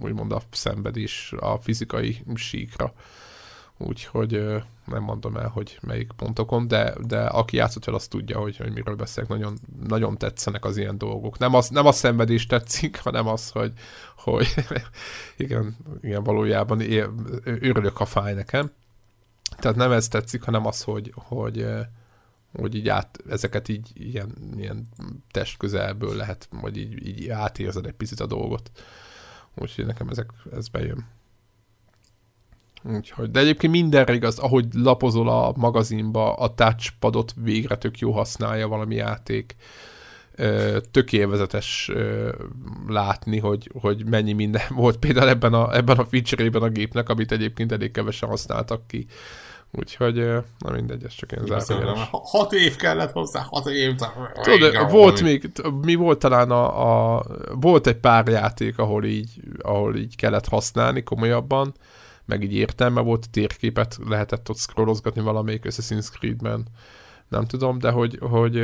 [0.00, 2.92] úgymond a szenvedés a fizikai síkra
[3.78, 8.56] úgyhogy nem mondom el, hogy melyik pontokon, de, de aki játszott fel, azt tudja, hogy,
[8.56, 9.28] hogy miről beszélek.
[9.28, 11.38] Nagyon, nagyon tetszenek az ilyen dolgok.
[11.38, 13.72] Nem, az, nem a szenvedés tetszik, hanem az, hogy,
[14.16, 14.54] hogy
[15.36, 16.80] igen, igen, valójában
[17.44, 18.70] örülök, ha fáj nekem.
[19.56, 21.66] Tehát nem ez tetszik, hanem az, hogy, hogy,
[22.52, 24.88] hogy így át, ezeket így ilyen, ilyen
[25.30, 28.70] test közelből lehet, vagy így, így átérzed egy picit a dolgot.
[29.54, 31.06] Úgyhogy nekem ezek, ez bejön.
[32.92, 38.68] Úgyhogy, de egyébként mindenre igaz, ahogy lapozol a magazinba, a touchpadot végre tök jó használja
[38.68, 39.56] valami játék.
[40.90, 41.90] Tök élvezetes
[42.88, 47.32] látni, hogy, hogy mennyi minden volt például ebben a, ebben a feature-ében a gépnek, amit
[47.32, 49.06] egyébként elég kevesen használtak ki.
[49.78, 50.14] Úgyhogy,
[50.58, 52.08] na mindegy, ez csak én zárójeles.
[52.10, 53.94] Hat év kellett hozzá, hat év.
[54.42, 55.50] Tudod, volt még,
[55.82, 57.24] mi volt talán a, a,
[57.60, 61.74] volt egy pár játék, ahol így, ahol így kellett használni komolyabban,
[62.24, 66.66] meg így értelme volt, térképet lehetett ott scrollozgatni valamelyik Assassin's Creed-ben,
[67.28, 68.56] nem tudom, de hogy, hogy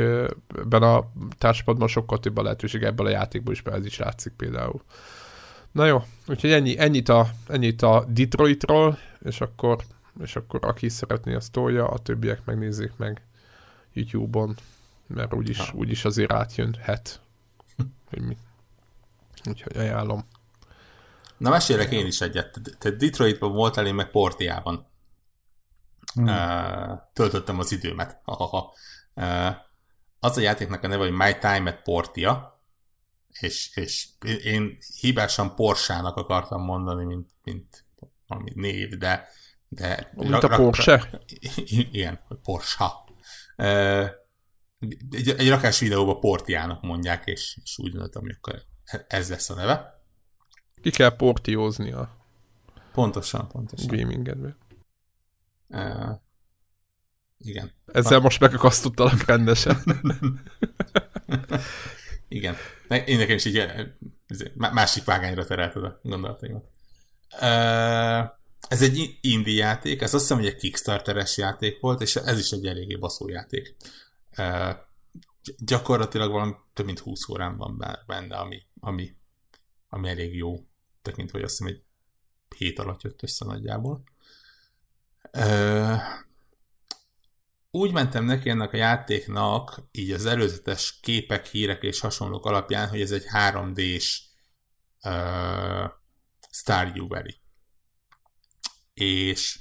[0.55, 1.07] ebben a
[1.37, 4.81] társpadban sokkal több a lehetőség ebből a játékból is, ez is látszik például.
[5.71, 9.83] Na jó, úgyhogy ennyi, ennyit, a, ennyit a Detroitról, és akkor,
[10.21, 13.21] és akkor aki szeretné, azt tolja, a többiek megnézzék meg
[13.93, 14.55] YouTube-on,
[15.07, 17.21] mert úgyis, úgyis azért átjönhet,
[18.09, 18.37] hogy mi.
[19.49, 20.25] Úgyhogy ajánlom.
[21.41, 22.59] Na mesélek én is egyet.
[22.77, 24.87] Te Detroitban voltál, én meg Portiában.
[26.13, 26.27] Hmm.
[26.27, 28.21] Uh, töltöttem az időmet.
[28.25, 29.55] Uh,
[30.19, 32.61] az a játéknak a neve, hogy My Time at Portia,
[33.39, 34.07] és, és
[34.43, 37.85] én hibásan Porsának akartam mondani, mint, mint
[38.27, 39.27] ami név, de,
[39.67, 41.09] de mint a Porsche?
[41.91, 42.85] Igen, Porsche.
[43.57, 44.09] Uh,
[45.11, 48.63] egy, egy rakás videóban Portiának mondják, és, és úgy gondoltam, hogy akkor
[49.07, 50.00] ez lesz a neve.
[50.81, 52.17] Ki kell portióznia.
[52.91, 53.97] Pontosan, pontosan.
[53.97, 54.55] Gamingedbe.
[55.67, 56.19] Uh,
[57.37, 57.71] igen.
[57.85, 58.23] Ezzel Na.
[58.23, 59.77] most megakasztottalak rendesen.
[62.27, 62.55] igen.
[63.05, 63.71] Én nekem is így
[64.53, 66.69] másik vágányra terelted a gondolataimat.
[67.33, 72.39] Uh, ez egy indie játék, ez azt hiszem, hogy egy Kickstarteres játék volt, és ez
[72.39, 73.75] is egy eléggé baszó játék.
[74.37, 74.75] Uh,
[75.57, 79.15] gyakorlatilag valami több mint 20 órán van benne, ami, ami,
[79.89, 80.65] ami elég jó
[81.01, 81.83] tekintve, hogy azt hiszem egy
[82.57, 84.03] hét alatt jött össze nagyjából.
[85.31, 85.93] Ö,
[87.71, 93.01] úgy mentem neki ennek a játéknak, így az előzetes képek, hírek és hasonlók alapján, hogy
[93.01, 94.21] ez egy 3D-s
[95.03, 95.91] uh,
[96.49, 97.33] Stardew Valley.
[98.93, 99.59] És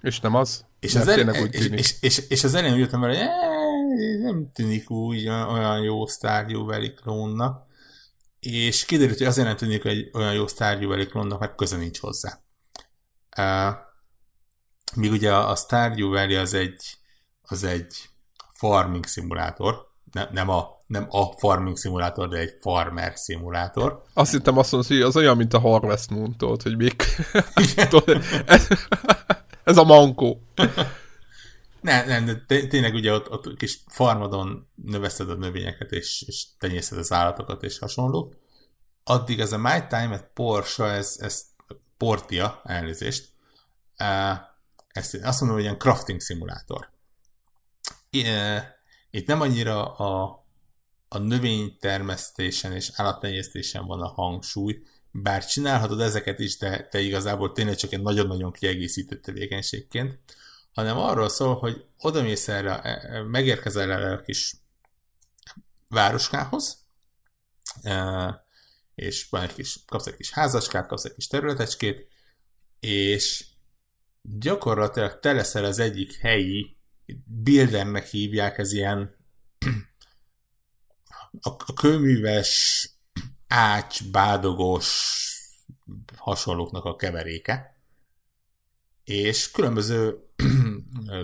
[0.00, 0.66] és nem az?
[0.80, 4.50] És az, el, úgy és, és, és, és az elején úgy jöttem vele, hogy nem
[4.52, 7.66] tűnik úgy olyan jó Stardew Valley klónnak
[8.46, 12.40] és kiderült, hogy azért nem tűnik, hogy olyan jó Valley klónnak, mert köze nincs hozzá.
[13.36, 13.74] Uh,
[14.94, 16.82] míg ugye a Stardew Valley az egy,
[17.42, 17.94] az egy
[18.52, 24.02] farming szimulátor, ne, nem, a, nem a farming szimulátor, de egy farmer szimulátor.
[24.14, 27.02] Azt hittem azt mondod, hogy az olyan, mint a Harvest Moon, tudod, hogy még
[28.46, 28.66] ez,
[29.64, 30.42] ez a mankó.
[31.84, 36.98] Nem, nem, de tényleg ugye ott, ott kis farmadon növeszted a növényeket, és, és tenyészted
[36.98, 38.34] az állatokat, és hasonló.
[39.02, 41.44] addig ez a My Time at Porsche, ez, ez
[41.96, 43.28] Portia, elnézést,
[44.88, 46.90] ezt azt mondom, hogy ilyen crafting szimulátor.
[49.10, 50.44] Itt nem annyira a,
[51.08, 57.76] a növénytermesztésen és állattenyésztésen van a hangsúly, bár csinálhatod ezeket is, de te igazából tényleg
[57.76, 60.18] csak egy nagyon-nagyon kiegészítő tevékenységként,
[60.74, 64.54] hanem arról szól, hogy oda mész erre, e, e, megérkezel erre a kis
[65.88, 66.78] városkához,
[67.82, 68.46] e,
[68.94, 72.08] és van egy kis, kapsz egy kis házacskát, kapsz egy kis területecskét,
[72.80, 73.44] és
[74.22, 76.76] gyakorlatilag te leszel az egyik helyi,
[77.24, 79.16] Bildennek hívják, ez ilyen
[81.40, 82.88] a, a kőműves,
[83.48, 85.18] ács, bádogos
[86.16, 87.76] hasonlóknak a keveréke,
[89.04, 90.18] és különböző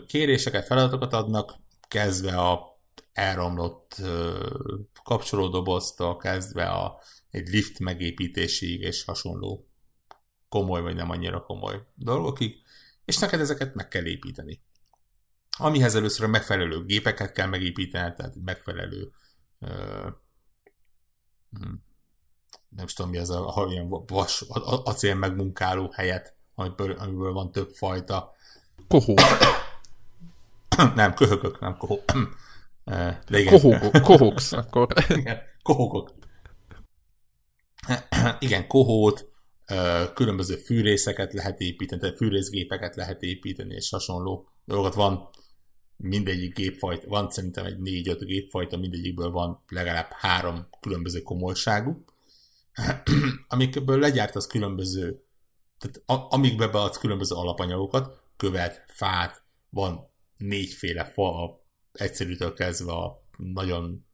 [0.07, 1.55] kéréseket, feladatokat adnak,
[1.89, 2.79] kezdve a
[3.12, 4.03] elromlott
[5.03, 7.01] kapcsolódoboztól, kezdve a,
[7.31, 9.68] egy lift megépítéséig és hasonló
[10.49, 12.62] komoly vagy nem annyira komoly dolgokig,
[13.05, 14.62] és neked ezeket meg kell építeni.
[15.59, 19.11] Amihez először a megfelelő gépeket kell megépíteni, tehát megfelelő
[19.59, 20.12] uh,
[22.68, 24.41] nem is tudom mi az, a, a ilyen vas,
[24.85, 28.35] acél megmunkáló helyet, amiből, amiből van több fajta.
[28.91, 29.14] Kohó.
[30.95, 32.01] nem, köhögök, nem kohó.
[33.51, 34.86] Kohókok, kohóksz, akkor.
[35.09, 36.12] Igen, kohókok.
[38.38, 39.32] Igen, kohót,
[40.14, 45.28] különböző fűrészeket lehet építeni, tehát fűrészgépeket lehet építeni, és hasonló dolgokat van
[45.97, 52.05] mindegyik gépfajta, van szerintem egy négy-öt gépfajta, mindegyikből van legalább három különböző komolyságú,
[53.49, 55.24] amikből legyártasz különböző,
[55.78, 61.61] tehát amikbe beadsz különböző alapanyagokat, követ, fát, van négyféle fa,
[61.93, 64.07] egyszerűtől kezdve a nagyon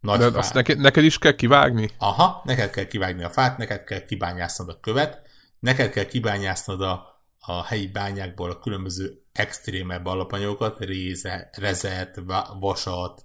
[0.00, 1.90] nagy De azt neked, neked is kell kivágni?
[1.98, 5.22] Aha, neked kell kivágni a fát, neked kell kibányásznod a követ,
[5.58, 12.20] neked kell kibányásznod a, a helyi bányákból a különböző extrémebb alapanyagokat, réze, rezet,
[12.60, 13.24] vasat,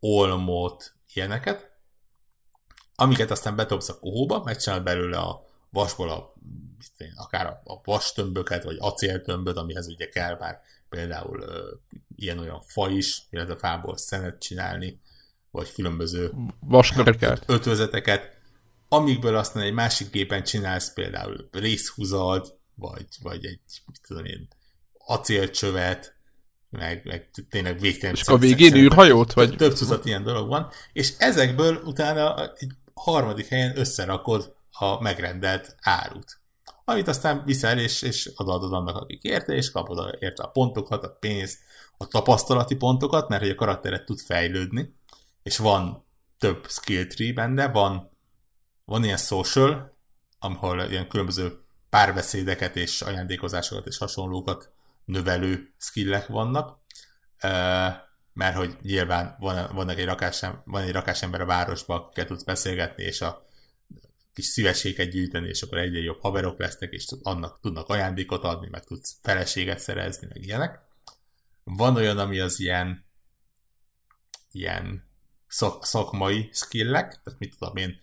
[0.00, 1.70] olmot, ilyeneket,
[2.94, 6.32] amiket aztán betobsz a kohóba, megcsinálod belőle a vasból a,
[7.16, 11.70] akár a, a vastömböket, vagy acéltömböt, amihez ugye kell már például ö,
[12.16, 15.00] ilyen-olyan fa is, illetve fából szenet csinálni,
[15.50, 17.44] vagy különböző Vasköröket.
[17.46, 18.40] ötvözeteket,
[18.88, 24.48] amikből aztán egy másik gépen csinálsz például részhúzalt, vagy, vagy egy, mit tudom én,
[25.06, 26.16] acélcsövet,
[26.70, 28.14] meg, meg tényleg végtelen...
[28.14, 29.32] És a végén űrhajót?
[29.32, 29.56] Vagy...
[29.56, 36.40] Több tucat ilyen dolog van, és ezekből utána egy harmadik helyen összerakod a megrendelt árut.
[36.84, 41.16] Amit aztán viszel, és, és adod annak, akik érte, és kapod érte a pontokat, a
[41.20, 41.58] pénzt,
[41.96, 44.94] a tapasztalati pontokat, mert hogy a karakteret tud fejlődni,
[45.42, 46.04] és van
[46.38, 48.10] több skill tree benne, van,
[48.84, 49.92] van ilyen social,
[50.38, 51.60] ahol ilyen különböző
[51.90, 54.72] párbeszédeket és ajándékozásokat és hasonlókat
[55.04, 56.78] növelő skillek vannak,
[58.32, 62.42] mert hogy nyilván van, van, egy rakás, van egy rakás ember a városban, akikkel tudsz
[62.42, 63.46] beszélgetni, és a
[64.34, 68.84] kis szívességet gyűjteni, és akkor egyre jobb haverok lesznek, és annak tudnak ajándékot adni, meg
[68.84, 70.80] tudsz feleséget szerezni, meg ilyenek.
[71.64, 73.10] Van olyan, ami az ilyen
[74.52, 75.10] ilyen
[75.46, 78.00] szak, szakmai skillek, tehát mit tudom én,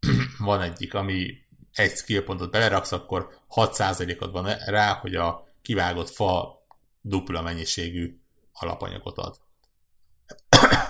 [0.38, 6.62] van egyik, ami egy skill pontot beleraksz, akkor 6%-od van rá, hogy a kivágott fa
[7.00, 8.20] dupla mennyiségű
[8.52, 9.40] alapanyagot ad.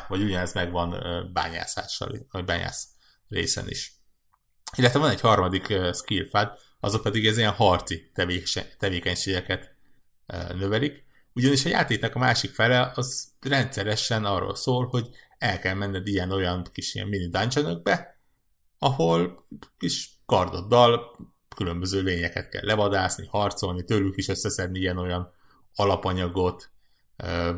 [0.09, 2.89] vagy ugyanez megvan bányászással, vagy bányász
[3.29, 3.98] részen is.
[4.77, 8.11] Illetve van egy harmadik skillfád, azok pedig ez ilyen harci
[8.79, 9.75] tevékenységeket
[10.55, 15.09] növelik, ugyanis a játéknak a másik fele az rendszeresen arról szól, hogy
[15.39, 18.19] el kell menned ilyen-olyan kis ilyen mini dungeonokbe,
[18.79, 19.47] ahol
[19.79, 21.17] kis kardoddal
[21.57, 25.33] különböző lényeket kell levadászni, harcolni, tőlük is összeszedni ilyen-olyan
[25.75, 26.71] alapanyagot,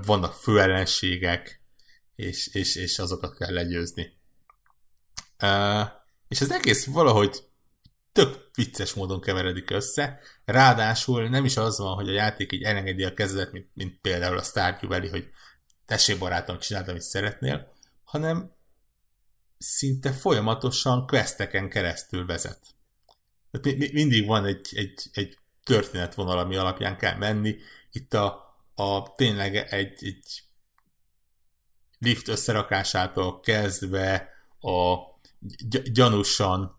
[0.02, 1.62] vannak főellenségek,
[2.16, 4.18] és, és, és azokat kell legyőzni.
[6.30, 7.44] És az egész valahogy
[8.12, 13.04] tök vicces módon keveredik össze, ráadásul nem is az van, hogy a játék így elengedi
[13.04, 15.30] a kezedet, mint, mint például a Stardew Valley, hogy
[15.86, 17.72] tessék barátom, csináld, amit szeretnél,
[18.04, 18.52] hanem
[19.58, 22.66] szinte folyamatosan questeken keresztül vezet.
[23.50, 27.56] Tehát mi, mindig van egy, egy, egy történetvonal, ami alapján kell menni.
[27.90, 30.42] Itt a, a tényleg egy, egy
[31.98, 34.28] lift összerakásától kezdve
[34.60, 35.09] a
[35.92, 36.78] gyanúsan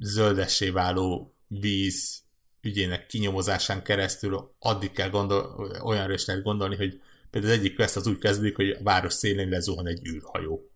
[0.00, 2.22] zöldessé váló víz
[2.60, 7.00] ügyének kinyomozásán keresztül addig kell gondol, olyanra is lehet gondolni, hogy
[7.30, 10.70] például az egyik quest az úgy kezdődik, hogy a város szélén lezuhan egy űrhajó.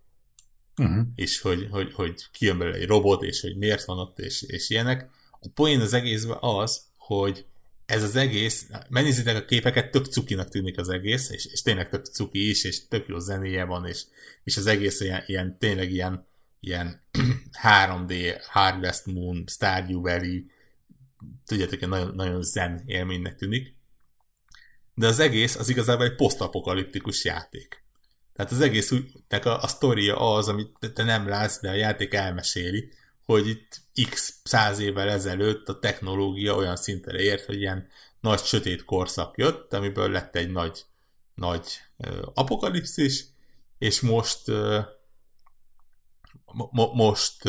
[0.79, 1.07] uh-huh.
[1.15, 4.71] és hogy, hogy, hogy kijön belőle egy robot, és hogy miért van ott, és, és
[4.71, 5.11] ilyenek.
[5.41, 7.47] A poén az egészben az, hogy
[7.93, 12.05] ez az egész, megnézitek a képeket, tök cukinak tűnik az egész, és, és tényleg tök
[12.05, 14.03] cuki is, és tök jó zenéje van, és,
[14.45, 16.29] és az egész ilyen, ilyen tényleg ilyen,
[16.61, 17.03] ilyen
[17.63, 20.45] 3D, Harvest Moon, Stardew Valley,
[21.47, 23.77] tudjátok, nagyon, nagyon zen élménynek tűnik.
[24.95, 27.85] De az egész az igazából egy posztapokaliptikus játék.
[28.33, 32.15] Tehát az egész úgynek a, a sztoria az, amit te nem látsz, de a játék
[32.15, 32.93] elmeséli,
[33.25, 37.89] hogy itt x száz évvel ezelőtt a technológia olyan szintre ért, hogy ilyen
[38.21, 40.85] nagy sötét korszak jött, amiből lett egy nagy,
[41.35, 41.67] nagy
[42.35, 43.25] apokalipszis,
[43.79, 44.51] és most
[46.71, 47.43] mo- most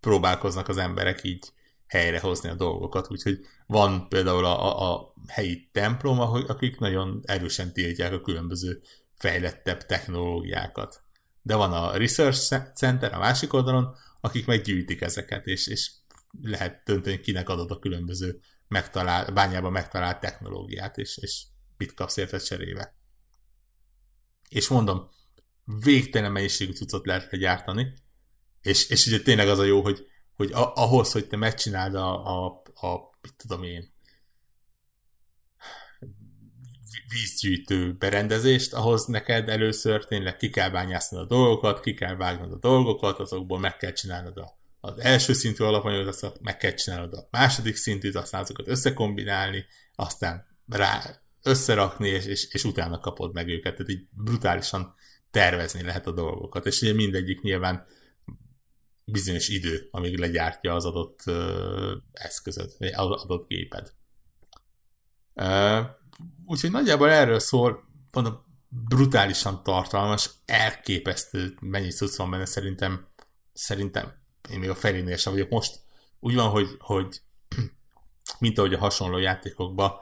[0.00, 1.52] próbálkoznak az emberek így
[1.86, 8.20] helyrehozni a dolgokat, úgyhogy van például a, a helyi templom, akik nagyon erősen tiltják a
[8.20, 8.80] különböző
[9.14, 11.02] fejlettebb technológiákat.
[11.42, 15.90] De van a Research Center a másik oldalon, akik meggyűjtik ezeket, és, és
[16.42, 21.44] lehet dönteni, kinek adod a különböző megtalál, bányában megtalált technológiát, és, és
[21.76, 22.96] mit kapsz érte cserébe.
[24.48, 25.10] És mondom,
[25.64, 27.92] végtelen mennyiségű cuccot lehet gyártani,
[28.60, 32.62] és, és ugye tényleg az a jó, hogy, hogy ahhoz, hogy te megcsináld a, a,
[32.74, 33.91] a mit tudom én,
[37.12, 42.58] vízgyűjtő berendezést, ahhoz neked először tényleg ki kell bányásznod a dolgokat, ki kell vágnod a
[42.58, 47.28] dolgokat, azokból meg kell csinálnod a, az első szintű alapanyagot, azt meg kell csinálnod a
[47.30, 53.72] második szintűt, aztán azokat összekombinálni, aztán rá összerakni, és, és, és utána kapod meg őket.
[53.72, 54.94] Tehát így brutálisan
[55.30, 56.66] tervezni lehet a dolgokat.
[56.66, 57.86] És ugye mindegyik nyilván
[59.04, 63.92] bizonyos idő, amíg legyártja az adott uh, eszközöt, vagy adott géped.
[65.34, 66.00] Uh,
[66.52, 73.06] úgyhogy nagyjából erről szól, mondom, brutálisan tartalmas, elképesztő mennyi cucc van benne, szerintem,
[73.52, 74.12] szerintem
[74.50, 75.50] én még a felénél sem vagyok.
[75.50, 75.80] Most
[76.20, 77.20] úgy van, hogy, hogy
[78.38, 79.92] mint ahogy a hasonló játékokban,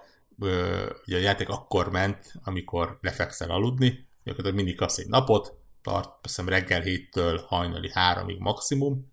[1.07, 6.49] ugye a játék akkor ment, amikor lefekszel aludni, gyakorlatilag mindig kapsz egy napot, tart, hiszem
[6.49, 9.13] reggel héttől hajnali háromig maximum,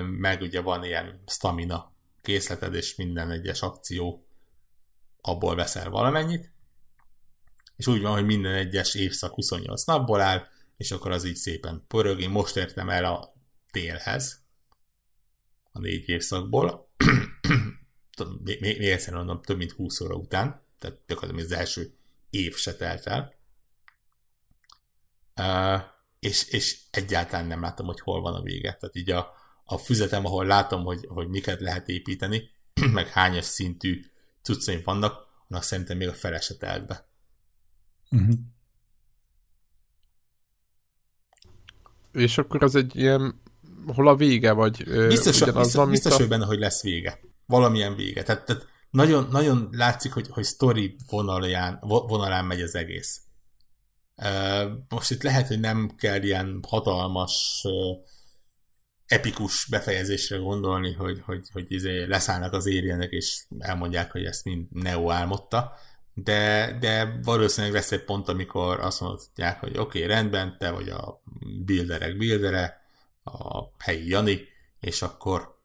[0.00, 4.25] meg ugye van ilyen stamina készleted, és minden egyes akció
[5.26, 6.50] abból veszel valamennyit,
[7.76, 10.46] és úgy van, hogy minden egyes évszak 28 napból áll,
[10.76, 12.20] és akkor az így szépen pörög.
[12.20, 13.34] Én most értem el a
[13.70, 14.44] télhez,
[15.72, 16.90] a négy évszakból,
[18.44, 21.96] még, még egyszer mondom, több mint 20 óra után, tehát gyakorlatilag az első
[22.30, 23.34] év se telt el.
[25.40, 25.82] Uh,
[26.18, 28.76] és, és egyáltalán nem látom, hogy hol van a vége.
[28.76, 29.32] Tehát így a,
[29.64, 32.50] a füzetem, ahol látom, hogy, hogy miket lehet építeni,
[32.92, 34.04] meg hányas szintű
[34.46, 37.08] cuccaim vannak, annak szerintem még a fele se telt be.
[38.10, 38.34] Uh-huh.
[42.12, 43.42] És akkor az egy ilyen,
[43.86, 46.16] hol a vége, vagy biztos, biztos, van, biztos a...
[46.16, 47.20] hogy benne, hogy lesz vége.
[47.46, 48.22] Valamilyen vége.
[48.22, 53.20] Tehát, tehát nagyon, nagyon látszik, hogy, hogy story vonalján, vonalán megy az egész.
[54.88, 57.64] Most itt lehet, hogy nem kell ilyen hatalmas
[59.06, 64.66] epikus befejezésre gondolni, hogy, hogy, hogy izé leszállnak az érjenek, és elmondják, hogy ezt mind
[64.70, 65.72] Neo álmodta,
[66.14, 70.88] de, de valószínűleg lesz egy pont, amikor azt mondják, hogy oké, okay, rendben, te vagy
[70.88, 71.22] a
[71.64, 72.84] builderek buildere,
[73.24, 74.40] a helyi Jani,
[74.80, 75.58] és akkor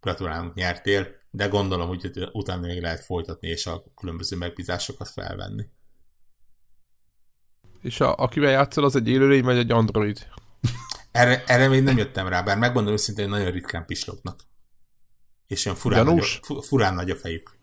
[0.00, 5.64] gratulálunk, nyertél, de gondolom, hogy utána még lehet folytatni, és a különböző megbízásokat felvenni.
[7.80, 10.26] És a, akivel játszol, az egy élőlény, vagy egy android?
[11.10, 14.40] Erre, erre még nem jöttem rá, bár megmondom őszintén, hogy nagyon ritkán pislognak.
[15.46, 17.58] És olyan furán, nagy, a, furán nagy a fejük.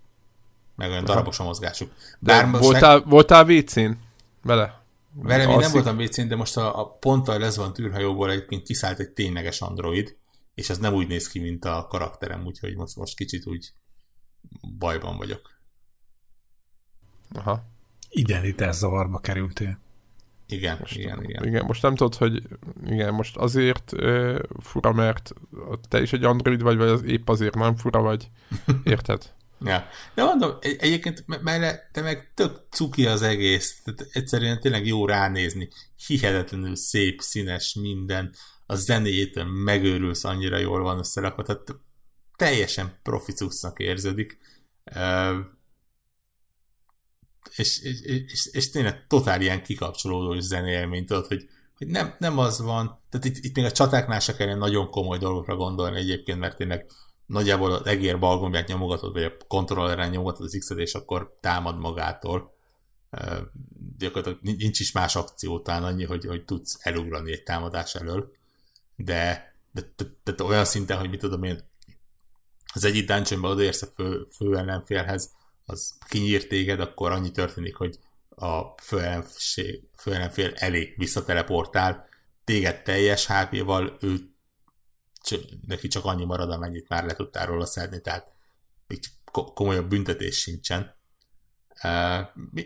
[0.76, 1.92] Meg olyan darabos a mozgásuk.
[2.20, 3.08] Bár de voltál, meg...
[3.08, 3.92] voltál WC-n
[4.42, 4.82] vele?
[5.14, 9.00] Vele még nem voltam WC-n, de most a, a ponttal lesz van tűrhajóból egyébként kiszállt
[9.00, 10.16] egy tényleges android,
[10.54, 13.74] és ez nem úgy néz ki, mint a karakterem, úgyhogy most, most kicsit úgy
[14.78, 15.60] bajban vagyok.
[17.34, 17.64] Aha.
[18.10, 19.80] Identitás zavarba kerültél.
[20.48, 21.46] Igen, most, igen, igen.
[21.46, 22.42] Igen, most nem tudod, hogy
[22.86, 25.34] igen, most azért uh, fura, mert
[25.90, 28.30] te is egy android vagy, vagy az épp azért nem fura vagy.
[28.84, 29.36] Érted?
[29.60, 29.88] ja.
[30.14, 33.82] De mondom, egy, egyébként mellett te meg tök cuki az egész.
[33.84, 35.70] Tehát egyszerűen tényleg jó ránézni.
[36.08, 38.34] Hihetetlenül szép, színes minden.
[38.66, 41.44] A zenéjétől megőrülsz, annyira jól van összerakva.
[41.44, 41.76] Tehát
[42.36, 43.34] teljesen profi
[43.78, 44.38] érződik.
[44.96, 45.56] Uh,
[47.56, 52.62] és, és, és, és tényleg totál ilyen kikapcsolódó zenélmény, tudod, hogy, hogy nem, nem az
[52.62, 56.58] van, tehát itt, itt még a csatáknál se kellene nagyon komoly dolgokra gondolni egyébként, mert
[56.58, 56.86] tényleg
[57.26, 62.56] nagyjából az egér balgombját nyomogatod, vagy a kontrolleren nyomogatod az X-et, és akkor támad magától.
[63.98, 68.32] gyakorlatilag nincs is más akció, talán annyi, hogy, hogy tudsz elugrani egy támadás elől,
[68.96, 71.64] de, de, de, de, de olyan szinten, hogy mit tudom én,
[72.74, 75.32] az egyik dungeonban odaérsz a fő, fő ellenfélhez,
[75.70, 78.00] az kinyír téged, akkor annyi történik, hogy
[78.30, 79.24] a fő,
[79.98, 82.08] fő ellenfél elé visszateleportál,
[82.44, 84.36] téged teljes HP-val, ő
[85.68, 88.34] neki csak annyi marad, amennyit már le tudtál róla szedni, tehát
[88.88, 89.00] még
[89.32, 90.96] komolyabb büntetés sincsen.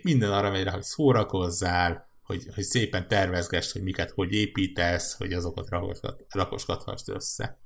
[0.01, 5.69] Minden arra megy hogy szórakozzál, hogy, hogy szépen tervezgess, hogy miket hogy építesz, hogy azokat
[5.69, 7.61] rakosgat, rakosgathast össze.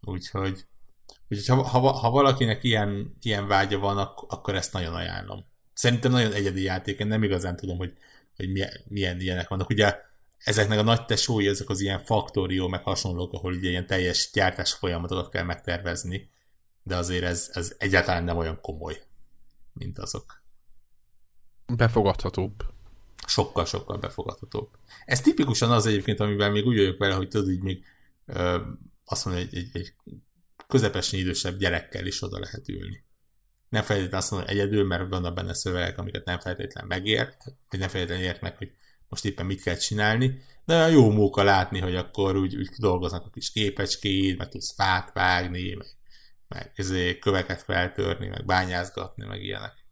[0.00, 0.66] Úgyhogy,
[1.28, 5.44] úgyhogy ha, ha, ha valakinek ilyen, ilyen vágya van, akkor, akkor ezt nagyon ajánlom.
[5.72, 7.92] Szerintem nagyon egyedi játék, én nem igazán tudom, hogy,
[8.36, 9.68] hogy milyen, milyen ilyenek vannak.
[9.68, 9.96] Ugye
[10.38, 14.72] ezeknek a nagy tesói, ezek az ilyen faktórió, meg hasonlók, ahol ugye ilyen teljes gyártás
[14.72, 16.30] folyamatokat kell megtervezni,
[16.82, 19.02] de azért ez, ez egyáltalán nem olyan komoly,
[19.72, 20.42] mint azok.
[21.66, 22.64] Befogadhatóbb.
[23.26, 24.68] Sokkal-sokkal befogadhatóbb.
[25.04, 27.84] Ez tipikusan az egyébként, amivel még úgy vagyok vele, hogy tudod, így még
[28.26, 28.60] ö,
[29.04, 29.94] azt mondom, egy, egy, egy
[30.68, 33.04] közepesen idősebb gyerekkel is oda lehet ülni.
[33.68, 37.80] Nem feltétlenül azt mondom, hogy egyedül, mert vannak benne szövegek, amiket nem feltétlenül megért, vagy
[37.80, 38.72] nem feltétlenül ért meg, hogy
[39.08, 43.24] most éppen mit kell csinálni, de olyan jó móka látni, hogy akkor úgy, úgy dolgoznak
[43.24, 45.86] a kis képecskéid, meg tudsz fát vágni, meg,
[46.48, 49.84] meg ezért köveket feltörni, meg bányázgatni, meg ilyenek.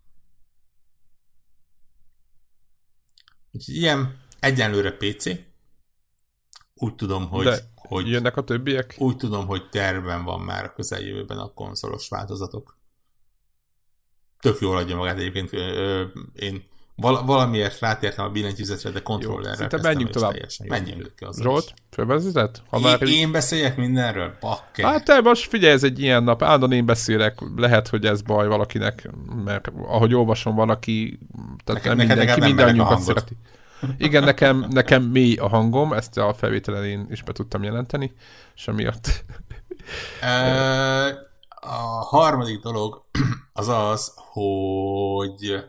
[3.53, 5.25] Úgyhogy ilyen egyenlőre PC.
[6.79, 8.95] Úgy tudom, hogy, De hogy jönnek a többiek?
[8.99, 12.79] Úgy tudom, hogy tervben van már a közeljövőben a konzolos változatok.
[14.41, 15.51] Tök jól adja magát egyébként.
[16.35, 16.65] Én
[16.97, 20.35] Val- valamiért rátértem a billentyűzetre, de kontrollerre Jó, menjünk tovább.
[20.69, 22.63] Menjünk ki az Zsolt, fölvezeted?
[22.69, 23.03] Ha már...
[23.03, 24.37] én, én beszéljek mindenről?
[24.41, 24.85] Bakker.
[24.85, 28.47] Hát te most figyelj, ez egy ilyen nap, állandóan én beszélek, lehet, hogy ez baj
[28.47, 29.11] valakinek,
[29.45, 31.19] mert ahogy olvasom, valaki,
[31.65, 33.37] tehát nekem, nem mindenki, mindannyiunkat szereti.
[33.99, 38.13] Igen, nekem, nekem mély a hangom, ezt a felvételen én is be tudtam jelenteni,
[38.55, 39.25] és emiatt...
[41.49, 43.05] a harmadik dolog
[43.53, 45.65] az az, hogy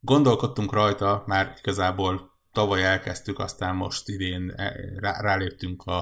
[0.00, 5.98] Gondolkodtunk rajta, már igazából tavaly elkezdtük, aztán most idén e, rá, ráléptünk a,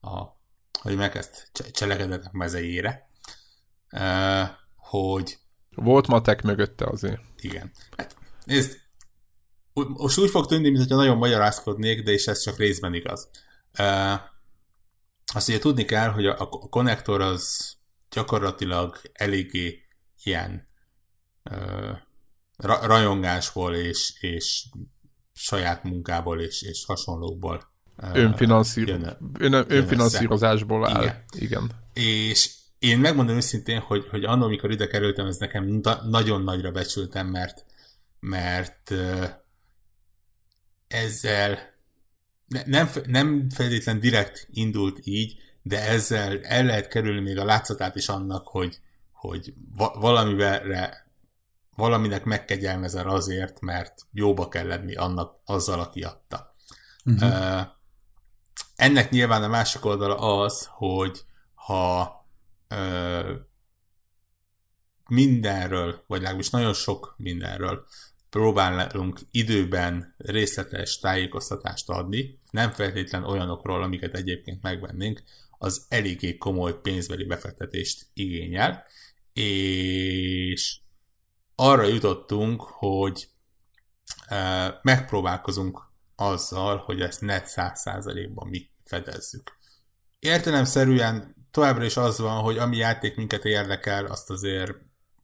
[0.00, 0.36] a
[0.82, 3.08] hogy meg ezt cselekedetek mezejére,
[4.76, 5.38] hogy
[5.74, 7.20] volt matek mögötte azért.
[7.40, 7.70] Igen.
[7.96, 8.80] Hát, nézd,
[9.74, 13.28] most úgy fog tűnni, mintha nagyon magyarázkodnék, de és ez csak részben igaz.
[15.34, 17.72] Azt ugye tudni kell, hogy a, a konnektor az
[18.10, 19.82] gyakorlatilag eléggé
[20.22, 20.68] ilyen
[22.56, 24.66] ra- rajongásból és, és
[25.32, 27.72] saját munkából és, és hasonlókból
[28.12, 28.88] Önfinanszír...
[28.88, 31.02] jön, ön, önfinanszírozásból áll.
[31.02, 31.24] Igen.
[31.38, 31.70] Igen.
[31.92, 35.80] És én megmondom őszintén, hogy, hogy annól, amikor ide kerültem, ez nekem
[36.10, 37.64] nagyon nagyra becsültem, mert,
[38.20, 38.94] mert
[40.94, 41.72] ezzel
[42.64, 48.08] nem, nem feltétlen direkt indult így, de ezzel el lehet kerülni még a látszatát is
[48.08, 48.80] annak, hogy,
[49.12, 49.54] hogy
[49.94, 51.02] valamivel
[51.76, 56.54] valaminek megkegyelmezel azért, mert jóba kell lenni annak, azzal, aki adta.
[57.04, 57.28] Uh-huh.
[57.28, 57.66] Uh,
[58.76, 62.12] ennek nyilván a másik oldala az, hogy ha
[62.70, 63.30] uh,
[65.08, 67.86] mindenről, vagy legalábbis nagyon sok mindenről
[68.34, 75.22] próbálunk időben részletes tájékoztatást adni, nem feltétlen olyanokról, amiket egyébként megvennénk,
[75.58, 78.84] az eléggé komoly pénzbeli befektetést igényel,
[79.32, 80.78] és
[81.54, 83.28] arra jutottunk, hogy
[84.26, 85.82] e, megpróbálkozunk
[86.16, 89.58] azzal, hogy ezt száz százalékban mi fedezzük.
[90.18, 94.72] Értelemszerűen továbbra is az van, hogy ami játék minket érdekel, azt azért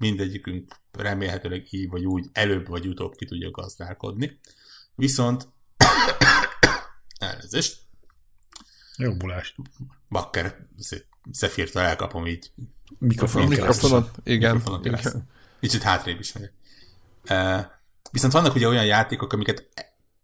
[0.00, 4.40] mindegyikünk remélhetőleg így vagy úgy előbb vagy utóbb ki tudja gazdálkodni.
[4.94, 5.48] Viszont
[7.18, 7.78] elnézést.
[8.96, 9.54] Jobbulás.
[10.08, 10.68] Bakker
[11.30, 12.50] Szefírtől elkapom így.
[12.98, 14.54] Mikrofonon, mikrofonon, igen.
[14.54, 15.28] Mikrofonon igen.
[15.60, 16.50] Kicsit hátrébb is megy.
[17.30, 17.64] Uh,
[18.10, 19.68] viszont vannak ugye olyan játékok, amiket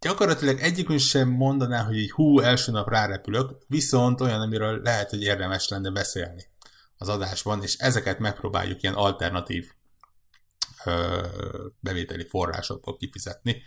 [0.01, 5.23] gyakorlatilag egyikünk sem mondaná, hogy így hú, első nap rárepülök, viszont olyan, amiről lehet, hogy
[5.23, 6.47] érdemes lenne beszélni
[6.98, 9.70] az adásban, és ezeket megpróbáljuk ilyen alternatív
[10.85, 11.27] ö,
[11.81, 13.62] bevételi forrásokból kifizetni.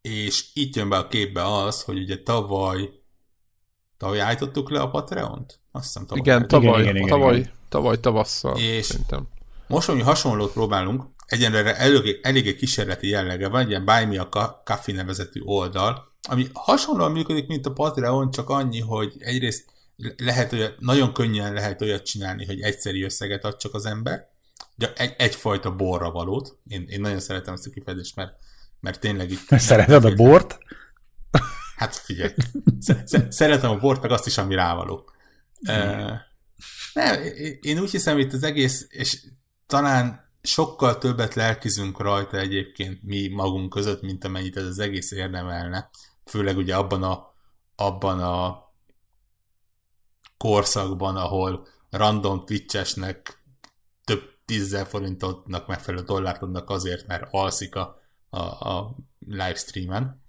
[0.00, 2.90] És itt jön be a képbe az, hogy ugye tavaly
[3.96, 5.60] tavaly állítottuk le a Patreon-t?
[5.72, 6.18] Azt hiszem tavaly.
[6.18, 7.52] Igen, tavaly, igen, igen, igen, tavaly, igen.
[7.68, 8.58] tavaly tavasszal.
[8.58, 9.28] És szerintem
[9.70, 14.62] most ami hasonlót próbálunk, egyenlőre eléggé, eléggé kísérleti jellege van, egy ilyen Buy Me a
[14.64, 19.64] Coffee nevezetű oldal, ami hasonlóan működik, mint a Patreon, csak annyi, hogy egyrészt
[20.16, 24.28] lehet olyat, nagyon könnyen lehet olyat csinálni, hogy egyszeri összeget ad csak az ember,
[24.94, 26.58] egy, egyfajta borra valót.
[26.66, 28.32] Én, én nagyon szeretem ezt a kifejezést, mert,
[28.80, 29.48] mert tényleg itt...
[29.58, 30.58] Szereted a bort?
[31.76, 32.32] Hát figyelj,
[33.28, 35.10] szeretem a bort, meg azt is, ami rávaló.
[36.92, 37.22] Nem,
[37.60, 39.20] én úgy hiszem, itt az egész, és
[39.66, 45.90] talán sokkal többet lelkizünk rajta egyébként mi magunk között, mint amennyit ez az egész érdemelne.
[46.24, 47.34] Főleg ugye abban a,
[47.76, 48.68] abban a
[50.44, 53.42] korszakban, ahol random twitchesnek
[54.04, 58.00] több tízzel forintotnak megfelelő dollárt adnak azért, mert alszik a,
[58.30, 58.96] a, a
[59.26, 60.22] livestreamen.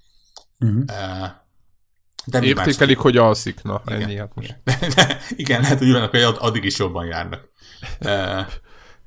[0.60, 0.84] Uh-huh.
[2.26, 3.04] De Értékelik, más...
[3.04, 4.02] hogy alszik, na, igen.
[4.02, 4.58] ennyi hát most.
[5.30, 7.50] igen, lehet, hogy vannak, hogy addig is jobban járnak.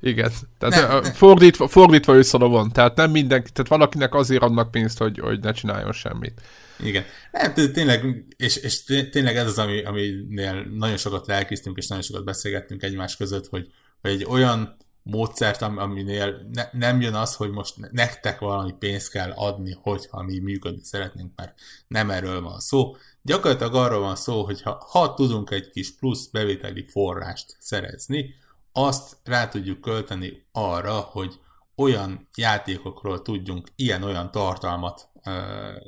[0.01, 5.19] Igen, tehát nem, fordítva, fordítva van, tehát nem mindenki, tehát valakinek azért adnak pénzt, hogy,
[5.19, 6.41] hogy ne csináljon semmit.
[6.79, 7.03] Igen.
[7.31, 12.23] Nem, tényleg, és, és tényleg ez az, ami, aminél nagyon sokat lelkisztünk, és nagyon sokat
[12.23, 13.71] beszélgettünk egymás között, hogy,
[14.01, 19.31] hogy egy olyan módszert, aminél ne, nem jön az, hogy most nektek valami pénzt kell
[19.31, 22.95] adni, hogyha mi működni szeretnénk, mert nem erről van szó.
[23.21, 28.33] Gyakorlatilag arról van szó, hogy ha, ha tudunk egy kis plusz bevételi forrást szerezni,
[28.71, 31.39] azt rá tudjuk költeni arra, hogy
[31.75, 35.09] olyan játékokról tudjunk ilyen-olyan tartalmat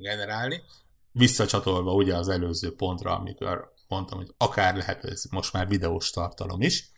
[0.02, 0.62] generálni,
[1.12, 6.62] visszacsatolva ugye az előző pontra, amikor mondtam, hogy akár lehet ez most már videós tartalom
[6.62, 6.92] is,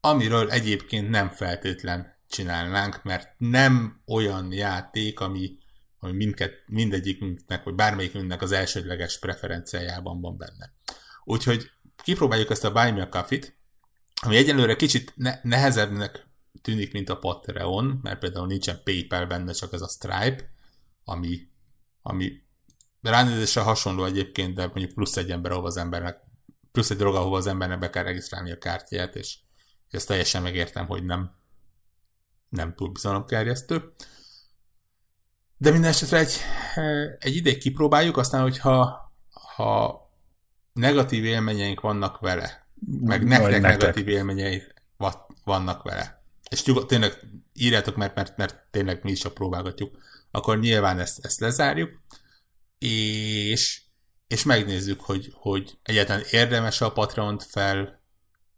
[0.00, 5.58] amiről egyébként nem feltétlen csinálnánk, mert nem olyan játék, ami,
[5.98, 10.72] ami mindket, mindegyikünknek, vagy bármelyikünknek az elsődleges preferenciájában van benne.
[11.24, 11.70] Úgyhogy
[12.02, 13.58] kipróbáljuk ezt a Buy Me a Coffee-t,
[14.22, 16.26] ami egyelőre kicsit ne- nehezebbnek
[16.62, 20.50] tűnik, mint a Patreon, mert például nincsen PayPal benne, csak ez a Stripe,
[21.04, 21.48] ami,
[22.02, 22.42] ami
[23.02, 26.20] ránézésre hasonló egyébként, de mondjuk plusz egy ember, ahova az embernek,
[26.72, 29.38] plusz egy dolog, ahova az embernek be kell regisztrálni a kártyát, és,
[29.88, 31.34] és ezt teljesen megértem, hogy nem,
[32.48, 33.92] nem túl bizalomkerjesztő.
[35.56, 36.36] De minden esetre egy,
[37.18, 39.08] egy ideig kipróbáljuk, aztán, hogyha
[39.56, 40.00] ha
[40.72, 42.66] negatív élményeink vannak vele,
[43.00, 44.62] meg nektek, nektek negatív élményei
[45.44, 46.22] vannak vele.
[46.50, 47.18] És nyugod, tényleg
[47.52, 49.98] írjátok, mert, mert, mert tényleg mi is csak próbálgatjuk.
[50.30, 52.00] Akkor nyilván ezt, ezt lezárjuk,
[52.78, 53.82] és,
[54.26, 57.46] és megnézzük, hogy, hogy egyáltalán érdemes a Patreon-t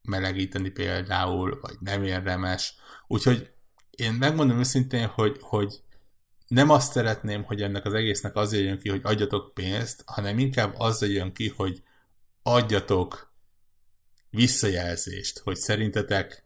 [0.02, 2.74] felmelegíteni például, vagy nem érdemes.
[3.06, 3.50] Úgyhogy
[3.90, 5.82] én megmondom őszintén, hogy, hogy
[6.46, 10.74] nem azt szeretném, hogy ennek az egésznek az jön ki, hogy adjatok pénzt, hanem inkább
[10.78, 11.82] az jön ki, hogy
[12.42, 13.32] adjatok
[14.30, 16.44] visszajelzést, hogy szerintetek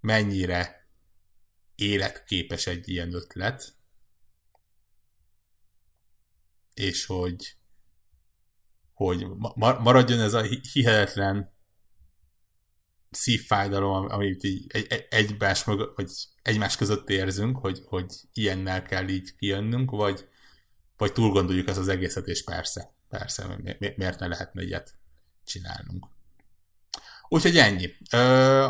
[0.00, 0.88] mennyire
[1.74, 3.74] életképes egy ilyen ötlet,
[6.74, 7.56] és hogy,
[8.92, 9.26] hogy
[9.56, 10.42] maradjon ez a
[10.72, 11.52] hihetetlen
[13.10, 15.80] szívfájdalom, amit így egy, egymás, vagy
[16.42, 20.28] egymás között érzünk, hogy, hogy ilyennel kell így kijönnünk, vagy,
[20.96, 23.58] vagy túl gondoljuk ezt az egészet, és persze, persze,
[23.96, 24.94] miért ne lehetne ilyet
[25.44, 26.06] csinálnunk.
[27.28, 27.90] Úgyhogy ennyi.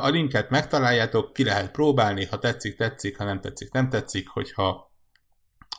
[0.00, 4.93] A linket megtaláljátok, ki lehet próbálni, ha tetszik, tetszik, ha nem tetszik, nem tetszik, hogyha,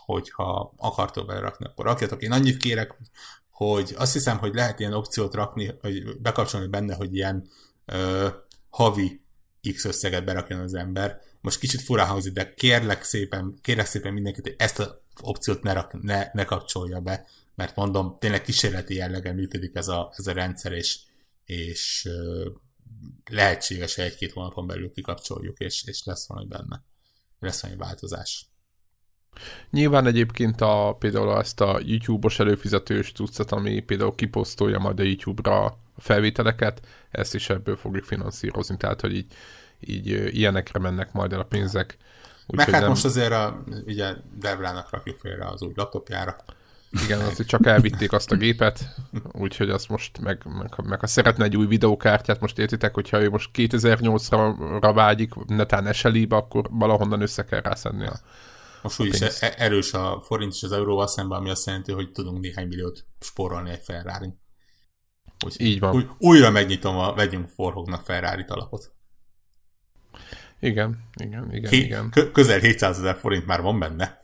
[0.05, 2.21] hogyha akartok belerakni, akkor rakjatok.
[2.21, 2.97] Én annyit kérek,
[3.49, 7.47] hogy azt hiszem, hogy lehet ilyen opciót rakni, hogy bekapcsolni benne, hogy ilyen
[7.85, 8.27] ö,
[8.69, 9.21] havi
[9.73, 11.21] X összeget berakjon az ember.
[11.41, 15.73] Most kicsit furán hangzik, de kérlek szépen, kérlek szépen mindenkit, hogy ezt az opciót ne,
[15.73, 20.33] rak, ne, ne kapcsolja be, mert mondom, tényleg kísérleti jellegen működik ez a, ez a
[20.33, 20.99] rendszer, és,
[21.45, 22.09] és
[23.29, 26.83] lehetséges, hogy egy-két hónapon belül kikapcsoljuk, és, és lesz valami benne.
[27.39, 28.49] Lesz valami változás.
[29.69, 35.65] Nyilván egyébként a, például ezt a YouTube-os előfizetős tucat, ami például kiposztolja majd a YouTube-ra
[35.65, 36.81] a felvételeket,
[37.11, 39.33] ezt is ebből fogjuk finanszírozni, tehát hogy így,
[39.79, 41.97] így ilyenekre mennek majd el a pénzek.
[42.47, 42.89] Úgy, Meg hát nem...
[42.89, 46.35] most azért a, ugye Devlának rakjuk félre az új laptopjára.
[47.03, 48.95] Igen, az, hogy csak elvitték azt a gépet,
[49.31, 53.29] úgyhogy azt most, meg, meg, meg ha szeretne egy új videókártyát, most értitek, hogyha ő
[53.29, 58.13] most 2008-ra vágyik, netán eselébe, akkor valahonnan össze kell rászedni a
[58.85, 62.39] Most úgyis e- erős a forint és az euróval szemben, ami azt jelenti, hogy tudunk
[62.39, 64.33] néhány milliót spórolni egy ferrari
[65.45, 65.95] Úgy, Így van.
[65.95, 68.91] Új, újra megnyitom a vegyünk forhognak Ferrari alapot.
[70.59, 72.13] Igen, igen, igen, Hé, igen.
[72.33, 74.21] Közel 700 ezer forint már van benne.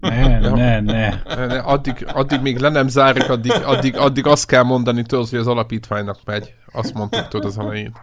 [0.00, 1.22] Ne, ne, ne.
[1.24, 5.38] ne addig, addig még le nem zárjuk, addig, addig, addig azt kell mondani tudod, hogy
[5.38, 6.54] az alapítványnak megy.
[6.72, 7.96] Azt mondtuk tudod az elején.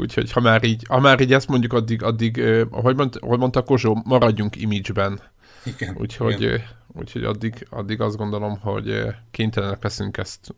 [0.00, 3.62] Úgyhogy ha már így, ha már így ezt mondjuk, addig, addig hogy, mond, hogy mondta
[3.62, 5.20] Kozsó, maradjunk image-ben.
[5.64, 5.96] Igen.
[5.98, 6.62] Úgyhogy, igen.
[6.86, 10.54] úgyhogy addig, addig azt gondolom, hogy kénytelenek leszünk ezt,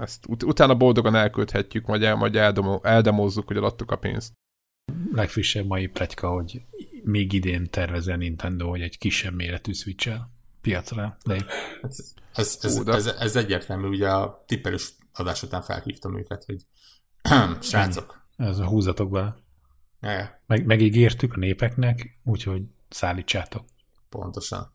[0.00, 4.32] ezt ut- utána boldogan elkölthetjük, vagy, el, vagy eldemo, eldemózzuk, hogy adtuk a pénzt.
[5.12, 6.62] legfrissebb mai pletyka, hogy
[7.04, 10.10] még idén tervezel Nintendo, hogy egy kisebb méretű switch
[10.60, 11.44] piacra lép.
[11.82, 16.60] Ez, ez, ez, ez, ez egyértelmű, ugye a tippelős adás után felhívtam őket, hogy
[17.60, 18.23] srácok.
[18.36, 19.36] Ez a húzatok be.
[20.00, 23.64] Ja, Meg, megígértük a népeknek, úgyhogy szállítsátok.
[24.08, 24.72] pontosan.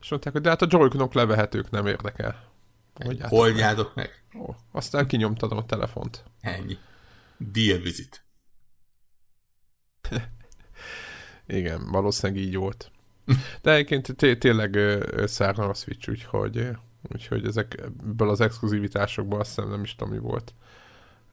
[0.00, 2.52] És mondták, hogy de hát a joy levehetők nem érdekel.
[3.04, 4.24] Oldjátok Holdjátok meg.
[4.38, 6.24] Ó, aztán kinyomtatom a telefont.
[6.40, 6.76] Ennyi.
[7.38, 8.24] Deal visit.
[11.46, 12.90] Igen, valószínűleg így volt.
[13.62, 14.78] De egyébként té- tényleg
[15.26, 16.68] szárna a Switch, úgyhogy,
[17.12, 20.54] úgyhogy ezekből az exkluzivitásokból azt hiszem nem is tudom mi volt.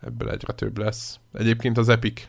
[0.02, 1.20] Ebből egyre több lesz.
[1.34, 2.28] Egyébként az Epic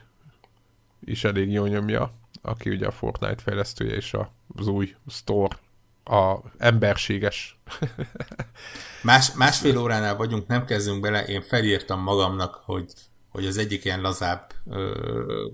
[1.05, 5.57] is elég jól nyomja, aki ugye a Fortnite fejlesztője és a- az új store,
[6.03, 7.57] a emberséges.
[9.03, 11.25] Más, másfél óránál vagyunk, nem kezdünk bele.
[11.25, 12.93] Én felírtam magamnak, hogy,
[13.29, 15.47] hogy az egyik ilyen lazább ö,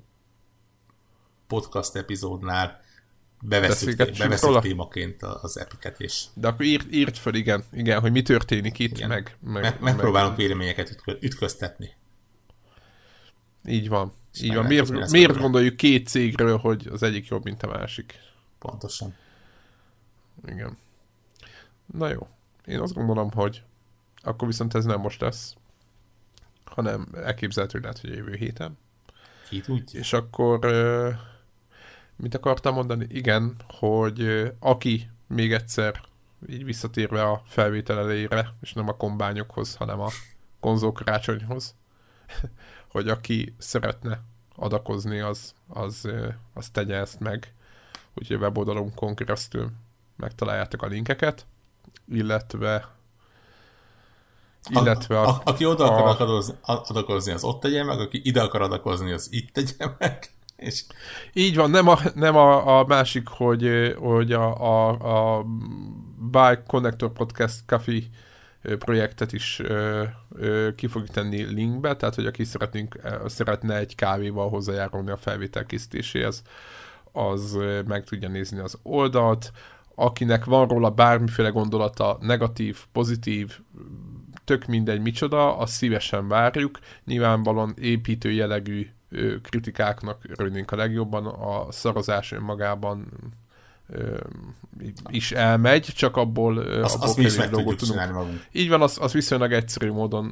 [1.48, 2.82] podcast epizódnál
[3.42, 4.62] bevesszük, Beszélgessünk bevesszük róla?
[4.62, 8.98] témaként az epiket, és De akkor írt, írt föl, igen, igen, hogy mi történik itt,
[8.98, 9.08] Igen.
[9.10, 11.90] meg, meg, meg, megpróbálunk véleményeket ütkö- ütköztetni.
[13.70, 14.14] Így van.
[14.34, 14.66] És Így van.
[14.66, 18.20] Miért, miért gondoljuk két cégről, hogy az egyik jobb, mint a másik?
[18.60, 19.16] Pontosan.
[20.46, 20.78] Igen.
[21.86, 22.28] Na jó.
[22.66, 23.64] Én azt gondolom, hogy
[24.22, 25.56] akkor viszont ez nem most lesz,
[26.66, 28.78] hanem elképzelhető lehet, hogy jövő héten.
[29.50, 30.00] Ki tudja?
[30.00, 30.60] És akkor
[32.16, 33.08] mit akartam mondani?
[33.10, 36.02] Igen, hogy aki még egyszer
[36.50, 40.10] így visszatérve a felvétel elejére, és nem a kombányokhoz, hanem a
[40.60, 41.76] konzolkarácsonyhoz,
[42.90, 44.22] hogy aki szeretne
[44.56, 46.10] adakozni, az, az,
[46.54, 47.54] az tegye ezt meg.
[48.14, 49.72] Úgyhogy a weboldalunkon keresztül
[50.16, 51.46] megtaláljátok a linkeket,
[52.08, 52.98] illetve
[54.70, 58.42] illetve a, a, aki oda akar a- adakozni, adakozni, az ott tegye meg, aki ide
[58.42, 60.30] akar adakozni, az itt tegye meg.
[60.56, 60.84] És
[61.34, 64.90] Így van, nem a, nem a, a másik, hogy, hogy a, a,
[65.38, 65.44] a
[66.18, 68.10] Bike Connector Podcast Café
[68.62, 70.04] projektet is ö,
[70.76, 76.42] ki fogjuk tenni linkbe, tehát hogy aki szeretnénk, szeretne egy kávéval hozzájárulni a felvétel készítéséhez,
[77.12, 77.58] az
[77.88, 79.52] meg tudja nézni az oldalt.
[79.96, 83.60] Akinek van róla bármiféle gondolata, negatív, pozitív,
[84.44, 86.80] tök mindegy micsoda, azt szívesen várjuk.
[87.06, 88.88] Nyilvánvalóan építő jellegű
[89.42, 93.08] kritikáknak örülnénk a legjobban, a szarozás önmagában
[95.08, 98.46] is elmegy, csak abból, azt, abból azt mi is meg tudjuk tudunk magunk.
[98.52, 100.26] így van, az, az viszonylag egyszerű módon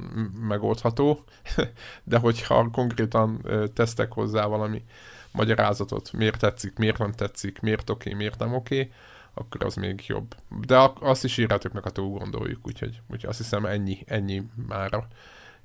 [0.48, 1.24] megoldható,
[2.04, 4.84] de hogyha konkrétan tesztek hozzá valami
[5.32, 8.92] magyarázatot, miért tetszik, miért nem tetszik, miért oké, miért nem oké,
[9.34, 10.36] akkor az még jobb.
[10.66, 15.08] De azt is írjátok meg, ha túl gondoljuk, úgyhogy, úgyhogy azt hiszem ennyi, ennyi mára.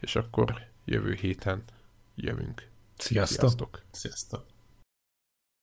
[0.00, 1.62] És akkor jövő héten
[2.14, 2.68] jövünk.
[2.96, 3.38] Sziasztok!
[3.38, 3.82] Sziasztok!
[3.90, 4.51] Sziasztok!